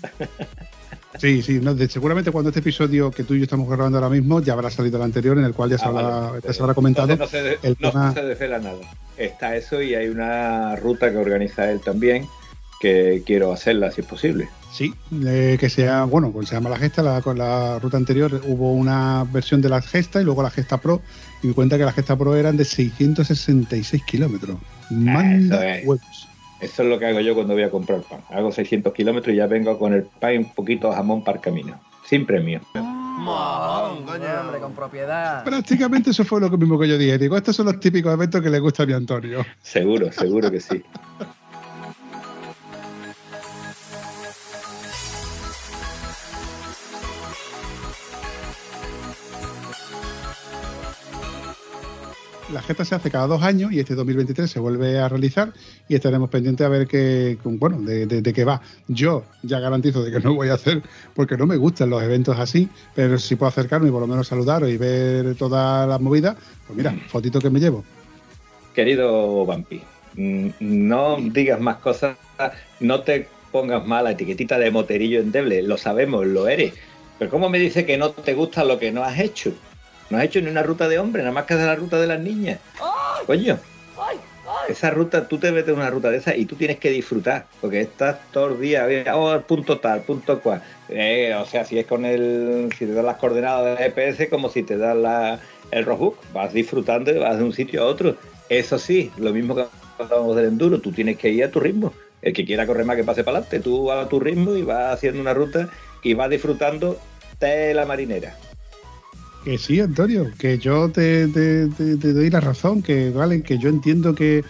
[1.18, 1.60] Sí, sí.
[1.62, 4.54] no, de- seguramente cuando este episodio que tú y yo estamos grabando ahora mismo ya
[4.54, 6.42] habrá salido el anterior en el cual ya se, Ah, habrá, vale.
[6.46, 7.12] ya se habrá comentado.
[7.12, 8.78] Entonces no se, de- el no tema- se desvela nada.
[9.18, 12.26] Está eso y hay una ruta que organiza él también
[12.80, 14.50] que quiero hacerla si es posible.
[14.72, 14.94] Sí,
[15.26, 18.74] eh, que sea, bueno, pues se llama la gesta, la, con la ruta anterior hubo
[18.74, 21.02] una versión de la gesta y luego la gesta pro,
[21.42, 24.58] y me cuenta que la gesta pro eran de 666 kilómetros.
[24.92, 25.88] Manda Eso es.
[25.88, 26.28] huevos.
[26.62, 28.22] Eso es lo que hago yo cuando voy a comprar pan.
[28.30, 31.38] Hago 600 kilómetros y ya vengo con el pan y un poquito de jamón para
[31.38, 31.80] el camino.
[32.06, 32.60] Sin premio.
[32.74, 34.40] Coño.
[34.42, 35.44] Hombre, con propiedad.
[35.44, 37.18] Prácticamente eso fue lo mismo que yo dije.
[37.18, 39.46] Digo, estos son los típicos eventos que le gusta a mi Antonio.
[39.62, 40.84] Seguro, seguro que sí.
[52.52, 55.54] la gesta se hace cada dos años y este 2023 se vuelve a realizar
[55.88, 58.62] y estaremos pendientes a ver qué, bueno, de, de- qué va.
[58.88, 60.82] Yo ya garantizo de que no voy a hacer
[61.14, 64.28] porque no me gustan los eventos así, pero si puedo acercarme y por lo menos
[64.28, 66.36] saludaros y ver toda la movida,
[66.68, 67.84] pues mira, fotito que me llevo.
[68.74, 69.82] Querido Vampi,
[70.16, 72.18] mm, no digas más cosas,
[72.80, 76.74] no te pongas mal la etiquetita de moterillo endeble, lo sabemos, lo eres.
[77.18, 79.52] Pero ¿cómo me dice que no te gusta lo que no has hecho?
[80.10, 82.08] No has hecho ni una ruta de hombre, nada más que de la ruta de
[82.08, 82.60] las niñas.
[83.26, 83.60] Coño,
[84.68, 87.46] esa ruta, tú te metes en una ruta de esa y tú tienes que disfrutar,
[87.62, 90.62] porque estás todo el día, mira, oh, punto tal, punto cual.
[90.90, 94.50] Eh, o sea, si es con el, si te dan las coordenadas de GPS, como
[94.50, 95.40] si te dan la,
[95.72, 98.16] el roadbook, vas disfrutando y vas de un sitio a otro.
[98.48, 99.66] Eso sí, lo mismo que
[99.98, 101.94] hablábamos del enduro, tú tienes que ir a tu ritmo.
[102.22, 104.64] El que quiera correr más que pase para adelante, tú vas a tu ritmo y
[104.64, 105.70] vas haciendo una ruta
[106.04, 107.00] y vas disfrutando
[107.40, 108.36] de la marinera.
[109.44, 114.44] Que sí, Antonio, que yo te, doy la razón, que vale, que yo entiendo que,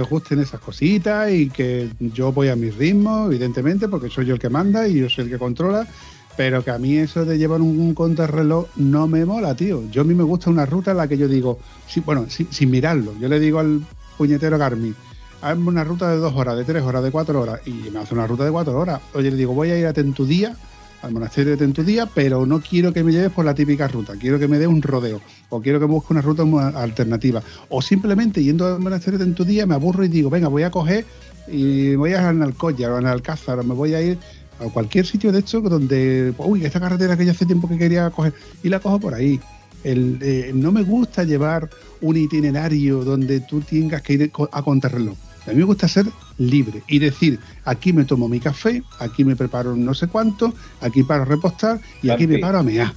[0.00, 4.34] os gusten esas cositas y que yo voy a mi ritmo, evidentemente, porque soy yo
[4.34, 5.88] el que manda y yo soy el que controla,
[6.36, 9.82] pero que a mí eso de llevar un, contrarreloj no me mola, tío.
[9.90, 12.70] Yo a mí me gusta una ruta en la que yo digo, sí, bueno, sin
[12.70, 13.80] mirarlo, yo le digo al
[14.18, 14.94] puñetero Garmin,
[15.40, 18.14] hazme una ruta de dos horas, de tres horas, de cuatro horas, y me hace
[18.14, 19.00] una ruta de cuatro horas.
[19.14, 20.54] Oye, le digo, voy a ir a Tentudía,
[21.02, 24.38] al monasterio de Tentudía, pero no quiero que me lleves por la típica ruta, quiero
[24.38, 26.42] que me dé un rodeo, o quiero que busque una ruta
[26.74, 30.70] alternativa, o simplemente yendo al monasterio de Tentudía me aburro y digo, venga, voy a
[30.70, 31.04] coger
[31.46, 34.18] y voy a Alcoya o a Alcázar, o me voy a ir
[34.60, 38.10] a cualquier sitio de hecho donde, uy, esta carretera que ya hace tiempo que quería
[38.10, 39.40] coger, y la cojo por ahí.
[39.84, 41.70] Eh, no me gusta llevar
[42.00, 45.16] un itinerario donde tú tengas que ir a contrarreloj.
[45.48, 46.04] A mí me gusta ser
[46.36, 51.02] libre y decir, aquí me tomo mi café, aquí me preparo no sé cuánto, aquí
[51.02, 52.92] paro a repostar y aquí me paro a mear.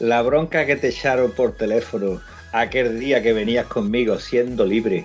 [0.00, 2.20] La bronca que te echaron por teléfono
[2.52, 5.04] aquel día que venías conmigo siendo libre.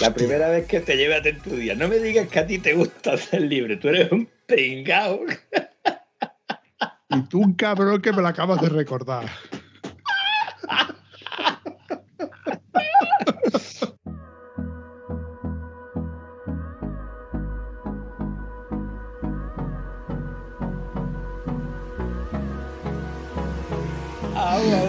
[0.00, 1.74] La primera vez que te llevé a tu día.
[1.74, 3.76] No me digas que a ti te gusta ser libre.
[3.76, 5.20] Tú eres un pringao.
[7.10, 9.30] Y tú un cabrón que me lo acabas de recordar.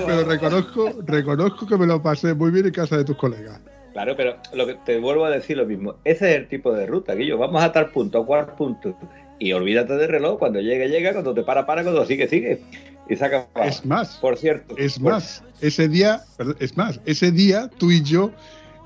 [0.06, 3.60] Pero reconozco, reconozco que me lo pasé muy bien en casa de tus colegas.
[3.94, 5.96] Claro, pero lo que te vuelvo a decir lo mismo.
[6.04, 7.38] Ese es el tipo de ruta, Guillo.
[7.38, 8.96] Vamos a tal punto, a cual punto.
[9.40, 10.38] Y olvídate del reloj.
[10.40, 11.14] Cuando llegue, llega.
[11.14, 11.84] Cuando te para, para.
[11.84, 12.62] Cuando sigue, sigue.
[13.10, 13.48] Y saca.
[13.64, 14.76] Es más, Por cierto.
[14.78, 18.32] es por- más, ese día, perdón, es más, ese día tú y yo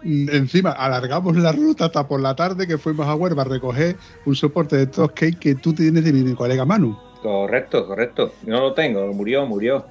[0.03, 3.95] mm, encima alargamos la ruta hasta por la tarde que fuimos a Huerva a recoger
[4.25, 6.97] un soporte de Toscade que tú tienes de mi colega Manu.
[7.21, 8.33] Correcto, correcto.
[8.45, 9.85] No lo tengo, murió, murió.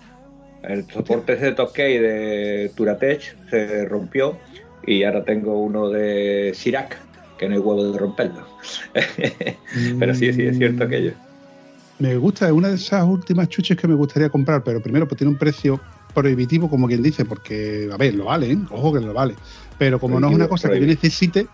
[0.62, 4.38] El soporte ese de Toscade de Turatech se rompió
[4.86, 6.98] y ahora tengo uno de Sirac,
[7.38, 8.46] que no hay huevo de romperlo.
[9.98, 11.12] pero sí, sí, es cierto aquello.
[11.98, 15.18] Me gusta, es una de esas últimas chuches que me gustaría comprar, pero primero pues
[15.18, 15.80] tiene un precio
[16.14, 18.58] prohibitivo, como quien dice, porque, a ver, lo vale, ¿eh?
[18.70, 19.34] ojo que lo vale.
[19.78, 21.46] Pero como no es una Prohibitivo, cosa que yo necesite,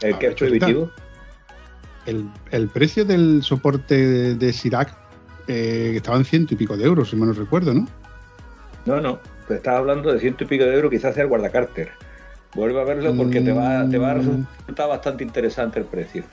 [0.00, 0.90] El ver, es prohibitivo.
[2.06, 4.96] el, el precio del soporte de, de Sirac
[5.48, 7.86] eh, estaba en ciento y pico de euros, si mal no recuerdo, ¿no?
[8.88, 9.18] No, no.
[9.46, 11.90] Te estás hablando de ciento y pico de euros, quizás sea el guardacárter.
[12.54, 14.18] Vuelve a verlo porque te va, te va a Mm.
[14.18, 16.24] resultar bastante interesante el precio.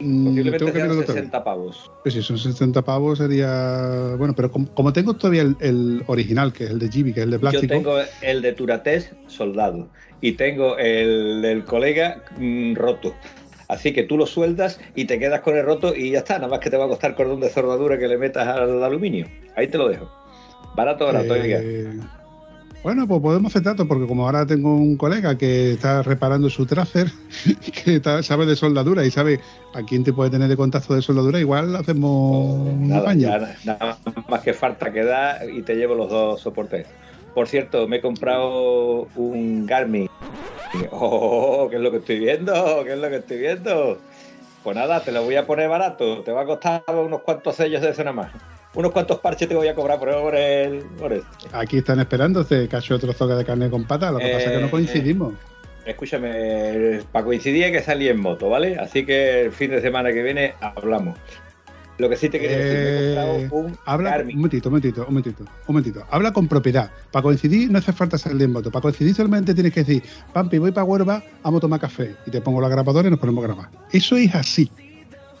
[0.00, 1.22] Mm, Posiblemente tengo que sean mirarlo otra vez.
[1.24, 1.90] 60 pavos.
[2.02, 4.14] Pues si son 60 pavos sería...
[4.16, 7.20] Bueno, pero como, como tengo todavía el, el original, que es el de Gibi, que
[7.20, 9.88] es el de Yo plástico, tengo el de Turates soldado
[10.20, 13.14] y tengo el del colega mm, roto.
[13.68, 16.34] Así que tú lo sueldas y te quedas con el roto y ya está.
[16.34, 19.26] Nada más que te va a costar cordón de soldadura que le metas al aluminio.
[19.56, 20.10] Ahí te lo dejo.
[20.74, 21.34] Barato, barato.
[21.36, 21.98] Eh,
[22.82, 26.66] bueno, pues podemos hacer trato, porque como ahora tengo un colega que está reparando su
[26.66, 27.08] tracer,
[27.84, 29.38] que está- sabe de soldadura y sabe
[29.74, 33.28] a quién te puede tener de contacto de soldadura, igual hacemos un Nada, apaño.
[33.28, 36.86] ya nada más que falta que da y te llevo los dos soportes.
[37.34, 40.08] Por cierto, me he comprado un Garmin.
[40.90, 42.82] Oh, ¿qué es lo que estoy viendo?
[42.84, 43.98] ¿Qué es lo que estoy viendo?
[44.64, 46.22] Pues nada, te lo voy a poner barato.
[46.22, 48.32] Te va a costar unos cuantos sellos de eso nada más.
[48.74, 51.26] Unos cuantos parches te voy a cobrar por, el, por este.
[51.52, 54.50] Aquí están esperando este cacho otro trozo de carne con pata, lo que pasa es
[54.52, 55.34] que no Eh, coincidimos.
[55.84, 58.76] Escúchame, para coincidir hay que salir en moto, ¿vale?
[58.78, 61.18] Así que el fin de semana que viene hablamos.
[61.98, 64.36] Lo que sí te quería decir, me he Eh, comprado un habla, Garmin.
[64.36, 66.06] un momentito, un momentito, un momentito, un momentito.
[66.10, 66.90] Habla con propiedad.
[67.10, 68.70] Para coincidir no hace falta salir en moto.
[68.70, 72.14] Para coincidir solamente tienes que decir, Pampi, voy para Huerva, vamos a tomar café.
[72.26, 73.68] Y te pongo la grabadora y nos ponemos a grabar.
[73.92, 74.70] Eso es así.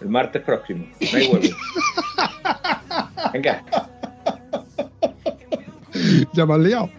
[0.02, 0.84] El martes próximo.
[1.00, 1.56] No hay huevo.
[3.32, 3.64] Venga.
[6.32, 6.90] Ya me has liado.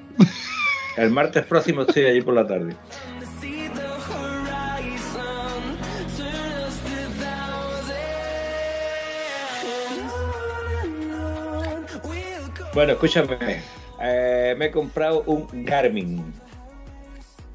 [0.98, 2.76] El martes próximo estoy allí por la tarde.
[12.74, 13.62] Bueno, escúchame.
[14.02, 16.34] eh, me he comprado un Garmin.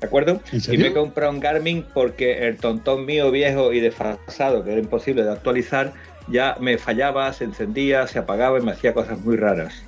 [0.00, 0.40] ¿De acuerdo?
[0.52, 4.70] ¿En Y me he comprado un Garmin porque el tontón mío viejo y desfasado, que
[4.72, 5.92] era imposible de actualizar,
[6.30, 9.84] ya me fallaba, se encendía, se apagaba y me hacía cosas muy raras.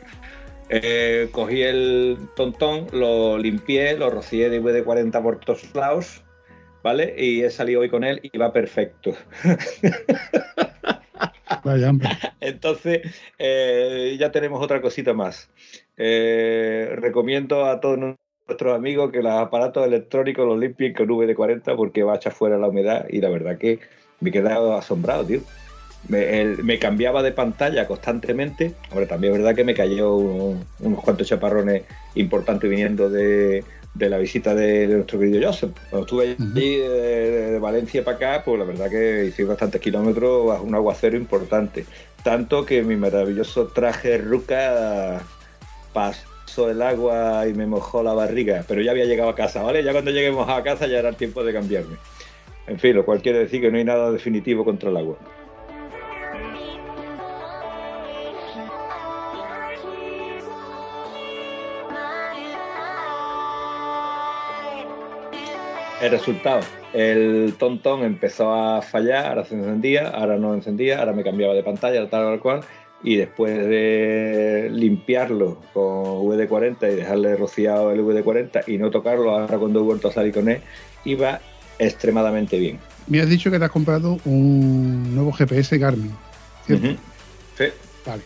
[0.68, 6.22] Eh, cogí el tontón, lo limpié, lo rocié de WD-40 por todos lados,
[6.84, 7.14] ¿vale?
[7.18, 9.12] Y he salido hoy con él y va perfecto.
[11.64, 11.92] Vaya.
[12.40, 13.00] Entonces,
[13.38, 15.50] eh, ya tenemos otra cosita más.
[15.96, 22.04] Eh, recomiendo a todos nuestros amigos que los aparatos electrónicos los limpien con VD40 porque
[22.04, 23.80] va a echar fuera la humedad y la verdad que
[24.20, 25.40] me he quedado asombrado, tío.
[26.08, 28.74] Me, el- me cambiaba de pantalla constantemente.
[28.90, 31.82] Ahora también es verdad que me cayó un- unos cuantos chaparrones
[32.14, 33.62] importantes viniendo de,
[33.94, 35.72] de la visita de, de nuestro querido Joseph.
[35.90, 36.88] Cuando estuve allí de,
[37.30, 41.16] de- de Valencia para acá, pues la verdad que hice bastantes kilómetros bajo un aguacero
[41.16, 41.84] importante.
[42.24, 45.22] Tanto que mi maravilloso traje ruca
[45.92, 48.64] pasó el agua y me mojó la barriga.
[48.66, 49.82] Pero ya había llegado a casa, ¿vale?
[49.84, 51.96] Ya cuando lleguemos a casa ya era el tiempo de cambiarme.
[52.66, 55.16] En fin, lo cual quiere decir que no hay nada definitivo contra el agua.
[66.00, 66.60] El resultado,
[66.94, 71.62] el tontón empezó a fallar, ahora se encendía, ahora no encendía, ahora me cambiaba de
[71.62, 72.60] pantalla, tal o cual,
[73.02, 79.58] y después de limpiarlo con VD40 y dejarle rociado el VD40 y no tocarlo, ahora
[79.58, 80.62] cuando he vuelto a salir con él,
[81.04, 81.40] iba
[81.78, 82.78] extremadamente bien.
[83.06, 86.12] Me has dicho que te has comprado un nuevo GPS Garmin.
[86.66, 86.88] ¿cierto?
[87.58, 87.64] Sí.
[88.06, 88.22] Vale.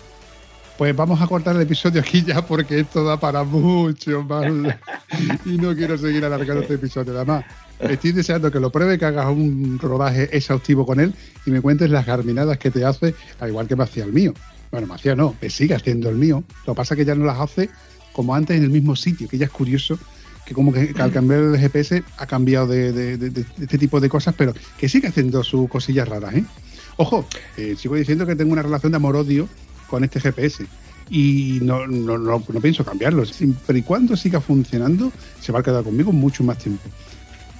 [0.76, 4.46] Pues vamos a cortar el episodio aquí ya porque esto da para mucho más.
[5.44, 7.14] y no quiero seguir alargando este episodio.
[7.16, 7.44] Además,
[7.78, 11.14] estoy deseando que lo pruebe, que hagas un rodaje exhaustivo con él
[11.46, 14.34] y me cuentes las garminadas que te hace, al igual que me hacía el mío.
[14.72, 16.42] Bueno, me hacía no, que sigue haciendo el mío.
[16.66, 17.70] Lo que pasa es que ya no las hace
[18.12, 19.96] como antes en el mismo sitio, que ya es curioso
[20.44, 23.98] que como que al cambiar el GPS ha cambiado de, de- de- de este tipo
[24.00, 26.44] de cosas, pero que sigue haciendo sus cosillas raras, ¿eh?
[26.96, 27.26] Ojo,
[27.56, 29.48] eh, sigo diciendo que tengo una relación de amor-odio
[29.88, 30.66] con este GPS
[31.10, 33.24] y no, no, no, no pienso cambiarlo.
[33.24, 36.82] Siempre y cuando siga funcionando, se va a quedar conmigo mucho más tiempo.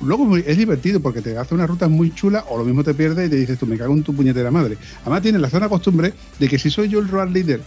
[0.01, 3.29] Luego es divertido porque te hace una ruta muy chula o lo mismo te pierdes
[3.29, 4.77] y te dices tú, me cago en tu puñetera madre.
[5.03, 7.61] Además tiene la sana costumbre de que si soy yo el road leader,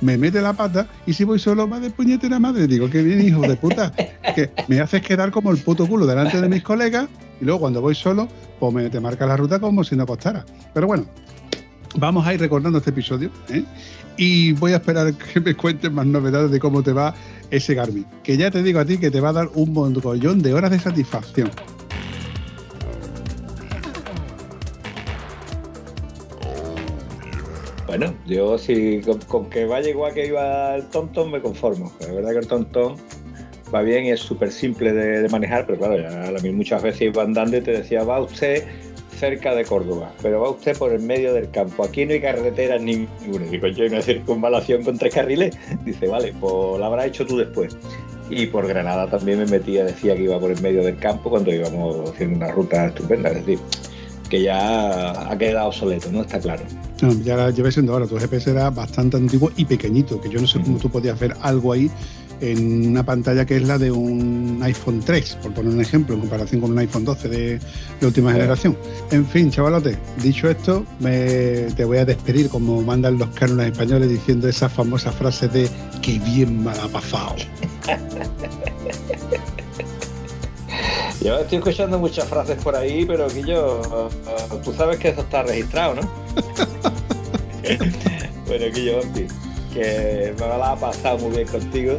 [0.00, 2.66] me mete la pata y si voy solo va de puñetera madre.
[2.66, 3.92] Digo, que bien, hijo de puta,
[4.34, 7.08] que me haces quedar como el puto culo delante de mis colegas
[7.40, 8.28] y luego cuando voy solo,
[8.58, 10.44] pues me te marca la ruta como si no costara.
[10.74, 11.06] Pero bueno,
[11.96, 13.64] vamos a ir recordando este episodio ¿eh?
[14.16, 17.14] Y voy a esperar que me cuentes más novedades de cómo te va
[17.50, 18.06] ese Garmin.
[18.22, 20.70] Que ya te digo a ti que te va a dar un montón de horas
[20.70, 21.50] de satisfacción.
[27.86, 31.92] Bueno, yo si con, con que vaya igual que iba el tontón me conformo.
[32.00, 32.94] La verdad que el tontón
[33.74, 36.82] va bien y es súper simple de, de manejar, pero claro, ya a mí muchas
[36.82, 38.64] veces iba andando y te decía, va usted
[39.20, 41.84] cerca de Córdoba, pero va usted por el medio del campo.
[41.84, 43.44] Aquí no hay carreteras ninguna.
[43.50, 45.56] Digo, yo hay una circunvalación con tres carriles.
[45.84, 47.76] Dice, vale, pues la habrás hecho tú después.
[48.30, 51.52] Y por Granada también me metía, decía que iba por el medio del campo cuando
[51.52, 53.28] íbamos haciendo una ruta estupenda.
[53.28, 53.58] Es decir,
[54.30, 56.22] que ya ha quedado obsoleto, ¿no?
[56.22, 56.62] Está claro.
[57.02, 58.06] No, ya la llevé siendo ahora.
[58.06, 61.34] Tu GPS era bastante antiguo y pequeñito, que yo no sé cómo tú podías ver
[61.42, 61.90] algo ahí
[62.40, 66.20] en una pantalla que es la de un iPhone 3, por poner un ejemplo, en
[66.20, 67.60] comparación con un iPhone 12 de,
[68.00, 68.76] de última generación.
[69.10, 74.08] En fin, chavalote, dicho esto, me, te voy a despedir como mandan los cánones españoles
[74.08, 75.68] diciendo esa famosa frase de
[76.02, 77.36] que bien me la ha pasado.
[81.22, 84.08] Yo estoy escuchando muchas frases por ahí, pero yo,
[84.64, 86.00] tú sabes que eso está registrado, ¿no?
[88.46, 89.00] bueno, fin,
[89.72, 91.98] que me la ha pasado muy bien contigo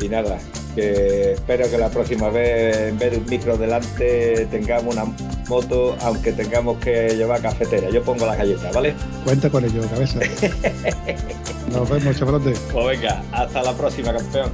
[0.00, 0.38] y nada,
[0.74, 5.04] que espero que la próxima vez en vez de un micro delante tengamos una
[5.48, 7.90] moto, aunque tengamos que llevar cafetera.
[7.90, 8.94] Yo pongo la galleta, ¿vale?
[9.24, 10.20] Cuenta con ello, cabeza.
[11.72, 12.54] Nos vemos, chavalote.
[12.72, 14.50] Pues venga, hasta la próxima, campeón.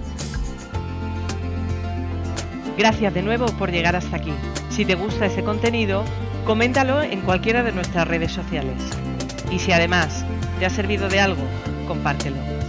[2.77, 4.33] Gracias de nuevo por llegar hasta aquí.
[4.71, 6.05] Si te gusta ese contenido,
[6.47, 8.77] coméntalo en cualquiera de nuestras redes sociales.
[9.51, 10.25] Y si además
[10.59, 11.43] te ha servido de algo,
[11.87, 12.60] compártelo.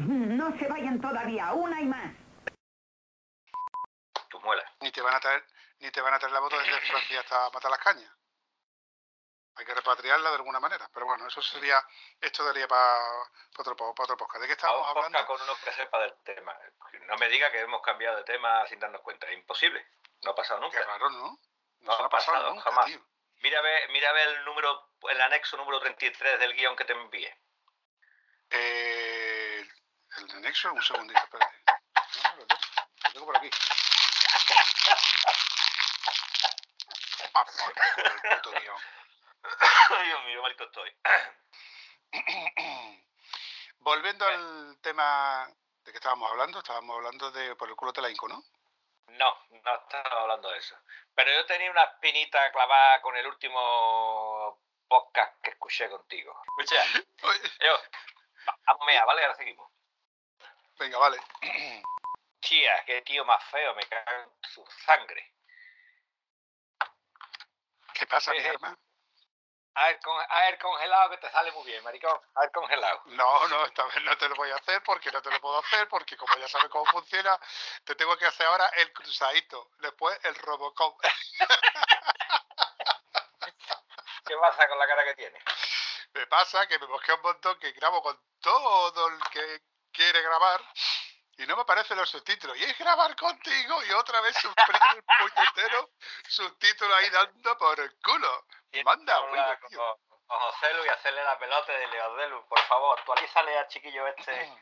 [0.40, 2.12] No se vayan todavía, una y más.
[4.28, 4.64] Tus muelas.
[4.80, 5.44] Ni te van a traer,
[5.80, 8.10] ni te van a traer la moto desde Francia hasta matar las cañas.
[9.56, 10.88] Hay que repatriarla de alguna manera.
[10.94, 11.82] Pero bueno, eso sería,
[12.20, 13.02] esto daría para
[13.58, 14.40] otro, pa otro podcast.
[14.42, 15.26] ¿De qué estábamos Vamos hablando?
[15.26, 16.56] con uno que sepa del tema.
[17.08, 19.26] No me diga que hemos cambiado de tema sin darnos cuenta.
[19.26, 19.84] Es imposible.
[20.22, 20.78] No ha pasado nunca.
[20.78, 21.38] Qué raro, ¿no?
[21.80, 22.86] No, Eso ha pasado, nunca, jamás.
[22.86, 23.00] tío.
[23.42, 26.84] Mira a ver, mira a ver el número, el anexo número 33 del guion que
[26.84, 27.36] te envié.
[28.50, 29.19] Eh,
[30.22, 31.56] el anexo, un segundito, espérate.
[31.66, 32.60] No, lo tengo,
[33.04, 33.50] lo tengo por aquí.
[37.34, 37.74] Ah, por culo,
[38.06, 38.76] el puto guion.
[40.04, 40.96] Dios mío, malito estoy.
[43.78, 45.48] Volviendo al tema
[45.84, 48.42] de que estábamos hablando, estábamos hablando de por el culo te la hinco, ¿no?
[49.08, 50.76] No, no estaba hablando de eso.
[51.14, 56.40] Pero yo tenía una espinita clavada con el último podcast que escuché contigo.
[56.58, 56.84] Escucha,
[57.60, 57.72] yo,
[58.48, 59.70] va- vamos mira, vale, ahora seguimos.
[60.80, 61.20] Venga, vale.
[62.40, 65.34] Tía, qué tío más feo, me cago en su sangre.
[67.92, 68.78] ¿Qué pasa, mi Eh, hermano?
[69.74, 70.16] A ver, con,
[70.58, 72.18] congelado que te sale muy bien, maricón.
[72.34, 73.02] A ver, congelado.
[73.06, 75.58] No, no, esta vez no te lo voy a hacer porque no te lo puedo
[75.58, 77.38] hacer porque como ya sabes cómo funciona,
[77.84, 80.98] te tengo que hacer ahora el cruzadito, después el Robocop.
[84.24, 85.38] ¿Qué pasa con la cara que tiene?
[86.14, 89.60] Me pasa que me mosquea un montón que grabo con todo el que
[90.00, 90.64] quiere grabar
[91.36, 92.56] y no me aparecen los subtítulos.
[92.56, 95.90] Y es grabar contigo y otra vez sufrir el puñetero
[96.26, 98.46] subtítulo ahí dando por el culo.
[98.82, 100.00] Manda, huevo, tío.
[100.26, 102.48] con Joselu y hacerle la pelota de Leodelu.
[102.48, 104.52] Por favor, actualízale al chiquillo este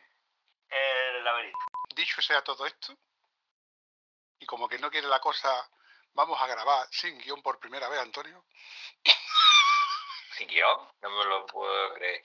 [0.71, 1.59] el laberinto.
[1.95, 2.95] Dicho sea todo esto,
[4.41, 5.51] y como que no quiere la cosa,
[6.15, 8.45] vamos a grabar sin guion por primera vez, Antonio.
[10.37, 10.93] ¿Sin guion?
[11.01, 12.25] No me lo puedo creer.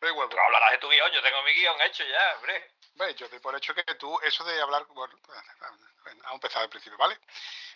[0.00, 2.70] Da igual, Tú hablarás de tu guion, yo tengo mi guion hecho ya, hombre.
[2.94, 6.62] Ve, yo por hecho que tú, eso de hablar, bueno, bueno, bueno, vamos a empezar
[6.62, 7.18] al principio, ¿vale?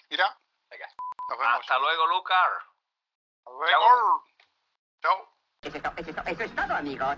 [0.08, 0.36] Mira,
[0.68, 0.88] Venga.
[1.28, 1.60] nos vemos.
[1.60, 2.50] Hasta luego, Lucas.
[3.38, 4.24] Hasta luego.
[5.02, 5.36] Chao.
[5.62, 7.16] Eso es, to- eso es to- eso es todo, amigos.